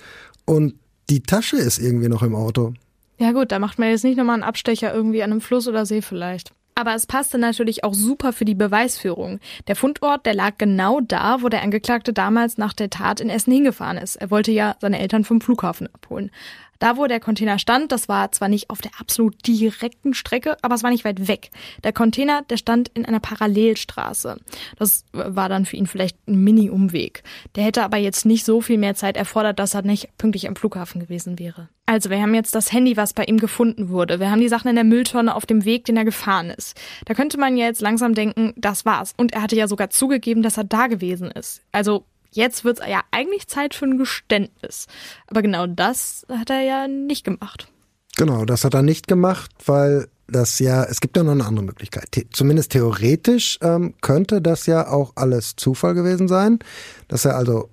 und 0.46 0.76
die 1.10 1.22
Tasche 1.22 1.58
ist 1.58 1.80
irgendwie 1.80 2.10
noch 2.10 2.24
im 2.24 2.36
Auto. 2.36 2.74
Ja 3.20 3.32
gut, 3.32 3.52
da 3.52 3.60
macht 3.60 3.78
man 3.80 3.90
jetzt 3.90 4.04
nicht 4.04 4.18
nochmal 4.18 4.36
einen 4.36 4.44
Abstecher 4.44 4.94
irgendwie 4.94 5.24
an 5.24 5.32
einem 5.32 5.42
Fluss 5.42 5.68
oder 5.68 5.86
See 5.86 6.02
vielleicht. 6.02 6.52
Aber 6.76 6.96
es 6.96 7.06
passte 7.06 7.38
natürlich 7.38 7.84
auch 7.84 7.94
super 7.94 8.34
für 8.34 8.46
die 8.46 8.56
Beweisführung. 8.56 9.40
Der 9.68 9.76
Fundort, 9.76 10.26
der 10.26 10.34
lag 10.34 10.58
genau 10.58 11.02
da, 11.02 11.42
wo 11.42 11.50
der 11.50 11.62
Angeklagte 11.62 12.14
damals 12.14 12.58
nach 12.58 12.74
der 12.74 12.90
Tat 12.90 13.20
in 13.20 13.30
Essen 13.30 13.54
hingefahren 13.54 13.98
ist. 13.98 14.16
Er 14.16 14.32
wollte 14.32 14.52
ja 14.52 14.76
seine 14.82 15.00
Eltern 15.00 15.24
vom 15.24 15.40
Flughafen 15.40 15.88
abholen. 15.94 16.32
Da, 16.80 16.98
wo 16.98 17.06
der 17.08 17.22
Container 17.22 17.60
stand, 17.60 17.94
das 17.94 18.10
war 18.10 18.32
zwar 18.34 18.50
nicht 18.50 18.70
auf 18.70 18.82
der 18.82 18.92
absolut 19.00 19.48
direkten 19.48 20.14
Strecke, 20.14 20.58
aber 20.62 20.76
es 20.76 20.84
war 20.84 20.90
nicht 20.90 21.06
weit 21.06 21.30
weg. 21.30 21.50
Der 21.84 21.94
Container, 21.94 22.42
der 22.42 22.58
stand 22.58 22.90
in 22.90 23.06
einer 23.06 23.22
Parallelstraße. 23.22 24.38
Das 24.78 25.06
war 25.14 25.48
dann 25.48 25.66
für 25.66 25.78
ihn 25.78 25.88
vielleicht 25.88 26.18
ein 26.28 26.44
Mini-Umweg. 26.44 27.24
Der 27.56 27.64
hätte 27.64 27.84
aber 27.84 27.98
jetzt 27.98 28.26
nicht 28.26 28.44
so 28.44 28.60
viel 28.60 28.78
mehr 28.78 28.96
Zeit 28.96 29.16
erfordert, 29.16 29.60
dass 29.60 29.76
er 29.76 29.84
nicht 29.84 30.18
pünktlich 30.18 30.48
am 30.48 30.58
Flughafen 30.58 31.00
gewesen 31.00 31.40
wäre. 31.40 31.70
Also, 31.86 32.10
wir 32.10 32.22
haben 32.22 32.34
jetzt 32.34 32.56
das 32.56 32.72
Handy, 32.72 32.96
was 32.96 33.14
bei 33.14 33.26
ihm 33.26 33.40
gefunden 33.40 33.90
wurde. 33.90 34.20
Wir 34.20 34.32
haben 34.32 34.40
die 34.40 34.48
Sachen 34.48 34.70
in 34.70 34.76
der 34.76 34.86
Mülltonne 34.86 35.36
auf 35.36 35.46
dem 35.46 35.66
Weg, 35.66 35.84
den 35.86 35.98
er 35.98 36.06
gefahren 36.06 36.50
ist. 36.50 36.80
Da 37.06 37.14
könnte 37.14 37.38
man 37.38 37.58
ja 37.58 37.66
jetzt 37.66 37.82
langsam 37.82 38.14
denken, 38.14 38.54
das 38.56 38.86
war's. 38.86 39.14
Und 39.18 39.34
er 39.34 39.42
hatte 39.42 39.58
ja 39.58 39.68
sogar 39.68 39.90
zugegeben, 39.90 40.44
dass 40.44 40.58
er 40.58 40.64
da 40.64 40.88
gewesen 40.88 41.30
ist. 41.30 41.62
Also, 41.74 42.06
jetzt 42.32 42.64
wird's 42.64 42.82
ja 42.88 43.02
eigentlich 43.12 43.48
Zeit 43.48 43.74
für 43.76 43.86
ein 43.86 43.98
Geständnis. 43.98 44.88
Aber 45.28 45.42
genau 45.42 45.68
das 45.68 46.26
hat 46.30 46.50
er 46.50 46.62
ja 46.62 46.88
nicht 46.88 47.26
gemacht. 47.26 47.68
Genau, 48.16 48.46
das 48.46 48.64
hat 48.64 48.74
er 48.74 48.82
nicht 48.82 49.08
gemacht, 49.08 49.52
weil 49.66 50.08
das 50.28 50.60
ja, 50.60 50.84
es 50.84 51.02
gibt 51.02 51.18
ja 51.18 51.24
noch 51.24 51.32
eine 51.34 51.46
andere 51.46 51.66
Möglichkeit. 51.66 52.10
The 52.16 52.28
zumindest 52.32 52.72
theoretisch 52.72 53.60
ähm, 53.62 53.96
könnte 54.02 54.42
das 54.42 54.66
ja 54.68 54.88
auch 54.88 55.14
alles 55.16 55.56
Zufall 55.56 55.94
gewesen 55.94 56.28
sein, 56.28 56.60
dass 57.08 57.26
er 57.26 57.36
also 57.36 57.70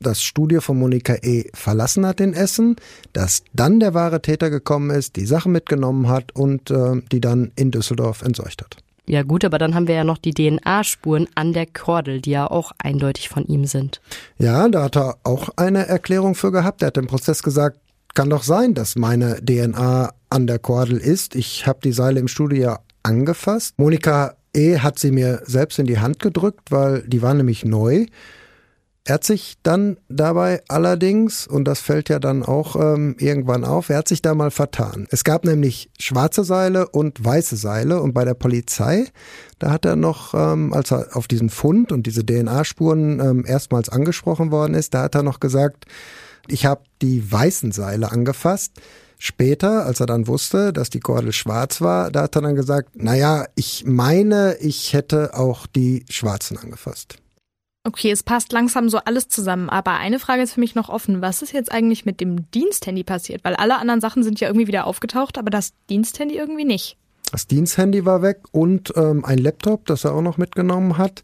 das 0.00 0.22
Studio 0.22 0.60
von 0.60 0.78
Monika 0.78 1.14
E. 1.22 1.44
verlassen 1.54 2.06
hat 2.06 2.20
in 2.20 2.34
Essen, 2.34 2.76
dass 3.12 3.42
dann 3.52 3.80
der 3.80 3.94
wahre 3.94 4.22
Täter 4.22 4.50
gekommen 4.50 4.90
ist, 4.90 5.16
die 5.16 5.26
Sachen 5.26 5.52
mitgenommen 5.52 6.08
hat 6.08 6.34
und 6.34 6.70
äh, 6.70 7.00
die 7.10 7.20
dann 7.20 7.52
in 7.56 7.70
Düsseldorf 7.70 8.22
entsorgt 8.22 8.62
hat. 8.62 8.76
Ja 9.08 9.22
gut, 9.22 9.44
aber 9.44 9.58
dann 9.58 9.74
haben 9.74 9.86
wir 9.86 9.94
ja 9.94 10.04
noch 10.04 10.18
die 10.18 10.32
DNA-Spuren 10.32 11.28
an 11.36 11.52
der 11.52 11.66
Kordel, 11.66 12.20
die 12.20 12.32
ja 12.32 12.50
auch 12.50 12.72
eindeutig 12.78 13.28
von 13.28 13.46
ihm 13.46 13.64
sind. 13.64 14.00
Ja, 14.36 14.68
da 14.68 14.84
hat 14.84 14.96
er 14.96 15.16
auch 15.22 15.50
eine 15.56 15.86
Erklärung 15.86 16.34
für 16.34 16.50
gehabt. 16.50 16.82
Er 16.82 16.88
hat 16.88 16.96
im 16.96 17.06
Prozess 17.06 17.42
gesagt, 17.44 17.78
kann 18.14 18.30
doch 18.30 18.42
sein, 18.42 18.74
dass 18.74 18.96
meine 18.96 19.36
DNA 19.44 20.10
an 20.28 20.46
der 20.48 20.58
Kordel 20.58 20.98
ist. 20.98 21.36
Ich 21.36 21.66
habe 21.68 21.78
die 21.84 21.92
Seile 21.92 22.18
im 22.18 22.26
Studio 22.26 22.60
ja 22.60 22.78
angefasst. 23.04 23.74
Monika 23.78 24.34
E. 24.52 24.78
hat 24.78 24.98
sie 24.98 25.12
mir 25.12 25.42
selbst 25.44 25.78
in 25.78 25.86
die 25.86 26.00
Hand 26.00 26.18
gedrückt, 26.18 26.72
weil 26.72 27.02
die 27.02 27.22
war 27.22 27.34
nämlich 27.34 27.64
neu. 27.64 28.06
Er 29.08 29.14
hat 29.14 29.24
sich 29.24 29.54
dann 29.62 29.98
dabei 30.08 30.62
allerdings, 30.66 31.46
und 31.46 31.64
das 31.64 31.78
fällt 31.78 32.08
ja 32.08 32.18
dann 32.18 32.42
auch 32.42 32.74
ähm, 32.74 33.14
irgendwann 33.20 33.64
auf, 33.64 33.88
er 33.88 33.98
hat 33.98 34.08
sich 34.08 34.20
da 34.20 34.34
mal 34.34 34.50
vertan. 34.50 35.06
Es 35.12 35.22
gab 35.22 35.44
nämlich 35.44 35.90
schwarze 36.00 36.42
Seile 36.42 36.88
und 36.88 37.24
weiße 37.24 37.54
Seile 37.54 38.02
und 38.02 38.14
bei 38.14 38.24
der 38.24 38.34
Polizei, 38.34 39.06
da 39.60 39.70
hat 39.70 39.84
er 39.84 39.94
noch, 39.94 40.34
ähm, 40.34 40.72
als 40.72 40.90
er 40.90 41.16
auf 41.16 41.28
diesen 41.28 41.50
Fund 41.50 41.92
und 41.92 42.08
diese 42.08 42.26
DNA-Spuren 42.26 43.20
ähm, 43.20 43.44
erstmals 43.46 43.90
angesprochen 43.90 44.50
worden 44.50 44.74
ist, 44.74 44.92
da 44.92 45.04
hat 45.04 45.14
er 45.14 45.22
noch 45.22 45.38
gesagt, 45.38 45.84
ich 46.48 46.66
habe 46.66 46.82
die 47.00 47.30
weißen 47.30 47.70
Seile 47.70 48.10
angefasst. 48.10 48.72
Später, 49.18 49.86
als 49.86 50.00
er 50.00 50.06
dann 50.06 50.26
wusste, 50.26 50.72
dass 50.72 50.90
die 50.90 51.00
Kordel 51.00 51.32
schwarz 51.32 51.80
war, 51.80 52.10
da 52.10 52.22
hat 52.22 52.34
er 52.34 52.42
dann 52.42 52.56
gesagt, 52.56 52.96
naja, 52.96 53.46
ich 53.54 53.84
meine, 53.86 54.56
ich 54.58 54.94
hätte 54.94 55.34
auch 55.34 55.68
die 55.68 56.04
schwarzen 56.10 56.58
angefasst. 56.58 57.18
Okay, 57.86 58.10
es 58.10 58.24
passt 58.24 58.50
langsam 58.50 58.88
so 58.88 58.98
alles 58.98 59.28
zusammen, 59.28 59.70
aber 59.70 59.92
eine 59.92 60.18
Frage 60.18 60.42
ist 60.42 60.54
für 60.54 60.60
mich 60.60 60.74
noch 60.74 60.88
offen. 60.88 61.22
Was 61.22 61.40
ist 61.40 61.52
jetzt 61.52 61.70
eigentlich 61.70 62.04
mit 62.04 62.20
dem 62.20 62.50
Diensthandy 62.50 63.04
passiert? 63.04 63.44
Weil 63.44 63.54
alle 63.54 63.78
anderen 63.78 64.00
Sachen 64.00 64.24
sind 64.24 64.40
ja 64.40 64.48
irgendwie 64.48 64.66
wieder 64.66 64.88
aufgetaucht, 64.88 65.38
aber 65.38 65.50
das 65.50 65.72
Diensthandy 65.88 66.36
irgendwie 66.36 66.64
nicht. 66.64 66.96
Das 67.30 67.46
Diensthandy 67.46 68.04
war 68.04 68.22
weg 68.22 68.40
und 68.50 68.92
ähm, 68.96 69.24
ein 69.24 69.38
Laptop, 69.38 69.86
das 69.86 70.02
er 70.02 70.14
auch 70.14 70.20
noch 70.20 70.36
mitgenommen 70.36 70.98
hat. 70.98 71.22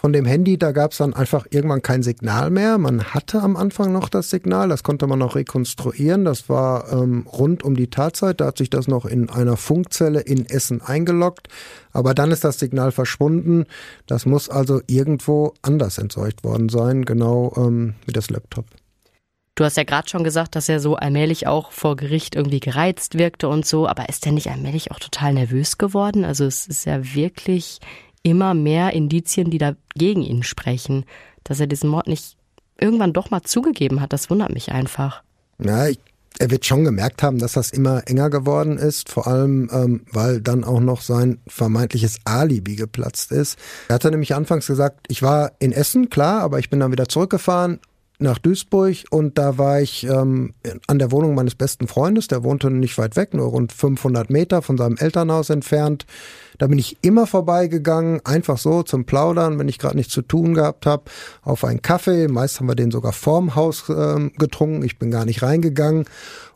Von 0.00 0.12
dem 0.12 0.26
Handy, 0.26 0.58
da 0.58 0.70
gab 0.70 0.92
es 0.92 0.98
dann 0.98 1.12
einfach 1.12 1.46
irgendwann 1.50 1.82
kein 1.82 2.04
Signal 2.04 2.50
mehr. 2.50 2.78
Man 2.78 3.02
hatte 3.02 3.42
am 3.42 3.56
Anfang 3.56 3.92
noch 3.92 4.08
das 4.08 4.30
Signal, 4.30 4.68
das 4.68 4.84
konnte 4.84 5.08
man 5.08 5.18
noch 5.18 5.34
rekonstruieren. 5.34 6.24
Das 6.24 6.48
war 6.48 6.92
ähm, 6.92 7.26
rund 7.26 7.64
um 7.64 7.74
die 7.74 7.90
Tatzeit, 7.90 8.40
da 8.40 8.46
hat 8.46 8.58
sich 8.58 8.70
das 8.70 8.86
noch 8.86 9.06
in 9.06 9.28
einer 9.28 9.56
Funkzelle 9.56 10.20
in 10.20 10.46
Essen 10.46 10.82
eingeloggt. 10.82 11.48
Aber 11.90 12.14
dann 12.14 12.30
ist 12.30 12.44
das 12.44 12.60
Signal 12.60 12.92
verschwunden. 12.92 13.64
Das 14.06 14.24
muss 14.24 14.48
also 14.48 14.80
irgendwo 14.86 15.54
anders 15.62 15.98
entsorgt 15.98 16.44
worden 16.44 16.68
sein, 16.68 17.04
genau 17.04 17.52
ähm, 17.56 17.94
wie 18.06 18.12
das 18.12 18.30
Laptop. 18.30 18.66
Du 19.56 19.64
hast 19.64 19.76
ja 19.76 19.82
gerade 19.82 20.08
schon 20.08 20.22
gesagt, 20.22 20.54
dass 20.54 20.68
er 20.68 20.78
so 20.78 20.94
allmählich 20.94 21.48
auch 21.48 21.72
vor 21.72 21.96
Gericht 21.96 22.36
irgendwie 22.36 22.60
gereizt 22.60 23.18
wirkte 23.18 23.48
und 23.48 23.66
so, 23.66 23.88
aber 23.88 24.08
ist 24.08 24.24
er 24.24 24.30
nicht 24.30 24.48
allmählich 24.48 24.92
auch 24.92 25.00
total 25.00 25.32
nervös 25.34 25.76
geworden? 25.76 26.24
Also 26.24 26.44
es 26.44 26.68
ist 26.68 26.84
ja 26.84 27.12
wirklich 27.16 27.80
immer 28.22 28.54
mehr 28.54 28.92
Indizien, 28.92 29.50
die 29.50 29.58
da 29.58 29.74
gegen 29.94 30.22
ihn 30.22 30.42
sprechen, 30.42 31.04
dass 31.44 31.60
er 31.60 31.66
diesen 31.66 31.90
Mord 31.90 32.06
nicht 32.06 32.36
irgendwann 32.80 33.12
doch 33.12 33.30
mal 33.30 33.42
zugegeben 33.42 34.00
hat. 34.00 34.12
Das 34.12 34.30
wundert 34.30 34.52
mich 34.52 34.72
einfach. 34.72 35.22
Ja, 35.58 35.88
ich 35.88 35.98
er 36.38 36.50
wird 36.50 36.64
schon 36.64 36.84
gemerkt 36.84 37.22
haben, 37.22 37.38
dass 37.38 37.52
das 37.52 37.70
immer 37.70 38.02
enger 38.06 38.30
geworden 38.30 38.78
ist, 38.78 39.08
vor 39.08 39.26
allem 39.26 39.68
ähm, 39.72 40.02
weil 40.12 40.40
dann 40.40 40.64
auch 40.64 40.80
noch 40.80 41.00
sein 41.00 41.38
vermeintliches 41.48 42.18
Alibi 42.24 42.76
geplatzt 42.76 43.32
ist. 43.32 43.58
Er 43.88 43.96
hatte 43.96 44.10
nämlich 44.10 44.34
anfangs 44.34 44.66
gesagt, 44.66 45.06
ich 45.08 45.22
war 45.22 45.52
in 45.58 45.72
Essen, 45.72 46.10
klar, 46.10 46.42
aber 46.42 46.58
ich 46.58 46.70
bin 46.70 46.80
dann 46.80 46.92
wieder 46.92 47.08
zurückgefahren 47.08 47.80
nach 48.20 48.38
Duisburg 48.38 48.96
und 49.10 49.38
da 49.38 49.58
war 49.58 49.80
ich 49.80 50.04
ähm, 50.04 50.54
an 50.86 50.98
der 50.98 51.12
Wohnung 51.12 51.34
meines 51.34 51.54
besten 51.54 51.86
Freundes, 51.86 52.26
der 52.28 52.42
wohnte 52.42 52.70
nicht 52.70 52.98
weit 52.98 53.16
weg, 53.16 53.34
nur 53.34 53.48
rund 53.48 53.72
500 53.72 54.30
Meter 54.30 54.62
von 54.62 54.76
seinem 54.76 54.96
Elternhaus 54.96 55.50
entfernt. 55.50 56.04
Da 56.58 56.66
bin 56.66 56.78
ich 56.78 56.98
immer 57.02 57.26
vorbeigegangen, 57.26 58.20
einfach 58.24 58.58
so 58.58 58.82
zum 58.82 59.04
Plaudern, 59.04 59.58
wenn 59.58 59.68
ich 59.68 59.78
gerade 59.78 59.96
nichts 59.96 60.12
zu 60.12 60.22
tun 60.22 60.54
gehabt 60.54 60.86
habe, 60.86 61.04
auf 61.42 61.64
einen 61.64 61.82
Kaffee. 61.82 62.28
Meist 62.28 62.58
haben 62.58 62.66
wir 62.66 62.74
den 62.74 62.90
sogar 62.90 63.12
vorm 63.12 63.54
Haus 63.54 63.88
äh, 63.88 64.30
getrunken. 64.36 64.82
Ich 64.82 64.98
bin 64.98 65.10
gar 65.10 65.24
nicht 65.24 65.42
reingegangen. 65.42 66.04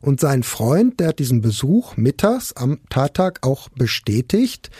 Und 0.01 0.21
sein 0.21 0.43
Freund, 0.43 0.99
der 0.99 1.09
hat 1.09 1.21
diesen 1.21 1.41
Besuch 1.41 1.97
mittags 1.97 2.53
am 2.53 2.81
Tattag 2.91 3.39
auch 3.47 3.69
bestätigt. 3.69 4.71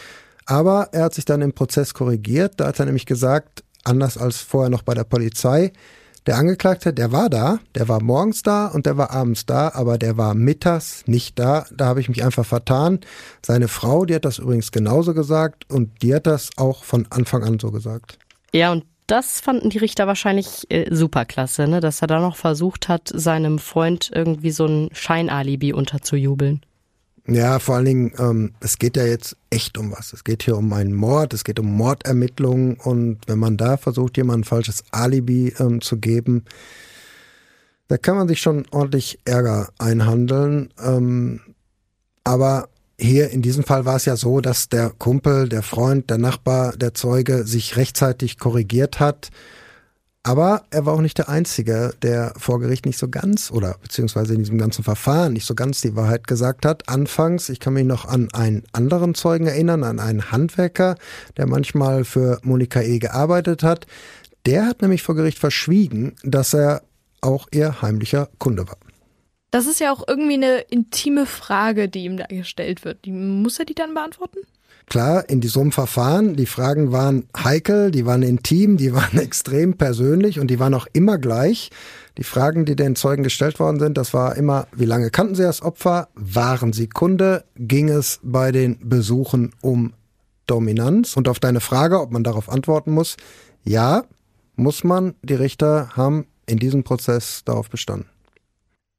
Aber 0.45 0.89
er 0.91 1.03
hat 1.03 1.13
sich 1.13 1.25
dann 1.25 1.41
im 1.41 1.53
Prozess 1.53 1.93
korrigiert. 1.93 2.55
Da 2.57 2.67
hat 2.67 2.79
er 2.79 2.85
nämlich 2.85 3.05
gesagt, 3.05 3.63
anders 3.85 4.17
als 4.17 4.37
vorher 4.37 4.69
noch 4.69 4.83
bei 4.83 4.93
der 4.93 5.05
Polizei, 5.05 5.71
der 6.25 6.37
Angeklagte, 6.37 6.93
der 6.93 7.11
war 7.11 7.29
da, 7.29 7.59
der 7.75 7.89
war 7.89 8.01
morgens 8.01 8.43
da 8.43 8.67
und 8.67 8.85
der 8.85 8.97
war 8.97 9.11
abends 9.11 9.45
da, 9.45 9.71
aber 9.73 9.97
der 9.97 10.17
war 10.17 10.33
mittags 10.33 11.03
nicht 11.05 11.37
da. 11.37 11.65
Da 11.75 11.85
habe 11.85 11.99
ich 11.99 12.09
mich 12.09 12.23
einfach 12.23 12.45
vertan. 12.45 12.99
Seine 13.45 13.67
Frau, 13.67 14.05
die 14.05 14.15
hat 14.15 14.25
das 14.25 14.39
übrigens 14.39 14.71
genauso 14.71 15.13
gesagt 15.13 15.69
und 15.69 16.01
die 16.01 16.15
hat 16.15 16.27
das 16.27 16.51
auch 16.57 16.83
von 16.83 17.07
Anfang 17.09 17.43
an 17.43 17.59
so 17.59 17.71
gesagt. 17.71 18.17
Ja, 18.53 18.71
und 18.71 18.85
das 19.07 19.41
fanden 19.41 19.69
die 19.69 19.79
Richter 19.79 20.07
wahrscheinlich 20.07 20.71
äh, 20.71 20.93
superklasse, 20.93 21.67
ne? 21.67 21.81
dass 21.81 22.01
er 22.01 22.07
da 22.07 22.19
noch 22.19 22.37
versucht 22.37 22.87
hat, 22.87 23.11
seinem 23.13 23.59
Freund 23.59 24.09
irgendwie 24.13 24.51
so 24.51 24.65
ein 24.65 24.89
Scheinalibi 24.93 25.73
unterzujubeln. 25.73 26.61
Ja, 27.25 27.59
vor 27.59 27.75
allen 27.75 27.85
Dingen, 27.85 28.11
ähm, 28.19 28.53
es 28.59 28.77
geht 28.79 28.97
ja 28.97 29.05
jetzt 29.05 29.37
echt 29.49 29.77
um 29.77 29.91
was. 29.91 30.11
Es 30.11 30.25
geht 30.25 30.43
hier 30.43 30.57
um 30.57 30.73
einen 30.73 30.93
Mord, 30.93 31.33
es 31.33 31.45
geht 31.45 31.57
um 31.57 31.71
Mordermittlungen 31.71 32.75
und 32.75 33.19
wenn 33.27 33.39
man 33.39 33.55
da 33.55 33.77
versucht, 33.77 34.17
jemandem 34.17 34.41
ein 34.41 34.43
falsches 34.43 34.83
Alibi 34.91 35.53
ähm, 35.57 35.79
zu 35.79 35.97
geben, 35.97 36.43
da 37.87 37.97
kann 37.97 38.17
man 38.17 38.27
sich 38.27 38.41
schon 38.41 38.65
ordentlich 38.71 39.19
Ärger 39.23 39.69
einhandeln. 39.77 40.73
Ähm, 40.83 41.39
aber 42.25 42.67
hier 42.99 43.29
in 43.29 43.41
diesem 43.41 43.63
Fall 43.63 43.85
war 43.85 43.95
es 43.95 44.05
ja 44.05 44.17
so, 44.17 44.41
dass 44.41 44.67
der 44.67 44.89
Kumpel, 44.89 45.47
der 45.47 45.63
Freund, 45.63 46.09
der 46.09 46.17
Nachbar, 46.17 46.75
der 46.75 46.93
Zeuge 46.93 47.45
sich 47.45 47.77
rechtzeitig 47.77 48.37
korrigiert 48.37 48.99
hat 48.99 49.29
aber 50.23 50.63
er 50.69 50.85
war 50.85 50.93
auch 50.93 51.01
nicht 51.01 51.17
der 51.17 51.27
Einzige, 51.27 51.93
der 52.01 52.33
vor 52.37 52.61
Gericht 52.61 52.85
nicht 52.85 52.97
so 52.97 53.09
ganz 53.09 53.51
oder 53.51 53.75
beziehungsweise 53.81 54.33
in 54.33 54.39
diesem 54.39 54.57
ganzen 54.57 54.83
Verfahren 54.83 55.33
nicht 55.33 55.45
so 55.45 55.53
ganz 55.53 55.81
die 55.81 55.97
Wahrheit 55.97 56.27
gesagt 56.27 56.65
hat. 56.65 56.87
Anfangs, 56.87 57.49
ich 57.49 57.59
kann 57.59 57.73
mich 57.73 57.83
noch 57.83 58.05
an 58.05 58.29
einen 58.33 58.63
anderen 58.71 59.15
Zeugen 59.15 59.47
erinnern, 59.47 59.83
an 59.83 59.99
einen 59.99 60.31
Handwerker, 60.31 60.95
der 61.35 61.45
manchmal 61.45 62.05
für 62.05 62.39
Monika 62.41 62.81
E. 62.81 62.99
gearbeitet 62.99 63.63
hat. 63.63 63.85
Der 64.45 64.65
hat 64.65 64.81
nämlich 64.81 65.03
vor 65.03 65.15
Gericht 65.15 65.39
verschwiegen, 65.39 66.15
dass 66.23 66.53
er 66.53 66.83
auch 67.19 67.47
ihr 67.51 67.81
heimlicher 67.81 68.29
Kunde 68.39 68.67
war. 68.67 68.77
Das 69.51 69.67
ist 69.67 69.79
ja 69.79 69.91
auch 69.91 70.07
irgendwie 70.07 70.33
eine 70.33 70.61
intime 70.61 71.25
Frage, 71.25 71.89
die 71.89 72.05
ihm 72.05 72.17
da 72.17 72.25
gestellt 72.25 72.85
wird. 72.85 73.05
Muss 73.05 73.59
er 73.59 73.65
die 73.65 73.75
dann 73.75 73.93
beantworten? 73.93 74.39
Klar, 74.87 75.29
in 75.29 75.41
diesem 75.41 75.71
Verfahren, 75.71 76.35
die 76.35 76.45
Fragen 76.45 76.91
waren 76.91 77.27
heikel, 77.37 77.91
die 77.91 78.05
waren 78.05 78.21
intim, 78.21 78.77
die 78.77 78.93
waren 78.93 79.17
extrem 79.19 79.75
persönlich 79.75 80.39
und 80.39 80.47
die 80.47 80.59
waren 80.59 80.73
auch 80.73 80.87
immer 80.93 81.17
gleich. 81.17 81.71
Die 82.17 82.23
Fragen, 82.23 82.65
die 82.65 82.75
den 82.75 82.95
Zeugen 82.95 83.23
gestellt 83.23 83.59
worden 83.59 83.79
sind, 83.79 83.97
das 83.97 84.13
war 84.13 84.35
immer, 84.35 84.67
wie 84.71 84.85
lange 84.85 85.09
kannten 85.09 85.35
sie 85.35 85.43
das 85.43 85.61
Opfer? 85.61 86.09
Waren 86.13 86.73
sie 86.73 86.87
Kunde? 86.87 87.43
Ging 87.55 87.89
es 87.89 88.19
bei 88.21 88.51
den 88.51 88.77
Besuchen 88.87 89.53
um 89.61 89.93
Dominanz? 90.45 91.17
Und 91.17 91.27
auf 91.27 91.39
deine 91.39 91.59
Frage, 91.59 91.99
ob 91.99 92.11
man 92.11 92.23
darauf 92.23 92.49
antworten 92.49 92.91
muss, 92.91 93.17
ja, 93.63 94.03
muss 94.55 94.83
man. 94.83 95.15
Die 95.23 95.33
Richter 95.33 95.89
haben 95.95 96.27
in 96.45 96.59
diesem 96.59 96.83
Prozess 96.83 97.41
darauf 97.45 97.69
bestanden. 97.69 98.12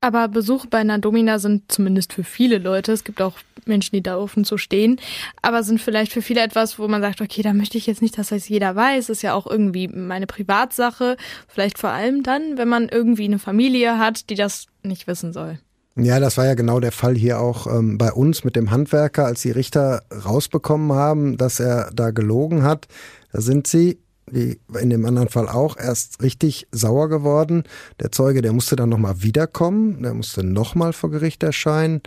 Aber 0.04 0.28
Besuche 0.28 0.68
bei 0.68 0.80
einer 0.80 0.98
Domina 0.98 1.38
sind 1.38 1.72
zumindest 1.72 2.12
für 2.12 2.24
viele 2.24 2.58
Leute, 2.58 2.92
es 2.92 3.04
gibt 3.04 3.22
auch 3.22 3.38
Menschen, 3.64 3.96
die 3.96 4.02
da 4.02 4.18
offen 4.18 4.44
zu 4.44 4.58
stehen, 4.58 5.00
aber 5.40 5.62
sind 5.62 5.80
vielleicht 5.80 6.12
für 6.12 6.20
viele 6.20 6.42
etwas, 6.42 6.78
wo 6.78 6.86
man 6.88 7.00
sagt, 7.00 7.22
okay, 7.22 7.40
da 7.40 7.54
möchte 7.54 7.78
ich 7.78 7.86
jetzt 7.86 8.02
nicht, 8.02 8.18
dass 8.18 8.28
das 8.28 8.46
jeder 8.46 8.76
weiß, 8.76 9.08
ist 9.08 9.22
ja 9.22 9.32
auch 9.32 9.46
irgendwie 9.46 9.88
meine 9.88 10.26
Privatsache, 10.26 11.16
vielleicht 11.48 11.78
vor 11.78 11.88
allem 11.88 12.22
dann, 12.22 12.58
wenn 12.58 12.68
man 12.68 12.90
irgendwie 12.90 13.24
eine 13.24 13.38
Familie 13.38 13.98
hat, 13.98 14.28
die 14.28 14.34
das 14.34 14.66
nicht 14.82 15.06
wissen 15.06 15.32
soll. 15.32 15.58
Ja, 15.96 16.20
das 16.20 16.36
war 16.36 16.44
ja 16.44 16.54
genau 16.54 16.80
der 16.80 16.92
Fall 16.92 17.14
hier 17.14 17.40
auch 17.40 17.66
ähm, 17.66 17.96
bei 17.96 18.12
uns 18.12 18.44
mit 18.44 18.56
dem 18.56 18.70
Handwerker, 18.70 19.24
als 19.24 19.40
die 19.40 19.52
Richter 19.52 20.02
rausbekommen 20.12 20.92
haben, 20.92 21.38
dass 21.38 21.60
er 21.60 21.90
da 21.94 22.10
gelogen 22.10 22.62
hat. 22.62 22.88
Da 23.32 23.40
sind 23.40 23.66
sie 23.66 24.00
wie 24.30 24.58
in 24.80 24.90
dem 24.90 25.04
anderen 25.04 25.28
Fall 25.28 25.48
auch, 25.48 25.76
erst 25.76 26.22
richtig 26.22 26.66
sauer 26.72 27.08
geworden. 27.08 27.64
Der 28.00 28.12
Zeuge, 28.12 28.42
der 28.42 28.52
musste 28.52 28.76
dann 28.76 28.88
nochmal 28.88 29.22
wiederkommen, 29.22 30.02
der 30.02 30.14
musste 30.14 30.44
nochmal 30.44 30.92
vor 30.92 31.10
Gericht 31.10 31.42
erscheinen. 31.42 32.02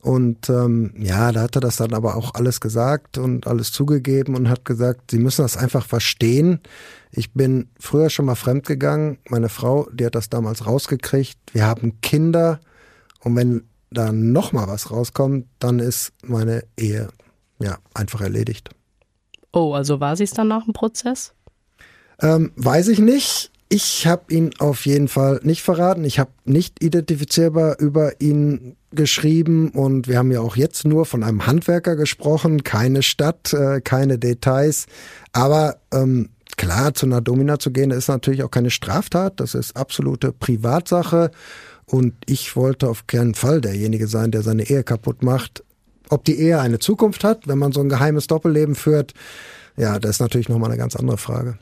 Und 0.00 0.48
ähm, 0.50 0.92
ja, 0.96 1.32
da 1.32 1.42
hat 1.42 1.56
er 1.56 1.60
das 1.60 1.76
dann 1.76 1.92
aber 1.92 2.14
auch 2.14 2.34
alles 2.34 2.60
gesagt 2.60 3.18
und 3.18 3.46
alles 3.46 3.72
zugegeben 3.72 4.36
und 4.36 4.48
hat 4.48 4.64
gesagt, 4.64 5.10
sie 5.10 5.18
müssen 5.18 5.42
das 5.42 5.56
einfach 5.56 5.84
verstehen. 5.84 6.60
Ich 7.10 7.32
bin 7.32 7.70
früher 7.80 8.08
schon 8.08 8.26
mal 8.26 8.36
fremdgegangen. 8.36 9.18
Meine 9.28 9.48
Frau, 9.48 9.88
die 9.92 10.06
hat 10.06 10.14
das 10.14 10.28
damals 10.28 10.66
rausgekriegt. 10.66 11.38
Wir 11.52 11.66
haben 11.66 12.00
Kinder. 12.02 12.60
Und 13.20 13.34
wenn 13.34 13.64
da 13.90 14.12
nochmal 14.12 14.68
was 14.68 14.90
rauskommt, 14.90 15.46
dann 15.58 15.80
ist 15.80 16.12
meine 16.24 16.62
Ehe 16.76 17.08
ja 17.58 17.78
einfach 17.94 18.20
erledigt. 18.20 18.70
Oh, 19.52 19.72
also 19.72 20.00
war 20.00 20.16
sie 20.16 20.24
es 20.24 20.32
dann 20.32 20.48
nach 20.48 20.64
dem 20.64 20.74
Prozess? 20.74 21.32
Ähm, 22.20 22.52
weiß 22.56 22.88
ich 22.88 22.98
nicht. 22.98 23.50
Ich 23.68 24.06
habe 24.06 24.32
ihn 24.32 24.52
auf 24.58 24.86
jeden 24.86 25.08
Fall 25.08 25.40
nicht 25.42 25.62
verraten. 25.62 26.04
Ich 26.04 26.20
habe 26.20 26.30
nicht 26.44 26.82
identifizierbar 26.82 27.80
über 27.80 28.20
ihn 28.20 28.76
geschrieben 28.92 29.70
und 29.70 30.06
wir 30.06 30.18
haben 30.18 30.30
ja 30.30 30.40
auch 30.40 30.56
jetzt 30.56 30.86
nur 30.86 31.04
von 31.04 31.24
einem 31.24 31.46
Handwerker 31.46 31.96
gesprochen, 31.96 32.62
keine 32.62 33.02
Stadt, 33.02 33.52
äh, 33.52 33.80
keine 33.80 34.18
Details. 34.18 34.86
Aber 35.32 35.78
ähm, 35.92 36.30
klar, 36.56 36.94
zu 36.94 37.06
einer 37.06 37.20
Domina 37.20 37.58
zu 37.58 37.72
gehen, 37.72 37.90
ist 37.90 38.08
natürlich 38.08 38.44
auch 38.44 38.50
keine 38.50 38.70
Straftat. 38.70 39.40
Das 39.40 39.54
ist 39.54 39.76
absolute 39.76 40.32
Privatsache. 40.32 41.32
Und 41.86 42.14
ich 42.26 42.56
wollte 42.56 42.88
auf 42.88 43.06
keinen 43.06 43.34
Fall 43.34 43.60
derjenige 43.60 44.06
sein, 44.06 44.30
der 44.30 44.42
seine 44.42 44.68
Ehe 44.68 44.84
kaputt 44.84 45.22
macht. 45.22 45.64
Ob 46.08 46.24
die 46.24 46.38
Ehe 46.38 46.60
eine 46.60 46.78
Zukunft 46.78 47.24
hat, 47.24 47.48
wenn 47.48 47.58
man 47.58 47.72
so 47.72 47.80
ein 47.80 47.88
geheimes 47.88 48.28
Doppelleben 48.28 48.76
führt, 48.76 49.12
ja, 49.76 49.98
das 49.98 50.12
ist 50.12 50.20
natürlich 50.20 50.48
nochmal 50.48 50.70
eine 50.70 50.78
ganz 50.78 50.96
andere 50.96 51.18
Frage. 51.18 51.58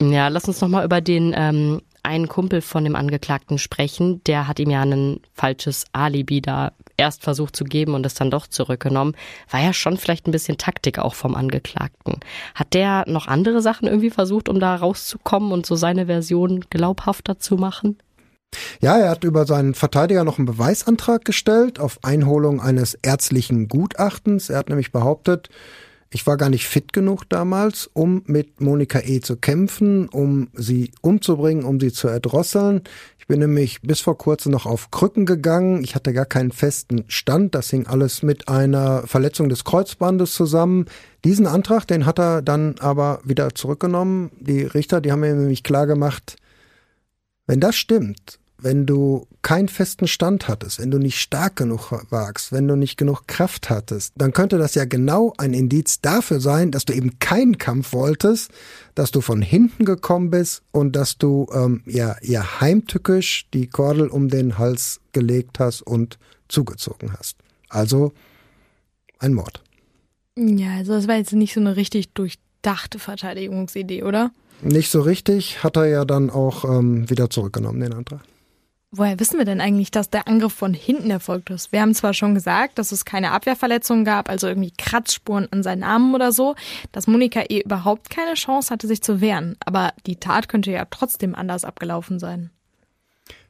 Ja, 0.00 0.28
lass 0.28 0.44
uns 0.44 0.60
nochmal 0.60 0.84
über 0.84 1.00
den 1.00 1.34
ähm, 1.36 1.82
einen 2.04 2.28
Kumpel 2.28 2.60
von 2.62 2.84
dem 2.84 2.94
Angeklagten 2.94 3.58
sprechen. 3.58 4.22
Der 4.24 4.46
hat 4.46 4.60
ihm 4.60 4.70
ja 4.70 4.82
ein 4.82 5.20
falsches 5.34 5.86
Alibi 5.92 6.40
da 6.40 6.72
erst 6.96 7.22
versucht 7.22 7.56
zu 7.56 7.64
geben 7.64 7.94
und 7.94 8.06
es 8.06 8.14
dann 8.14 8.30
doch 8.30 8.46
zurückgenommen. 8.46 9.14
War 9.50 9.60
ja 9.60 9.72
schon 9.72 9.96
vielleicht 9.96 10.26
ein 10.26 10.32
bisschen 10.32 10.56
Taktik 10.56 10.98
auch 10.98 11.14
vom 11.14 11.34
Angeklagten. 11.34 12.20
Hat 12.54 12.74
der 12.74 13.04
noch 13.08 13.26
andere 13.26 13.60
Sachen 13.60 13.88
irgendwie 13.88 14.10
versucht, 14.10 14.48
um 14.48 14.60
da 14.60 14.76
rauszukommen 14.76 15.52
und 15.52 15.66
so 15.66 15.76
seine 15.76 16.06
Version 16.06 16.64
glaubhafter 16.70 17.38
zu 17.38 17.56
machen? 17.56 17.98
Ja, 18.80 18.96
er 18.96 19.10
hat 19.10 19.24
über 19.24 19.46
seinen 19.46 19.74
Verteidiger 19.74 20.24
noch 20.24 20.38
einen 20.38 20.46
Beweisantrag 20.46 21.24
gestellt 21.24 21.78
auf 21.78 21.98
Einholung 22.02 22.60
eines 22.60 22.94
ärztlichen 22.94 23.68
Gutachtens. 23.68 24.48
Er 24.48 24.58
hat 24.58 24.68
nämlich 24.68 24.90
behauptet, 24.90 25.50
ich 26.10 26.26
war 26.26 26.38
gar 26.38 26.48
nicht 26.48 26.66
fit 26.66 26.92
genug 26.92 27.28
damals, 27.28 27.88
um 27.92 28.22
mit 28.26 28.60
Monika 28.60 29.00
E. 29.00 29.20
zu 29.20 29.36
kämpfen, 29.36 30.08
um 30.08 30.48
sie 30.54 30.90
umzubringen, 31.02 31.64
um 31.64 31.78
sie 31.78 31.92
zu 31.92 32.08
erdrosseln. 32.08 32.82
Ich 33.18 33.26
bin 33.26 33.40
nämlich 33.40 33.82
bis 33.82 34.00
vor 34.00 34.16
kurzem 34.16 34.52
noch 34.52 34.64
auf 34.64 34.90
Krücken 34.90 35.26
gegangen. 35.26 35.84
Ich 35.84 35.94
hatte 35.94 36.14
gar 36.14 36.24
keinen 36.24 36.50
festen 36.50 37.04
Stand. 37.08 37.54
Das 37.54 37.68
hing 37.68 37.86
alles 37.86 38.22
mit 38.22 38.48
einer 38.48 39.06
Verletzung 39.06 39.50
des 39.50 39.64
Kreuzbandes 39.64 40.32
zusammen. 40.32 40.86
Diesen 41.24 41.46
Antrag, 41.46 41.86
den 41.86 42.06
hat 42.06 42.18
er 42.18 42.40
dann 42.40 42.76
aber 42.78 43.20
wieder 43.24 43.54
zurückgenommen. 43.54 44.30
Die 44.40 44.62
Richter, 44.62 45.02
die 45.02 45.12
haben 45.12 45.20
mir 45.20 45.34
nämlich 45.34 45.62
klar 45.62 45.86
gemacht, 45.86 46.36
wenn 47.46 47.60
das 47.60 47.76
stimmt, 47.76 48.38
wenn 48.60 48.86
du 48.86 49.26
keinen 49.42 49.68
festen 49.68 50.08
Stand 50.08 50.48
hattest, 50.48 50.80
wenn 50.80 50.90
du 50.90 50.98
nicht 50.98 51.20
stark 51.20 51.56
genug 51.56 51.92
warst, 52.10 52.52
wenn 52.52 52.66
du 52.66 52.74
nicht 52.74 52.96
genug 52.96 53.26
Kraft 53.28 53.70
hattest, 53.70 54.12
dann 54.16 54.32
könnte 54.32 54.58
das 54.58 54.74
ja 54.74 54.84
genau 54.84 55.32
ein 55.38 55.54
Indiz 55.54 56.00
dafür 56.00 56.40
sein, 56.40 56.72
dass 56.72 56.84
du 56.84 56.92
eben 56.92 57.18
keinen 57.20 57.58
Kampf 57.58 57.92
wolltest, 57.92 58.50
dass 58.94 59.12
du 59.12 59.20
von 59.20 59.42
hinten 59.42 59.84
gekommen 59.84 60.30
bist 60.30 60.62
und 60.72 60.96
dass 60.96 61.18
du 61.18 61.46
ähm, 61.54 61.82
ja, 61.86 62.16
ja 62.20 62.60
heimtückisch 62.60 63.46
die 63.54 63.68
Kordel 63.68 64.08
um 64.08 64.28
den 64.28 64.58
Hals 64.58 65.00
gelegt 65.12 65.60
hast 65.60 65.82
und 65.82 66.18
zugezogen 66.48 67.12
hast. 67.16 67.36
Also 67.68 68.12
ein 69.20 69.34
Mord. 69.34 69.62
Ja, 70.36 70.76
also 70.76 70.92
das 70.92 71.06
war 71.06 71.16
jetzt 71.16 71.32
nicht 71.32 71.54
so 71.54 71.60
eine 71.60 71.76
richtig 71.76 72.12
durchdachte 72.12 72.98
Verteidigungsidee, 72.98 74.02
oder? 74.02 74.32
Nicht 74.62 74.90
so 74.90 75.00
richtig, 75.00 75.62
hat 75.62 75.76
er 75.76 75.86
ja 75.86 76.04
dann 76.04 76.30
auch 76.30 76.64
ähm, 76.64 77.08
wieder 77.08 77.30
zurückgenommen, 77.30 77.80
den 77.80 77.92
Antrag. 77.92 78.20
Woher 78.90 79.20
wissen 79.20 79.36
wir 79.36 79.44
denn 79.44 79.60
eigentlich, 79.60 79.90
dass 79.90 80.08
der 80.08 80.28
Angriff 80.28 80.54
von 80.54 80.72
hinten 80.72 81.10
erfolgt 81.10 81.50
ist? 81.50 81.72
Wir 81.72 81.82
haben 81.82 81.94
zwar 81.94 82.14
schon 82.14 82.34
gesagt, 82.34 82.78
dass 82.78 82.90
es 82.90 83.04
keine 83.04 83.32
Abwehrverletzungen 83.32 84.06
gab, 84.06 84.30
also 84.30 84.46
irgendwie 84.46 84.72
Kratzspuren 84.78 85.46
an 85.50 85.62
seinen 85.62 85.82
Armen 85.82 86.14
oder 86.14 86.32
so, 86.32 86.54
dass 86.90 87.06
Monika 87.06 87.42
eh 87.50 87.60
überhaupt 87.60 88.08
keine 88.08 88.32
Chance 88.32 88.70
hatte, 88.70 88.86
sich 88.86 89.02
zu 89.02 89.20
wehren. 89.20 89.56
Aber 89.60 89.92
die 90.06 90.16
Tat 90.16 90.48
könnte 90.48 90.70
ja 90.70 90.86
trotzdem 90.90 91.34
anders 91.34 91.66
abgelaufen 91.66 92.18
sein. 92.18 92.50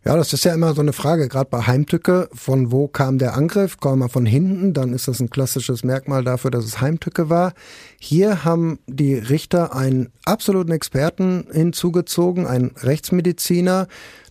Ja, 0.05 0.17
das 0.17 0.33
ist 0.33 0.45
ja 0.45 0.55
immer 0.55 0.75
so 0.75 0.81
eine 0.81 0.93
Frage, 0.93 1.29
gerade 1.29 1.51
bei 1.51 1.67
Heimtücke, 1.67 2.29
von 2.33 2.73
wo 2.73 2.89
kam 2.89 3.19
der 3.19 3.35
Angriff? 3.35 3.79
Kam 3.79 4.01
er 4.01 4.09
von 4.09 4.27
hinten, 4.27 4.73
dann 4.73 4.93
ist 4.93 5.07
das 5.07 5.21
ein 5.21 5.31
klassisches 5.31 5.85
Merkmal 5.85 6.25
dafür, 6.25 6.51
dass 6.51 6.65
es 6.65 6.81
Heimtücke 6.81 7.31
war. 7.31 7.53
Hier 8.01 8.45
haben 8.45 8.81
die 8.89 9.15
Richter 9.15 9.77
einen 9.77 10.11
absoluten 10.25 10.73
Experten 10.73 11.47
hinzugezogen, 11.53 12.47
einen 12.47 12.73
Rechtsmediziner, 12.77 13.87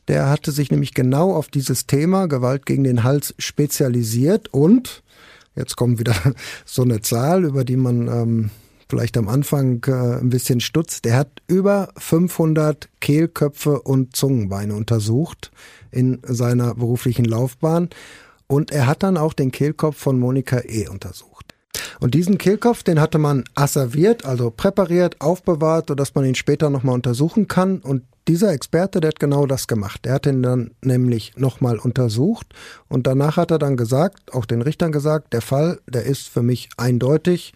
der 0.08 0.30
hatte 0.30 0.52
sich 0.52 0.72
nämlich 0.72 0.94
genau 0.94 1.34
auf 1.34 1.48
dieses 1.50 1.88
Thema 1.88 2.28
Gewalt 2.28 2.66
gegen 2.66 2.84
den 2.84 3.04
Hals 3.04 3.36
spezialisiert 3.38 4.54
und 4.54 5.04
jetzt 5.56 5.76
kommt 5.76 6.00
wieder 6.00 6.16
so 6.66 6.84
eine 6.84 7.02
Zahl, 7.02 7.44
über 7.44 7.64
die 7.64 7.78
man 7.78 8.08
ähm, 8.08 8.50
vielleicht 8.90 9.18
am 9.18 9.28
Anfang 9.28 9.84
äh, 9.88 10.20
ein 10.20 10.30
bisschen 10.30 10.62
stutzt. 10.62 11.06
Der 11.06 11.18
hat 11.18 11.42
über 11.48 11.90
500 11.98 12.90
Kehlköpfe 13.02 13.82
und 13.82 14.16
Zungenbeine 14.16 14.76
untersucht 14.76 15.52
in 15.92 16.20
seiner 16.24 16.76
beruflichen 16.76 17.26
Laufbahn 17.26 17.90
und 18.48 18.72
er 18.72 18.88
hat 18.88 19.04
dann 19.04 19.18
auch 19.18 19.34
den 19.34 19.52
Kehlkopf 19.52 19.98
von 19.98 20.20
Monika 20.20 20.62
E. 20.66 20.88
untersucht. 20.88 21.37
Und 22.00 22.14
diesen 22.14 22.38
Kehlkopf, 22.38 22.84
den 22.84 23.02
hatte 23.02 23.18
man 23.18 23.44
asserviert, 23.56 24.26
also 24.26 24.52
präpariert, 24.52 25.20
aufbewahrt, 25.20 25.88
sodass 25.90 26.14
man 26.16 26.26
ihn 26.26 26.36
später 26.36 26.70
nochmal 26.70 26.96
untersuchen 26.96 27.48
kann. 27.48 27.80
Und 27.80 28.04
dieser 28.28 28.52
Experte, 28.52 29.00
der 29.00 29.10
hat 29.10 29.20
genau 29.20 29.46
das 29.46 29.68
gemacht. 29.68 30.06
Der 30.06 30.14
hat 30.14 30.26
ihn 30.26 30.44
dann 30.44 30.72
nämlich 30.84 31.34
nochmal 31.38 31.80
untersucht 31.80 32.54
und 32.88 33.08
danach 33.08 33.38
hat 33.38 33.52
er 33.52 33.60
dann 33.60 33.78
gesagt, 33.78 34.34
auch 34.34 34.46
den 34.46 34.62
Richtern 34.62 34.92
gesagt, 34.92 35.34
der 35.34 35.42
Fall, 35.42 35.80
der 35.88 36.04
ist 36.04 36.28
für 36.28 36.44
mich 36.44 36.70
eindeutig. 36.78 37.54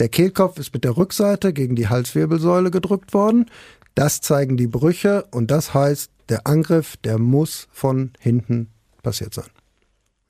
Der 0.00 0.08
Kehlkopf 0.08 0.58
ist 0.58 0.74
mit 0.74 0.84
der 0.84 0.96
Rückseite 0.96 1.52
gegen 1.52 1.76
die 1.76 1.88
Halswirbelsäule 1.88 2.70
gedrückt 2.70 3.14
worden. 3.14 3.46
Das 3.94 4.20
zeigen 4.20 4.56
die 4.56 4.68
Brüche 4.68 5.24
und 5.30 5.50
das 5.50 5.74
heißt, 5.74 6.10
der 6.28 6.46
Angriff, 6.46 6.96
der 6.98 7.18
muss 7.18 7.68
von 7.72 8.12
hinten 8.18 8.68
passiert 9.02 9.34
sein. 9.34 9.48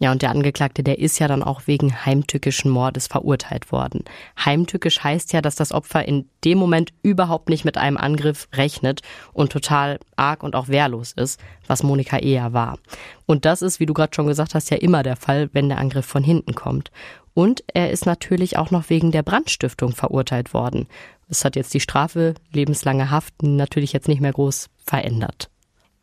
Ja, 0.01 0.13
und 0.13 0.23
der 0.23 0.31
Angeklagte, 0.31 0.85
der 0.85 1.01
ist 1.01 1.19
ja 1.19 1.27
dann 1.27 1.43
auch 1.43 1.63
wegen 1.67 2.05
heimtückischen 2.07 2.71
Mordes 2.71 3.09
verurteilt 3.09 3.73
worden. 3.73 4.05
Heimtückisch 4.45 5.03
heißt 5.03 5.33
ja, 5.33 5.43
dass 5.43 5.57
das 5.57 5.73
Opfer 5.73 6.07
in 6.07 6.29
dem 6.45 6.57
Moment 6.59 6.93
überhaupt 7.03 7.49
nicht 7.49 7.65
mit 7.65 7.77
einem 7.77 7.97
Angriff 7.97 8.49
rechnet 8.55 9.01
und 9.33 9.51
total 9.51 9.99
arg 10.15 10.45
und 10.45 10.55
auch 10.55 10.69
wehrlos 10.69 11.13
ist, 11.13 11.41
was 11.67 11.83
Monika 11.83 12.19
eher 12.19 12.53
war. 12.53 12.79
Und 13.27 13.45
das 13.45 13.61
ist, 13.61 13.81
wie 13.81 13.87
du 13.87 13.95
gerade 13.95 14.15
schon 14.15 14.29
gesagt 14.29 14.55
hast, 14.55 14.71
ja 14.71 14.77
immer 14.77 15.03
der 15.03 15.17
Fall, 15.17 15.51
wenn 15.53 15.69
der 15.69 15.79
Angriff 15.79 16.07
von 16.07 16.23
hinten 16.23 16.55
kommt. 16.55 16.93
Und 17.35 17.65
er 17.67 17.91
ist 17.91 18.07
natürlich 18.07 18.57
auch 18.57 18.71
noch 18.71 18.91
wegen 18.91 19.11
der 19.11 19.25
Brandstiftung 19.25 19.93
verurteilt 19.93 20.55
worden. 20.55 20.87
Das 21.29 21.45
hat 21.45 21.57
jetzt 21.57 21.75
die 21.75 21.81
Strafe, 21.81 22.35
lebenslange 22.53 23.11
Haft, 23.11 23.43
natürlich 23.43 23.93
jetzt 23.93 24.09
nicht 24.09 24.21
mehr 24.21 24.33
groß 24.33 24.71
verändert. 24.79 25.51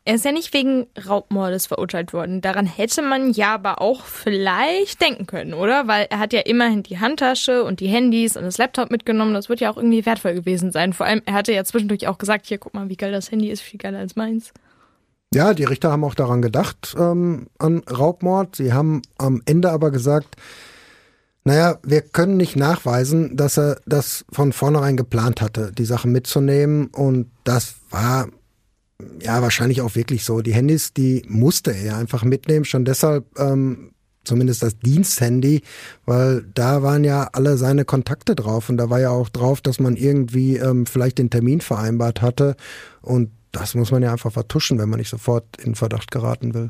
Er 0.07 0.13
ist 0.13 0.23
ja 0.23 0.31
nicht 0.31 0.53
wegen 0.53 0.85
Raubmordes 1.09 1.65
verurteilt 1.65 2.13
worden. 2.13 2.39
Daran 2.39 2.67
hätte 2.67 3.01
man 3.01 3.31
ja 3.31 3.55
aber 3.55 3.81
auch 3.81 4.05
vielleicht 4.05 5.01
denken 5.01 5.25
können, 5.25 5.55
oder? 5.55 5.87
Weil 5.87 6.05
er 6.11 6.19
hat 6.19 6.31
ja 6.31 6.41
immerhin 6.41 6.83
die 6.83 6.99
Handtasche 6.99 7.63
und 7.63 7.79
die 7.79 7.87
Handys 7.87 8.37
und 8.37 8.43
das 8.43 8.59
Laptop 8.59 8.91
mitgenommen. 8.91 9.33
Das 9.33 9.49
wird 9.49 9.61
ja 9.61 9.71
auch 9.71 9.77
irgendwie 9.77 10.05
wertvoll 10.05 10.35
gewesen 10.35 10.71
sein. 10.71 10.93
Vor 10.93 11.07
allem, 11.07 11.23
er 11.25 11.33
hatte 11.33 11.53
ja 11.53 11.63
zwischendurch 11.63 12.07
auch 12.07 12.19
gesagt, 12.19 12.45
hier, 12.45 12.59
guck 12.59 12.75
mal, 12.75 12.87
wie 12.87 12.97
geil 12.97 13.11
das 13.11 13.31
Handy 13.31 13.49
ist, 13.49 13.61
viel 13.61 13.79
geiler 13.79 13.97
als 13.97 14.15
meins. 14.15 14.53
Ja, 15.33 15.55
die 15.55 15.63
Richter 15.63 15.91
haben 15.91 16.03
auch 16.03 16.13
daran 16.13 16.43
gedacht, 16.43 16.95
ähm, 16.99 17.47
an 17.57 17.81
Raubmord. 17.89 18.55
Sie 18.55 18.73
haben 18.73 19.01
am 19.17 19.41
Ende 19.47 19.71
aber 19.71 19.89
gesagt, 19.89 20.35
naja, 21.45 21.79
wir 21.83 22.01
können 22.01 22.37
nicht 22.37 22.55
nachweisen, 22.55 23.35
dass 23.37 23.57
er 23.57 23.79
das 23.87 24.23
von 24.31 24.53
vornherein 24.53 24.97
geplant 24.97 25.41
hatte, 25.41 25.71
die 25.71 25.85
Sache 25.85 26.07
mitzunehmen. 26.07 26.87
Und 26.87 27.31
das 27.43 27.75
war 27.89 28.27
ja, 29.21 29.41
wahrscheinlich 29.41 29.81
auch 29.81 29.95
wirklich 29.95 30.23
so. 30.23 30.41
Die 30.41 30.53
Handys, 30.53 30.93
die 30.93 31.23
musste 31.27 31.71
er 31.71 31.97
einfach 31.97 32.23
mitnehmen, 32.23 32.65
schon 32.65 32.85
deshalb 32.85 33.25
ähm, 33.37 33.91
zumindest 34.23 34.63
das 34.63 34.79
Diensthandy, 34.79 35.61
weil 36.05 36.45
da 36.53 36.81
waren 36.81 37.03
ja 37.03 37.29
alle 37.33 37.57
seine 37.57 37.85
Kontakte 37.85 38.35
drauf 38.35 38.69
und 38.69 38.77
da 38.77 38.89
war 38.89 38.99
ja 38.99 39.11
auch 39.11 39.29
drauf, 39.29 39.61
dass 39.61 39.79
man 39.79 39.95
irgendwie 39.95 40.57
ähm, 40.57 40.85
vielleicht 40.85 41.17
den 41.17 41.29
Termin 41.29 41.61
vereinbart 41.61 42.21
hatte 42.21 42.55
und 43.01 43.31
das 43.51 43.75
muss 43.75 43.91
man 43.91 44.03
ja 44.03 44.11
einfach 44.11 44.33
vertuschen, 44.33 44.79
wenn 44.79 44.89
man 44.89 44.99
nicht 44.99 45.09
sofort 45.09 45.45
in 45.63 45.75
Verdacht 45.75 46.11
geraten 46.11 46.53
will. 46.53 46.67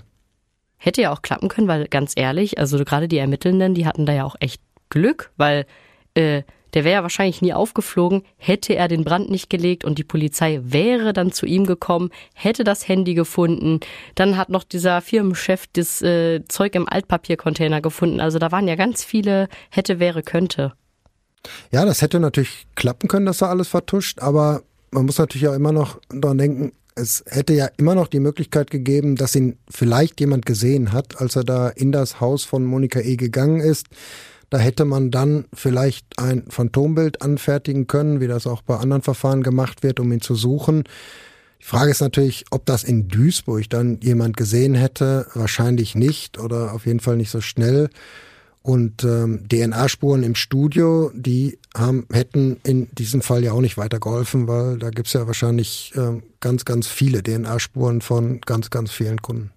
Hätte 0.77 1.01
ja 1.01 1.11
auch 1.11 1.21
klappen 1.21 1.49
können, 1.49 1.67
weil 1.67 1.87
ganz 1.87 2.13
ehrlich, 2.15 2.59
also 2.59 2.83
gerade 2.83 3.07
die 3.07 3.17
Ermittelnden, 3.17 3.73
die 3.73 3.87
hatten 3.87 4.05
da 4.05 4.13
ja 4.13 4.23
auch 4.23 4.35
echt 4.39 4.61
Glück, 4.89 5.31
weil 5.37 5.65
äh, 6.13 6.43
der 6.75 6.83
wäre 6.83 6.95
ja 6.95 7.03
wahrscheinlich 7.03 7.41
nie 7.41 7.53
aufgeflogen, 7.53 8.23
hätte 8.37 8.75
er 8.75 8.87
den 8.87 9.03
Brand 9.03 9.31
nicht 9.31 9.49
gelegt 9.49 9.85
und 9.85 9.97
die 9.97 10.03
Polizei 10.03 10.59
wäre 10.63 11.13
dann 11.13 11.31
zu 11.31 11.45
ihm 11.45 11.65
gekommen, 11.65 12.11
hätte 12.33 12.63
das 12.63 12.87
Handy 12.87 13.13
gefunden. 13.13 13.79
Dann 14.13 14.37
hat 14.37 14.49
noch 14.49 14.63
dieser 14.63 15.01
Firmenchef 15.01 15.65
das 15.73 16.01
äh, 16.01 16.43
Zeug 16.47 16.75
im 16.75 16.87
Altpapiercontainer 16.87 17.81
gefunden. 17.81 18.19
Also 18.19 18.37
da 18.37 18.51
waren 18.51 18.67
ja 18.67 18.75
ganz 18.75 19.03
viele 19.03 19.47
hätte, 19.71 19.99
wäre, 19.99 20.21
könnte. 20.21 20.73
Ja, 21.71 21.85
das 21.85 22.01
hätte 22.01 22.19
natürlich 22.19 22.67
klappen 22.75 23.07
können, 23.07 23.25
dass 23.25 23.41
er 23.41 23.49
alles 23.49 23.69
vertuscht, 23.69 24.19
aber 24.19 24.61
man 24.91 25.05
muss 25.05 25.17
natürlich 25.17 25.47
auch 25.47 25.53
immer 25.53 25.71
noch 25.71 25.99
daran 26.09 26.37
denken, 26.37 26.71
es 26.95 27.23
hätte 27.27 27.53
ja 27.53 27.69
immer 27.77 27.93
noch 27.93 28.07
die 28.07 28.21
Möglichkeit 28.21 28.71
gegeben, 28.71 29.15
dass 29.17 29.35
ihn 29.35 29.57
vielleicht 29.69 30.19
jemand 30.21 30.45
gesehen 30.45 30.93
hat, 30.93 31.19
als 31.19 31.35
er 31.35 31.43
da 31.43 31.69
in 31.69 31.91
das 31.91 32.21
Haus 32.21 32.45
von 32.45 32.65
Monika 32.65 33.01
E. 33.01 33.17
gegangen 33.17 33.59
ist. 33.59 33.87
Da 34.55 34.61
hätte 34.61 34.85
man 34.85 35.11
dann 35.11 35.43
vielleicht 35.53 36.17
ein 36.17 36.45
Phantombild 36.47 37.21
anfertigen 37.21 37.87
können, 37.87 38.21
wie 38.21 38.27
das 38.27 38.47
auch 38.47 38.61
bei 38.61 38.77
anderen 38.77 39.01
Verfahren 39.01 39.43
gemacht 39.43 39.83
wird, 39.83 39.99
um 39.99 40.09
ihn 40.13 40.21
zu 40.21 40.33
suchen. 40.33 40.85
Die 41.59 41.65
Frage 41.65 41.91
ist 41.91 41.99
natürlich, 41.99 42.45
ob 42.51 42.65
das 42.65 42.85
in 42.85 43.09
Duisburg 43.09 43.69
dann 43.69 43.99
jemand 44.01 44.37
gesehen 44.37 44.73
hätte. 44.73 45.27
Wahrscheinlich 45.33 45.93
nicht 45.93 46.39
oder 46.39 46.73
auf 46.73 46.85
jeden 46.85 47.01
Fall 47.01 47.17
nicht 47.17 47.31
so 47.31 47.41
schnell. 47.41 47.89
Und 48.61 49.03
ähm, 49.03 49.45
DNA-Spuren 49.49 50.23
im 50.23 50.35
Studio, 50.35 51.11
die 51.13 51.59
haben, 51.75 52.07
hätten 52.09 52.55
in 52.63 52.87
diesem 52.95 53.21
Fall 53.21 53.43
ja 53.43 53.51
auch 53.51 53.59
nicht 53.59 53.75
weitergeholfen, 53.75 54.47
weil 54.47 54.77
da 54.79 54.89
gibt's 54.89 55.11
ja 55.11 55.27
wahrscheinlich 55.27 55.91
ähm, 55.97 56.23
ganz, 56.39 56.63
ganz 56.63 56.87
viele 56.87 57.21
DNA-Spuren 57.21 57.99
von 57.99 58.39
ganz, 58.39 58.69
ganz 58.69 58.91
vielen 58.91 59.21
Kunden. 59.21 59.51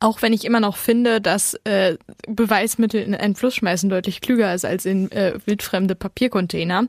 Auch 0.00 0.22
wenn 0.22 0.32
ich 0.32 0.44
immer 0.44 0.60
noch 0.60 0.76
finde, 0.76 1.20
dass 1.20 1.54
äh, 1.64 1.96
Beweismittel 2.28 3.02
in 3.02 3.16
einen 3.16 3.34
Fluss 3.34 3.56
schmeißen 3.56 3.90
deutlich 3.90 4.20
klüger 4.20 4.54
ist 4.54 4.64
als 4.64 4.86
in 4.86 5.10
äh, 5.10 5.40
wildfremde 5.44 5.96
Papiercontainer. 5.96 6.86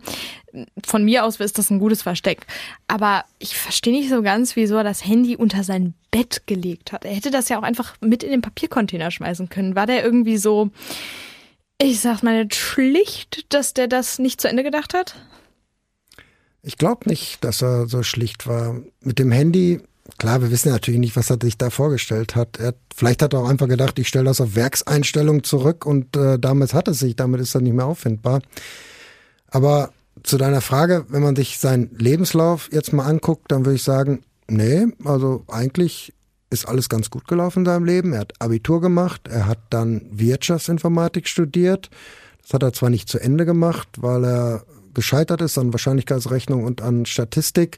Von 0.85 1.03
mir 1.03 1.25
aus 1.25 1.39
ist 1.39 1.57
das 1.57 1.71
ein 1.71 1.79
gutes 1.79 2.03
Versteck. 2.03 2.45
Aber 2.87 3.25
ich 3.39 3.57
verstehe 3.57 3.93
nicht 3.93 4.09
so 4.09 4.21
ganz, 4.21 4.55
wieso 4.55 4.75
er 4.75 4.83
das 4.83 5.03
Handy 5.03 5.35
unter 5.35 5.63
sein 5.63 5.95
Bett 6.11 6.43
gelegt 6.45 6.91
hat. 6.91 7.03
Er 7.03 7.15
hätte 7.15 7.31
das 7.31 7.49
ja 7.49 7.57
auch 7.57 7.63
einfach 7.63 7.95
mit 7.99 8.21
in 8.23 8.29
den 8.29 8.41
Papiercontainer 8.41 9.09
schmeißen 9.09 9.49
können. 9.49 9.75
War 9.75 9.87
der 9.87 10.03
irgendwie 10.03 10.37
so, 10.37 10.69
ich 11.81 12.01
sag 12.01 12.21
mal, 12.21 12.47
schlicht, 12.51 13.51
dass 13.53 13.73
der 13.73 13.87
das 13.87 14.19
nicht 14.19 14.39
zu 14.39 14.47
Ende 14.47 14.61
gedacht 14.63 14.93
hat? 14.93 15.15
Ich 16.61 16.77
glaube 16.77 17.09
nicht, 17.09 17.43
dass 17.43 17.63
er 17.63 17.87
so 17.87 18.03
schlicht 18.03 18.45
war. 18.45 18.81
Mit 19.01 19.17
dem 19.17 19.31
Handy 19.31 19.81
klar, 20.17 20.41
wir 20.41 20.51
wissen 20.51 20.71
natürlich 20.71 20.99
nicht, 20.99 21.15
was 21.15 21.29
er 21.29 21.37
sich 21.41 21.57
da 21.57 21.69
vorgestellt 21.69 22.35
hat. 22.35 22.59
Er, 22.59 22.73
vielleicht 22.95 23.21
hat 23.21 23.33
er 23.33 23.39
auch 23.39 23.49
einfach 23.49 23.67
gedacht, 23.67 23.99
ich 23.99 24.07
stelle 24.07 24.25
das 24.25 24.41
auf 24.41 24.55
Werkseinstellung 24.55 25.43
zurück 25.43 25.85
und 25.85 26.15
äh, 26.15 26.39
damit 26.39 26.73
hat 26.73 26.87
es 26.87 26.99
sich, 26.99 27.15
damit 27.15 27.41
ist 27.41 27.55
er 27.55 27.61
nicht 27.61 27.73
mehr 27.73 27.85
auffindbar. 27.85 28.41
Aber 29.47 29.91
zu 30.23 30.37
deiner 30.37 30.61
Frage, 30.61 31.05
wenn 31.09 31.21
man 31.21 31.35
sich 31.35 31.59
seinen 31.59 31.95
Lebenslauf 31.97 32.69
jetzt 32.71 32.93
mal 32.93 33.05
anguckt, 33.05 33.51
dann 33.51 33.65
würde 33.65 33.75
ich 33.75 33.83
sagen, 33.83 34.23
nee, 34.47 34.87
also 35.03 35.43
eigentlich 35.47 36.13
ist 36.49 36.67
alles 36.67 36.89
ganz 36.89 37.09
gut 37.09 37.27
gelaufen 37.27 37.59
in 37.59 37.65
seinem 37.65 37.85
Leben. 37.85 38.13
Er 38.13 38.21
hat 38.21 38.33
Abitur 38.39 38.81
gemacht, 38.81 39.27
er 39.27 39.47
hat 39.47 39.59
dann 39.69 40.05
Wirtschaftsinformatik 40.11 41.27
studiert. 41.27 41.89
Das 42.41 42.53
hat 42.53 42.63
er 42.63 42.73
zwar 42.73 42.89
nicht 42.89 43.07
zu 43.07 43.19
Ende 43.19 43.45
gemacht, 43.45 43.87
weil 43.97 44.25
er 44.25 44.63
gescheitert 44.93 45.41
ist 45.41 45.57
an 45.57 45.71
Wahrscheinlichkeitsrechnung 45.71 46.63
und 46.63 46.81
an 46.81 47.05
Statistik. 47.05 47.77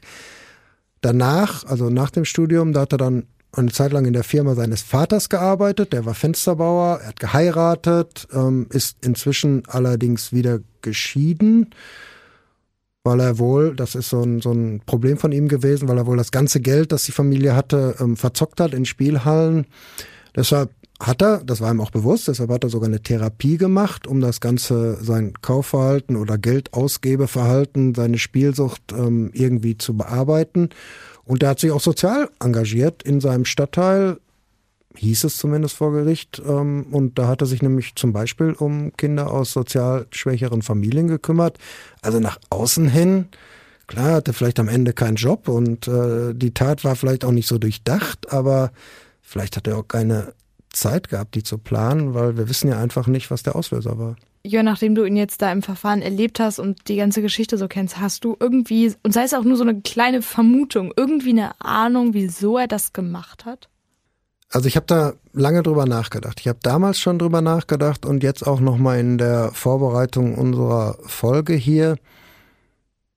Danach, 1.02 1.64
also 1.64 1.90
nach 1.90 2.10
dem 2.10 2.24
Studium, 2.24 2.72
da 2.72 2.82
hat 2.82 2.92
er 2.92 2.98
dann 2.98 3.26
eine 3.54 3.70
Zeit 3.70 3.92
lang 3.92 4.06
in 4.06 4.14
der 4.14 4.24
Firma 4.24 4.54
seines 4.54 4.82
Vaters 4.82 5.28
gearbeitet, 5.28 5.92
der 5.92 6.06
war 6.06 6.14
Fensterbauer, 6.14 7.00
er 7.02 7.08
hat 7.08 7.20
geheiratet, 7.20 8.26
ähm, 8.32 8.66
ist 8.70 8.96
inzwischen 9.04 9.64
allerdings 9.68 10.32
wieder 10.32 10.60
geschieden, 10.80 11.74
weil 13.04 13.20
er 13.20 13.38
wohl, 13.38 13.76
das 13.76 13.94
ist 13.94 14.08
so 14.08 14.22
ein, 14.22 14.40
so 14.40 14.52
ein 14.52 14.80
Problem 14.86 15.18
von 15.18 15.32
ihm 15.32 15.48
gewesen, 15.48 15.88
weil 15.88 15.98
er 15.98 16.06
wohl 16.06 16.16
das 16.16 16.30
ganze 16.30 16.60
Geld, 16.60 16.92
das 16.92 17.04
die 17.04 17.12
Familie 17.12 17.54
hatte, 17.54 17.96
ähm, 18.00 18.16
verzockt 18.16 18.60
hat 18.60 18.72
in 18.72 18.86
Spielhallen. 18.86 19.66
Deshalb 20.34 20.70
hat 21.02 21.20
er, 21.20 21.42
das 21.44 21.60
war 21.60 21.72
ihm 21.72 21.80
auch 21.80 21.90
bewusst, 21.90 22.28
deshalb 22.28 22.50
hat 22.50 22.62
er 22.62 22.70
sogar 22.70 22.88
eine 22.88 23.02
Therapie 23.02 23.56
gemacht, 23.56 24.06
um 24.06 24.20
das 24.20 24.40
ganze, 24.40 25.02
sein 25.02 25.34
Kaufverhalten 25.42 26.14
oder 26.14 26.38
Geldausgebeverhalten, 26.38 27.94
seine 27.96 28.18
Spielsucht 28.18 28.92
ähm, 28.92 29.30
irgendwie 29.34 29.76
zu 29.76 29.96
bearbeiten. 29.96 30.70
Und 31.24 31.42
er 31.42 31.50
hat 31.50 31.60
sich 31.60 31.72
auch 31.72 31.80
sozial 31.80 32.30
engagiert 32.38 33.02
in 33.02 33.20
seinem 33.20 33.44
Stadtteil, 33.44 34.18
hieß 34.96 35.24
es 35.24 35.38
zumindest 35.38 35.74
vor 35.74 35.92
Gericht. 35.92 36.40
Ähm, 36.46 36.86
und 36.92 37.18
da 37.18 37.26
hat 37.26 37.40
er 37.40 37.46
sich 37.46 37.62
nämlich 37.62 37.96
zum 37.96 38.12
Beispiel 38.12 38.52
um 38.52 38.92
Kinder 38.96 39.32
aus 39.32 39.52
sozial 39.52 40.06
schwächeren 40.12 40.62
Familien 40.62 41.08
gekümmert. 41.08 41.58
Also 42.00 42.20
nach 42.20 42.38
außen 42.50 42.88
hin, 42.88 43.26
klar, 43.88 44.12
hatte 44.12 44.32
vielleicht 44.32 44.60
am 44.60 44.68
Ende 44.68 44.92
keinen 44.92 45.16
Job 45.16 45.48
und 45.48 45.88
äh, 45.88 46.32
die 46.32 46.54
Tat 46.54 46.84
war 46.84 46.94
vielleicht 46.94 47.24
auch 47.24 47.32
nicht 47.32 47.48
so 47.48 47.58
durchdacht, 47.58 48.32
aber 48.32 48.70
vielleicht 49.20 49.56
hat 49.56 49.66
er 49.66 49.78
auch 49.78 49.88
keine 49.88 50.32
Zeit 50.72 51.08
gehabt, 51.08 51.34
die 51.34 51.42
zu 51.42 51.58
planen, 51.58 52.14
weil 52.14 52.36
wir 52.36 52.48
wissen 52.48 52.68
ja 52.68 52.78
einfach 52.78 53.06
nicht, 53.06 53.30
was 53.30 53.42
der 53.42 53.56
Auslöser 53.56 53.98
war. 53.98 54.16
Ja, 54.44 54.64
nachdem 54.64 54.96
du 54.96 55.04
ihn 55.04 55.16
jetzt 55.16 55.40
da 55.40 55.52
im 55.52 55.62
Verfahren 55.62 56.02
erlebt 56.02 56.40
hast 56.40 56.58
und 56.58 56.88
die 56.88 56.96
ganze 56.96 57.22
Geschichte 57.22 57.56
so 57.58 57.68
kennst, 57.68 58.00
hast 58.00 58.24
du 58.24 58.36
irgendwie, 58.40 58.92
und 59.04 59.12
sei 59.12 59.22
es 59.22 59.34
auch 59.34 59.44
nur 59.44 59.56
so 59.56 59.62
eine 59.62 59.80
kleine 59.80 60.20
Vermutung, 60.20 60.92
irgendwie 60.96 61.30
eine 61.30 61.60
Ahnung, 61.60 62.12
wieso 62.12 62.58
er 62.58 62.66
das 62.66 62.92
gemacht 62.92 63.44
hat? 63.44 63.68
Also 64.50 64.66
ich 64.66 64.76
habe 64.76 64.86
da 64.86 65.14
lange 65.32 65.62
drüber 65.62 65.86
nachgedacht. 65.86 66.40
Ich 66.40 66.48
habe 66.48 66.58
damals 66.60 66.98
schon 66.98 67.18
drüber 67.18 67.40
nachgedacht 67.40 68.04
und 68.04 68.22
jetzt 68.22 68.46
auch 68.46 68.60
nochmal 68.60 68.98
in 68.98 69.16
der 69.16 69.52
Vorbereitung 69.52 70.34
unserer 70.34 70.98
Folge 71.06 71.54
hier. 71.54 71.96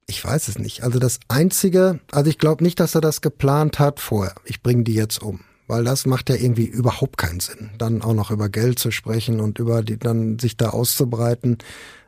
Ich 0.08 0.24
weiß 0.24 0.48
es 0.48 0.60
nicht. 0.60 0.84
Also 0.84 1.00
das 1.00 1.20
Einzige, 1.28 2.00
also 2.12 2.30
ich 2.30 2.38
glaube 2.38 2.64
nicht, 2.64 2.80
dass 2.80 2.96
er 2.96 3.02
das 3.02 3.22
geplant 3.22 3.80
hat 3.80 4.00
vorher. 4.00 4.36
Ich 4.46 4.62
bringe 4.62 4.84
die 4.84 4.94
jetzt 4.94 5.22
um 5.22 5.42
weil 5.68 5.84
das 5.84 6.06
macht 6.06 6.30
ja 6.30 6.36
irgendwie 6.36 6.66
überhaupt 6.66 7.18
keinen 7.18 7.40
Sinn. 7.40 7.72
Dann 7.78 8.02
auch 8.02 8.14
noch 8.14 8.32
über 8.32 8.50
Geld 8.50 8.80
zu 8.80 8.92
sprechen 8.92 9.40
und 9.40 9.60
über 9.60 9.82
die, 9.82 9.98
dann 9.98 10.40
sich 10.40 10.58
da 10.58 10.70
auszubreiten. 10.70 11.58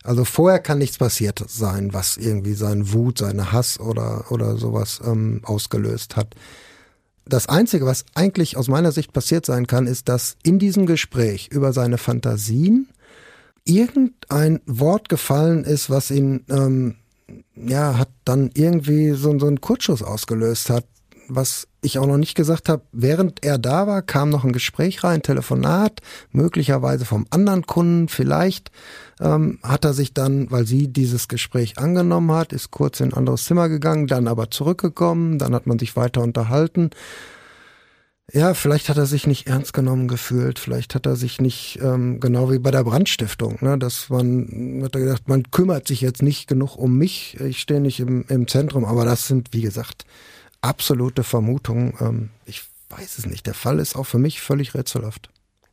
Also 0.04 0.26
vorher 0.26 0.60
kann 0.60 0.78
nichts 0.78 0.98
passiert 0.98 1.44
sein, 1.48 1.94
was 1.94 2.18
irgendwie 2.18 2.54
seinen 2.54 2.94
Wut, 2.94 3.18
seine 3.18 3.52
Hass 3.52 3.80
oder, 3.80 4.32
oder 4.32 4.58
sowas 4.58 5.02
ähm, 5.04 5.42
ausgelöst 5.44 6.16
hat. 6.16 6.36
Das 7.26 7.50
Einzige, 7.50 7.86
was 7.86 8.06
eigentlich 8.14 8.56
aus 8.56 8.70
meiner 8.70 8.92
Sicht 8.92 9.12
passiert 9.12 9.46
sein 9.46 9.68
kann, 9.68 9.86
ist, 9.86 10.08
dass 10.08 10.38
in 10.44 10.60
diesem 10.60 10.86
Gespräch 10.86 11.50
über 11.52 11.74
seine 11.74 11.98
Fantasien 11.98 12.88
irgendein 13.66 14.62
Wort 14.66 15.10
gefallen 15.10 15.66
ist, 15.66 15.90
was 15.90 16.10
ihn 16.10 16.46
ähm, 16.50 16.96
ja 17.56 17.98
hat 17.98 18.10
dann 18.24 18.50
irgendwie 18.54 19.12
so, 19.12 19.38
so 19.40 19.48
einen 19.48 19.60
Kurzschuss 19.60 20.04
ausgelöst 20.04 20.70
hat, 20.70 20.86
was 21.28 21.68
ich 21.88 22.00
auch 22.00 22.06
noch 22.06 22.18
nicht 22.18 22.36
gesagt 22.36 22.70
habe, 22.70 22.84
während 22.92 23.44
er 23.44 23.58
da 23.58 23.88
war, 23.88 24.02
kam 24.02 24.30
noch 24.30 24.44
ein 24.44 24.54
Gespräch 24.54 25.04
rein, 25.04 25.24
Telefonat, 25.24 26.02
möglicherweise 26.32 27.06
vom 27.06 27.26
anderen 27.32 27.66
Kunden, 27.66 28.08
vielleicht 28.08 28.72
ähm, 29.20 29.60
hat 29.64 29.86
er 29.86 29.94
sich 29.94 30.14
dann, 30.14 30.52
weil 30.52 30.68
sie 30.68 30.88
dieses 30.88 31.28
Gespräch 31.28 31.78
angenommen 31.78 32.32
hat, 32.32 32.54
ist 32.54 32.72
kurz 32.72 33.00
in 33.00 33.10
ein 33.10 33.14
anderes 33.14 33.46
Zimmer 33.46 33.70
gegangen, 33.70 34.08
dann 34.08 34.28
aber 34.28 34.52
zurückgekommen, 34.52 35.40
dann 35.40 35.56
hat 35.56 35.66
man 35.66 35.80
sich 35.80 35.96
weiter 35.96 36.22
unterhalten. 36.22 36.92
Ja, 38.34 38.54
vielleicht 38.54 38.90
hat 38.90 38.98
er 38.98 39.06
sich 39.06 39.26
nicht 39.26 39.48
ernst 39.48 39.72
genommen 39.72 40.10
gefühlt, 40.10 40.60
vielleicht 40.60 40.96
hat 40.96 41.06
er 41.06 41.16
sich 41.16 41.40
nicht, 41.40 41.80
ähm, 41.82 42.20
genau 42.20 42.52
wie 42.52 42.60
bei 42.60 42.72
der 42.72 42.84
Brandstiftung, 42.84 43.58
ne, 43.62 43.78
dass 43.78 44.10
man, 44.10 44.82
hat 44.84 44.96
er 44.96 45.02
gedacht, 45.02 45.30
man 45.30 45.50
kümmert 45.50 45.88
sich 45.88 46.02
jetzt 46.02 46.22
nicht 46.22 46.46
genug 46.46 46.76
um 46.76 46.98
mich, 46.98 47.40
ich 47.40 47.62
stehe 47.62 47.80
nicht 47.80 48.02
im, 48.02 48.26
im 48.28 48.46
Zentrum, 48.50 48.84
aber 48.84 49.06
das 49.06 49.28
sind, 49.28 49.54
wie 49.54 49.62
gesagt, 49.62 50.06
absolute 50.68 51.24
Vermutung. 51.24 51.98
Ähm, 52.00 52.30
ich 52.46 52.64
weiß 52.90 53.18
es 53.18 53.26
nicht. 53.26 53.48
Der 53.48 53.54
Fall 53.54 53.80
ist 53.80 53.96
auch 53.96 54.06
für 54.06 54.20
mich 54.20 54.42
völlig 54.42 54.74
rätselhaft. 54.74 55.30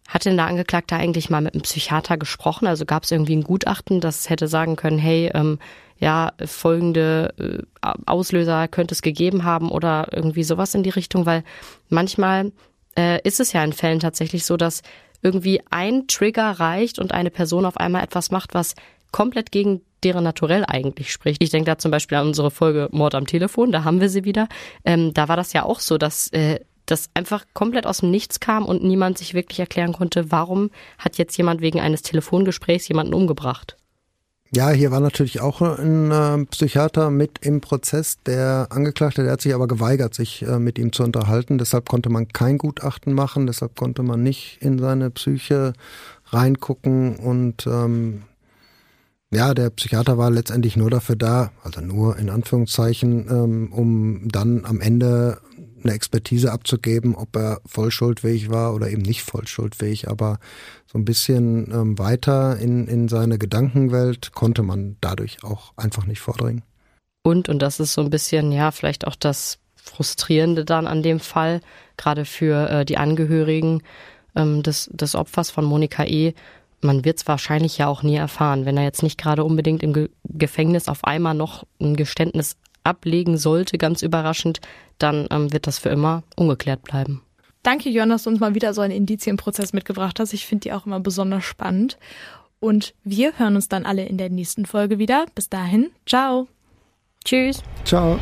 Hat 0.08 0.24
denn 0.24 0.36
der 0.36 0.46
Angeklagte 0.46 0.96
eigentlich 0.96 1.30
mal 1.30 1.40
mit 1.40 1.54
einem 1.54 1.62
Psychiater 1.62 2.16
gesprochen? 2.16 2.66
Also 2.66 2.84
gab 2.84 3.04
es 3.04 3.10
irgendwie 3.10 3.36
ein 3.36 3.42
Gutachten, 3.42 4.00
das 4.00 4.28
hätte 4.28 4.48
sagen 4.48 4.76
können, 4.76 4.98
hey, 4.98 5.30
ähm, 5.34 5.58
ja, 5.98 6.32
folgende 6.44 7.34
äh, 7.38 7.92
Auslöser 8.06 8.68
könnte 8.68 8.94
es 8.94 9.02
gegeben 9.02 9.44
haben 9.44 9.70
oder 9.70 10.08
irgendwie 10.12 10.44
sowas 10.44 10.74
in 10.74 10.82
die 10.82 10.90
Richtung, 10.90 11.24
weil 11.24 11.44
manchmal 11.88 12.52
äh, 12.98 13.20
ist 13.22 13.40
es 13.40 13.52
ja 13.52 13.64
in 13.64 13.72
Fällen 13.72 14.00
tatsächlich 14.00 14.44
so, 14.44 14.56
dass 14.56 14.82
irgendwie 15.22 15.62
ein 15.70 16.06
Trigger 16.06 16.50
reicht 16.50 16.98
und 16.98 17.12
eine 17.12 17.30
Person 17.30 17.64
auf 17.64 17.78
einmal 17.78 18.04
etwas 18.04 18.30
macht, 18.30 18.54
was 18.54 18.74
komplett 19.10 19.52
gegen 19.52 19.80
deren 20.04 20.24
Naturell 20.24 20.64
eigentlich 20.66 21.12
spricht. 21.12 21.42
Ich 21.42 21.50
denke 21.50 21.70
da 21.70 21.78
zum 21.78 21.90
Beispiel 21.90 22.18
an 22.18 22.28
unsere 22.28 22.50
Folge 22.50 22.88
Mord 22.92 23.14
am 23.14 23.26
Telefon, 23.26 23.72
da 23.72 23.84
haben 23.84 24.00
wir 24.00 24.08
sie 24.08 24.24
wieder. 24.24 24.48
Ähm, 24.84 25.14
da 25.14 25.28
war 25.28 25.36
das 25.36 25.52
ja 25.52 25.64
auch 25.64 25.80
so, 25.80 25.98
dass 25.98 26.28
äh, 26.28 26.60
das 26.86 27.08
einfach 27.14 27.44
komplett 27.54 27.86
aus 27.86 27.98
dem 27.98 28.10
Nichts 28.10 28.40
kam 28.40 28.66
und 28.66 28.84
niemand 28.84 29.18
sich 29.18 29.34
wirklich 29.34 29.60
erklären 29.60 29.92
konnte, 29.92 30.30
warum 30.30 30.70
hat 30.98 31.16
jetzt 31.16 31.36
jemand 31.36 31.60
wegen 31.60 31.80
eines 31.80 32.02
Telefongesprächs 32.02 32.88
jemanden 32.88 33.14
umgebracht. 33.14 33.76
Ja, 34.54 34.70
hier 34.70 34.92
war 34.92 35.00
natürlich 35.00 35.40
auch 35.40 35.60
ein 35.60 36.12
äh, 36.12 36.44
Psychiater 36.46 37.10
mit 37.10 37.38
im 37.40 37.60
Prozess. 37.60 38.18
Der 38.24 38.68
Angeklagte, 38.70 39.24
der 39.24 39.32
hat 39.32 39.40
sich 39.40 39.52
aber 39.52 39.66
geweigert, 39.66 40.14
sich 40.14 40.42
äh, 40.42 40.60
mit 40.60 40.78
ihm 40.78 40.92
zu 40.92 41.02
unterhalten. 41.02 41.58
Deshalb 41.58 41.88
konnte 41.88 42.08
man 42.08 42.28
kein 42.28 42.58
Gutachten 42.58 43.14
machen. 43.14 43.48
Deshalb 43.48 43.74
konnte 43.74 44.04
man 44.04 44.22
nicht 44.22 44.58
in 44.60 44.78
seine 44.78 45.10
Psyche 45.10 45.72
reingucken. 46.26 47.16
Und 47.16 47.66
ähm, 47.66 48.22
ja, 49.34 49.54
der 49.54 49.70
Psychiater 49.70 50.18
war 50.18 50.30
letztendlich 50.30 50.76
nur 50.76 50.90
dafür 50.90 51.16
da, 51.16 51.52
also 51.62 51.80
nur 51.80 52.16
in 52.18 52.30
Anführungszeichen, 52.30 53.28
ähm, 53.30 53.72
um 53.72 54.28
dann 54.28 54.64
am 54.64 54.80
Ende 54.80 55.38
eine 55.82 55.92
Expertise 55.92 56.50
abzugeben, 56.50 57.14
ob 57.14 57.36
er 57.36 57.60
vollschuldfähig 57.66 58.50
war 58.50 58.74
oder 58.74 58.88
eben 58.90 59.02
nicht 59.02 59.22
vollschuldfähig. 59.22 60.08
Aber 60.08 60.38
so 60.86 60.98
ein 60.98 61.04
bisschen 61.04 61.70
ähm, 61.72 61.98
weiter 61.98 62.58
in, 62.58 62.86
in 62.88 63.08
seine 63.08 63.38
Gedankenwelt 63.38 64.32
konnte 64.32 64.62
man 64.62 64.96
dadurch 65.00 65.44
auch 65.44 65.72
einfach 65.76 66.06
nicht 66.06 66.20
vordringen. 66.20 66.62
Und, 67.22 67.48
und 67.48 67.60
das 67.60 67.80
ist 67.80 67.94
so 67.94 68.02
ein 68.02 68.10
bisschen, 68.10 68.52
ja, 68.52 68.70
vielleicht 68.70 69.06
auch 69.06 69.16
das 69.16 69.58
Frustrierende 69.76 70.64
dann 70.64 70.86
an 70.86 71.02
dem 71.02 71.20
Fall, 71.20 71.60
gerade 71.96 72.24
für 72.24 72.68
äh, 72.70 72.84
die 72.84 72.96
Angehörigen 72.96 73.82
ähm, 74.34 74.62
des, 74.62 74.90
des 74.92 75.14
Opfers 75.14 75.50
von 75.50 75.64
Monika 75.64 76.04
E., 76.04 76.34
man 76.84 77.04
wird 77.04 77.18
es 77.18 77.26
wahrscheinlich 77.26 77.78
ja 77.78 77.88
auch 77.88 78.02
nie 78.02 78.16
erfahren, 78.16 78.66
wenn 78.66 78.76
er 78.76 78.84
jetzt 78.84 79.02
nicht 79.02 79.18
gerade 79.18 79.44
unbedingt 79.44 79.82
im 79.82 79.92
Ge 79.92 80.08
Gefängnis 80.24 80.88
auf 80.88 81.04
einmal 81.04 81.34
noch 81.34 81.64
ein 81.80 81.96
Geständnis 81.96 82.56
ablegen 82.82 83.38
sollte, 83.38 83.78
ganz 83.78 84.02
überraschend, 84.02 84.60
dann 84.98 85.26
ähm, 85.30 85.52
wird 85.52 85.66
das 85.66 85.78
für 85.78 85.88
immer 85.88 86.22
ungeklärt 86.36 86.82
bleiben. 86.82 87.22
Danke, 87.62 87.88
Jörn, 87.88 88.10
dass 88.10 88.24
du 88.24 88.30
uns 88.30 88.40
mal 88.40 88.54
wieder 88.54 88.74
so 88.74 88.82
einen 88.82 88.92
Indizienprozess 88.92 89.72
mitgebracht 89.72 90.20
hast. 90.20 90.34
Ich 90.34 90.46
finde 90.46 90.62
die 90.62 90.72
auch 90.72 90.86
immer 90.86 91.00
besonders 91.00 91.44
spannend. 91.44 91.98
Und 92.60 92.94
wir 93.04 93.38
hören 93.38 93.56
uns 93.56 93.68
dann 93.68 93.86
alle 93.86 94.04
in 94.04 94.18
der 94.18 94.30
nächsten 94.30 94.66
Folge 94.66 94.98
wieder. 94.98 95.26
Bis 95.34 95.48
dahin, 95.48 95.90
ciao. 96.06 96.48
Tschüss. 97.24 97.62
Ciao. 97.84 98.18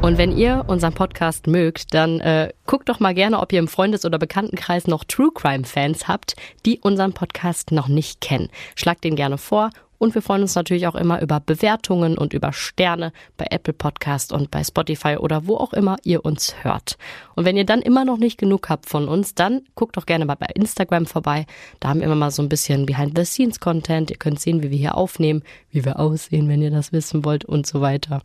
Und 0.00 0.16
wenn 0.16 0.36
ihr 0.36 0.64
unseren 0.68 0.94
Podcast 0.94 1.48
mögt, 1.48 1.92
dann 1.92 2.20
äh, 2.20 2.52
guckt 2.66 2.88
doch 2.88 3.00
mal 3.00 3.14
gerne, 3.14 3.40
ob 3.40 3.52
ihr 3.52 3.58
im 3.58 3.68
Freundes- 3.68 4.04
oder 4.04 4.18
Bekanntenkreis 4.18 4.86
noch 4.86 5.04
True 5.04 5.30
Crime-Fans 5.34 6.06
habt, 6.06 6.36
die 6.64 6.78
unseren 6.78 7.12
Podcast 7.12 7.72
noch 7.72 7.88
nicht 7.88 8.20
kennen. 8.20 8.48
Schlagt 8.76 9.04
den 9.04 9.16
gerne 9.16 9.38
vor 9.38 9.70
und 9.98 10.14
wir 10.14 10.22
freuen 10.22 10.42
uns 10.42 10.54
natürlich 10.54 10.86
auch 10.86 10.94
immer 10.94 11.20
über 11.20 11.40
Bewertungen 11.40 12.16
und 12.16 12.32
über 12.32 12.52
Sterne 12.52 13.12
bei 13.36 13.46
Apple 13.50 13.72
Podcast 13.72 14.32
und 14.32 14.50
bei 14.50 14.62
Spotify 14.62 15.16
oder 15.16 15.46
wo 15.46 15.56
auch 15.56 15.72
immer 15.72 15.96
ihr 16.04 16.24
uns 16.24 16.54
hört. 16.62 16.96
Und 17.34 17.44
wenn 17.44 17.56
ihr 17.56 17.66
dann 17.66 17.82
immer 17.82 18.04
noch 18.04 18.18
nicht 18.18 18.38
genug 18.38 18.68
habt 18.68 18.88
von 18.88 19.08
uns, 19.08 19.34
dann 19.34 19.62
guckt 19.74 19.96
doch 19.96 20.06
gerne 20.06 20.24
mal 20.24 20.36
bei 20.36 20.46
Instagram 20.54 21.06
vorbei. 21.06 21.46
Da 21.80 21.88
haben 21.88 22.00
wir 22.00 22.06
immer 22.06 22.14
mal 22.14 22.30
so 22.30 22.40
ein 22.42 22.48
bisschen 22.48 22.86
Behind-the-Scenes-Content. 22.86 24.10
Ihr 24.10 24.16
könnt 24.16 24.40
sehen, 24.40 24.62
wie 24.62 24.70
wir 24.70 24.78
hier 24.78 24.96
aufnehmen, 24.96 25.42
wie 25.70 25.84
wir 25.84 25.98
aussehen, 25.98 26.48
wenn 26.48 26.62
ihr 26.62 26.70
das 26.70 26.92
wissen 26.92 27.24
wollt 27.24 27.44
und 27.44 27.66
so 27.66 27.80
weiter. 27.80 28.22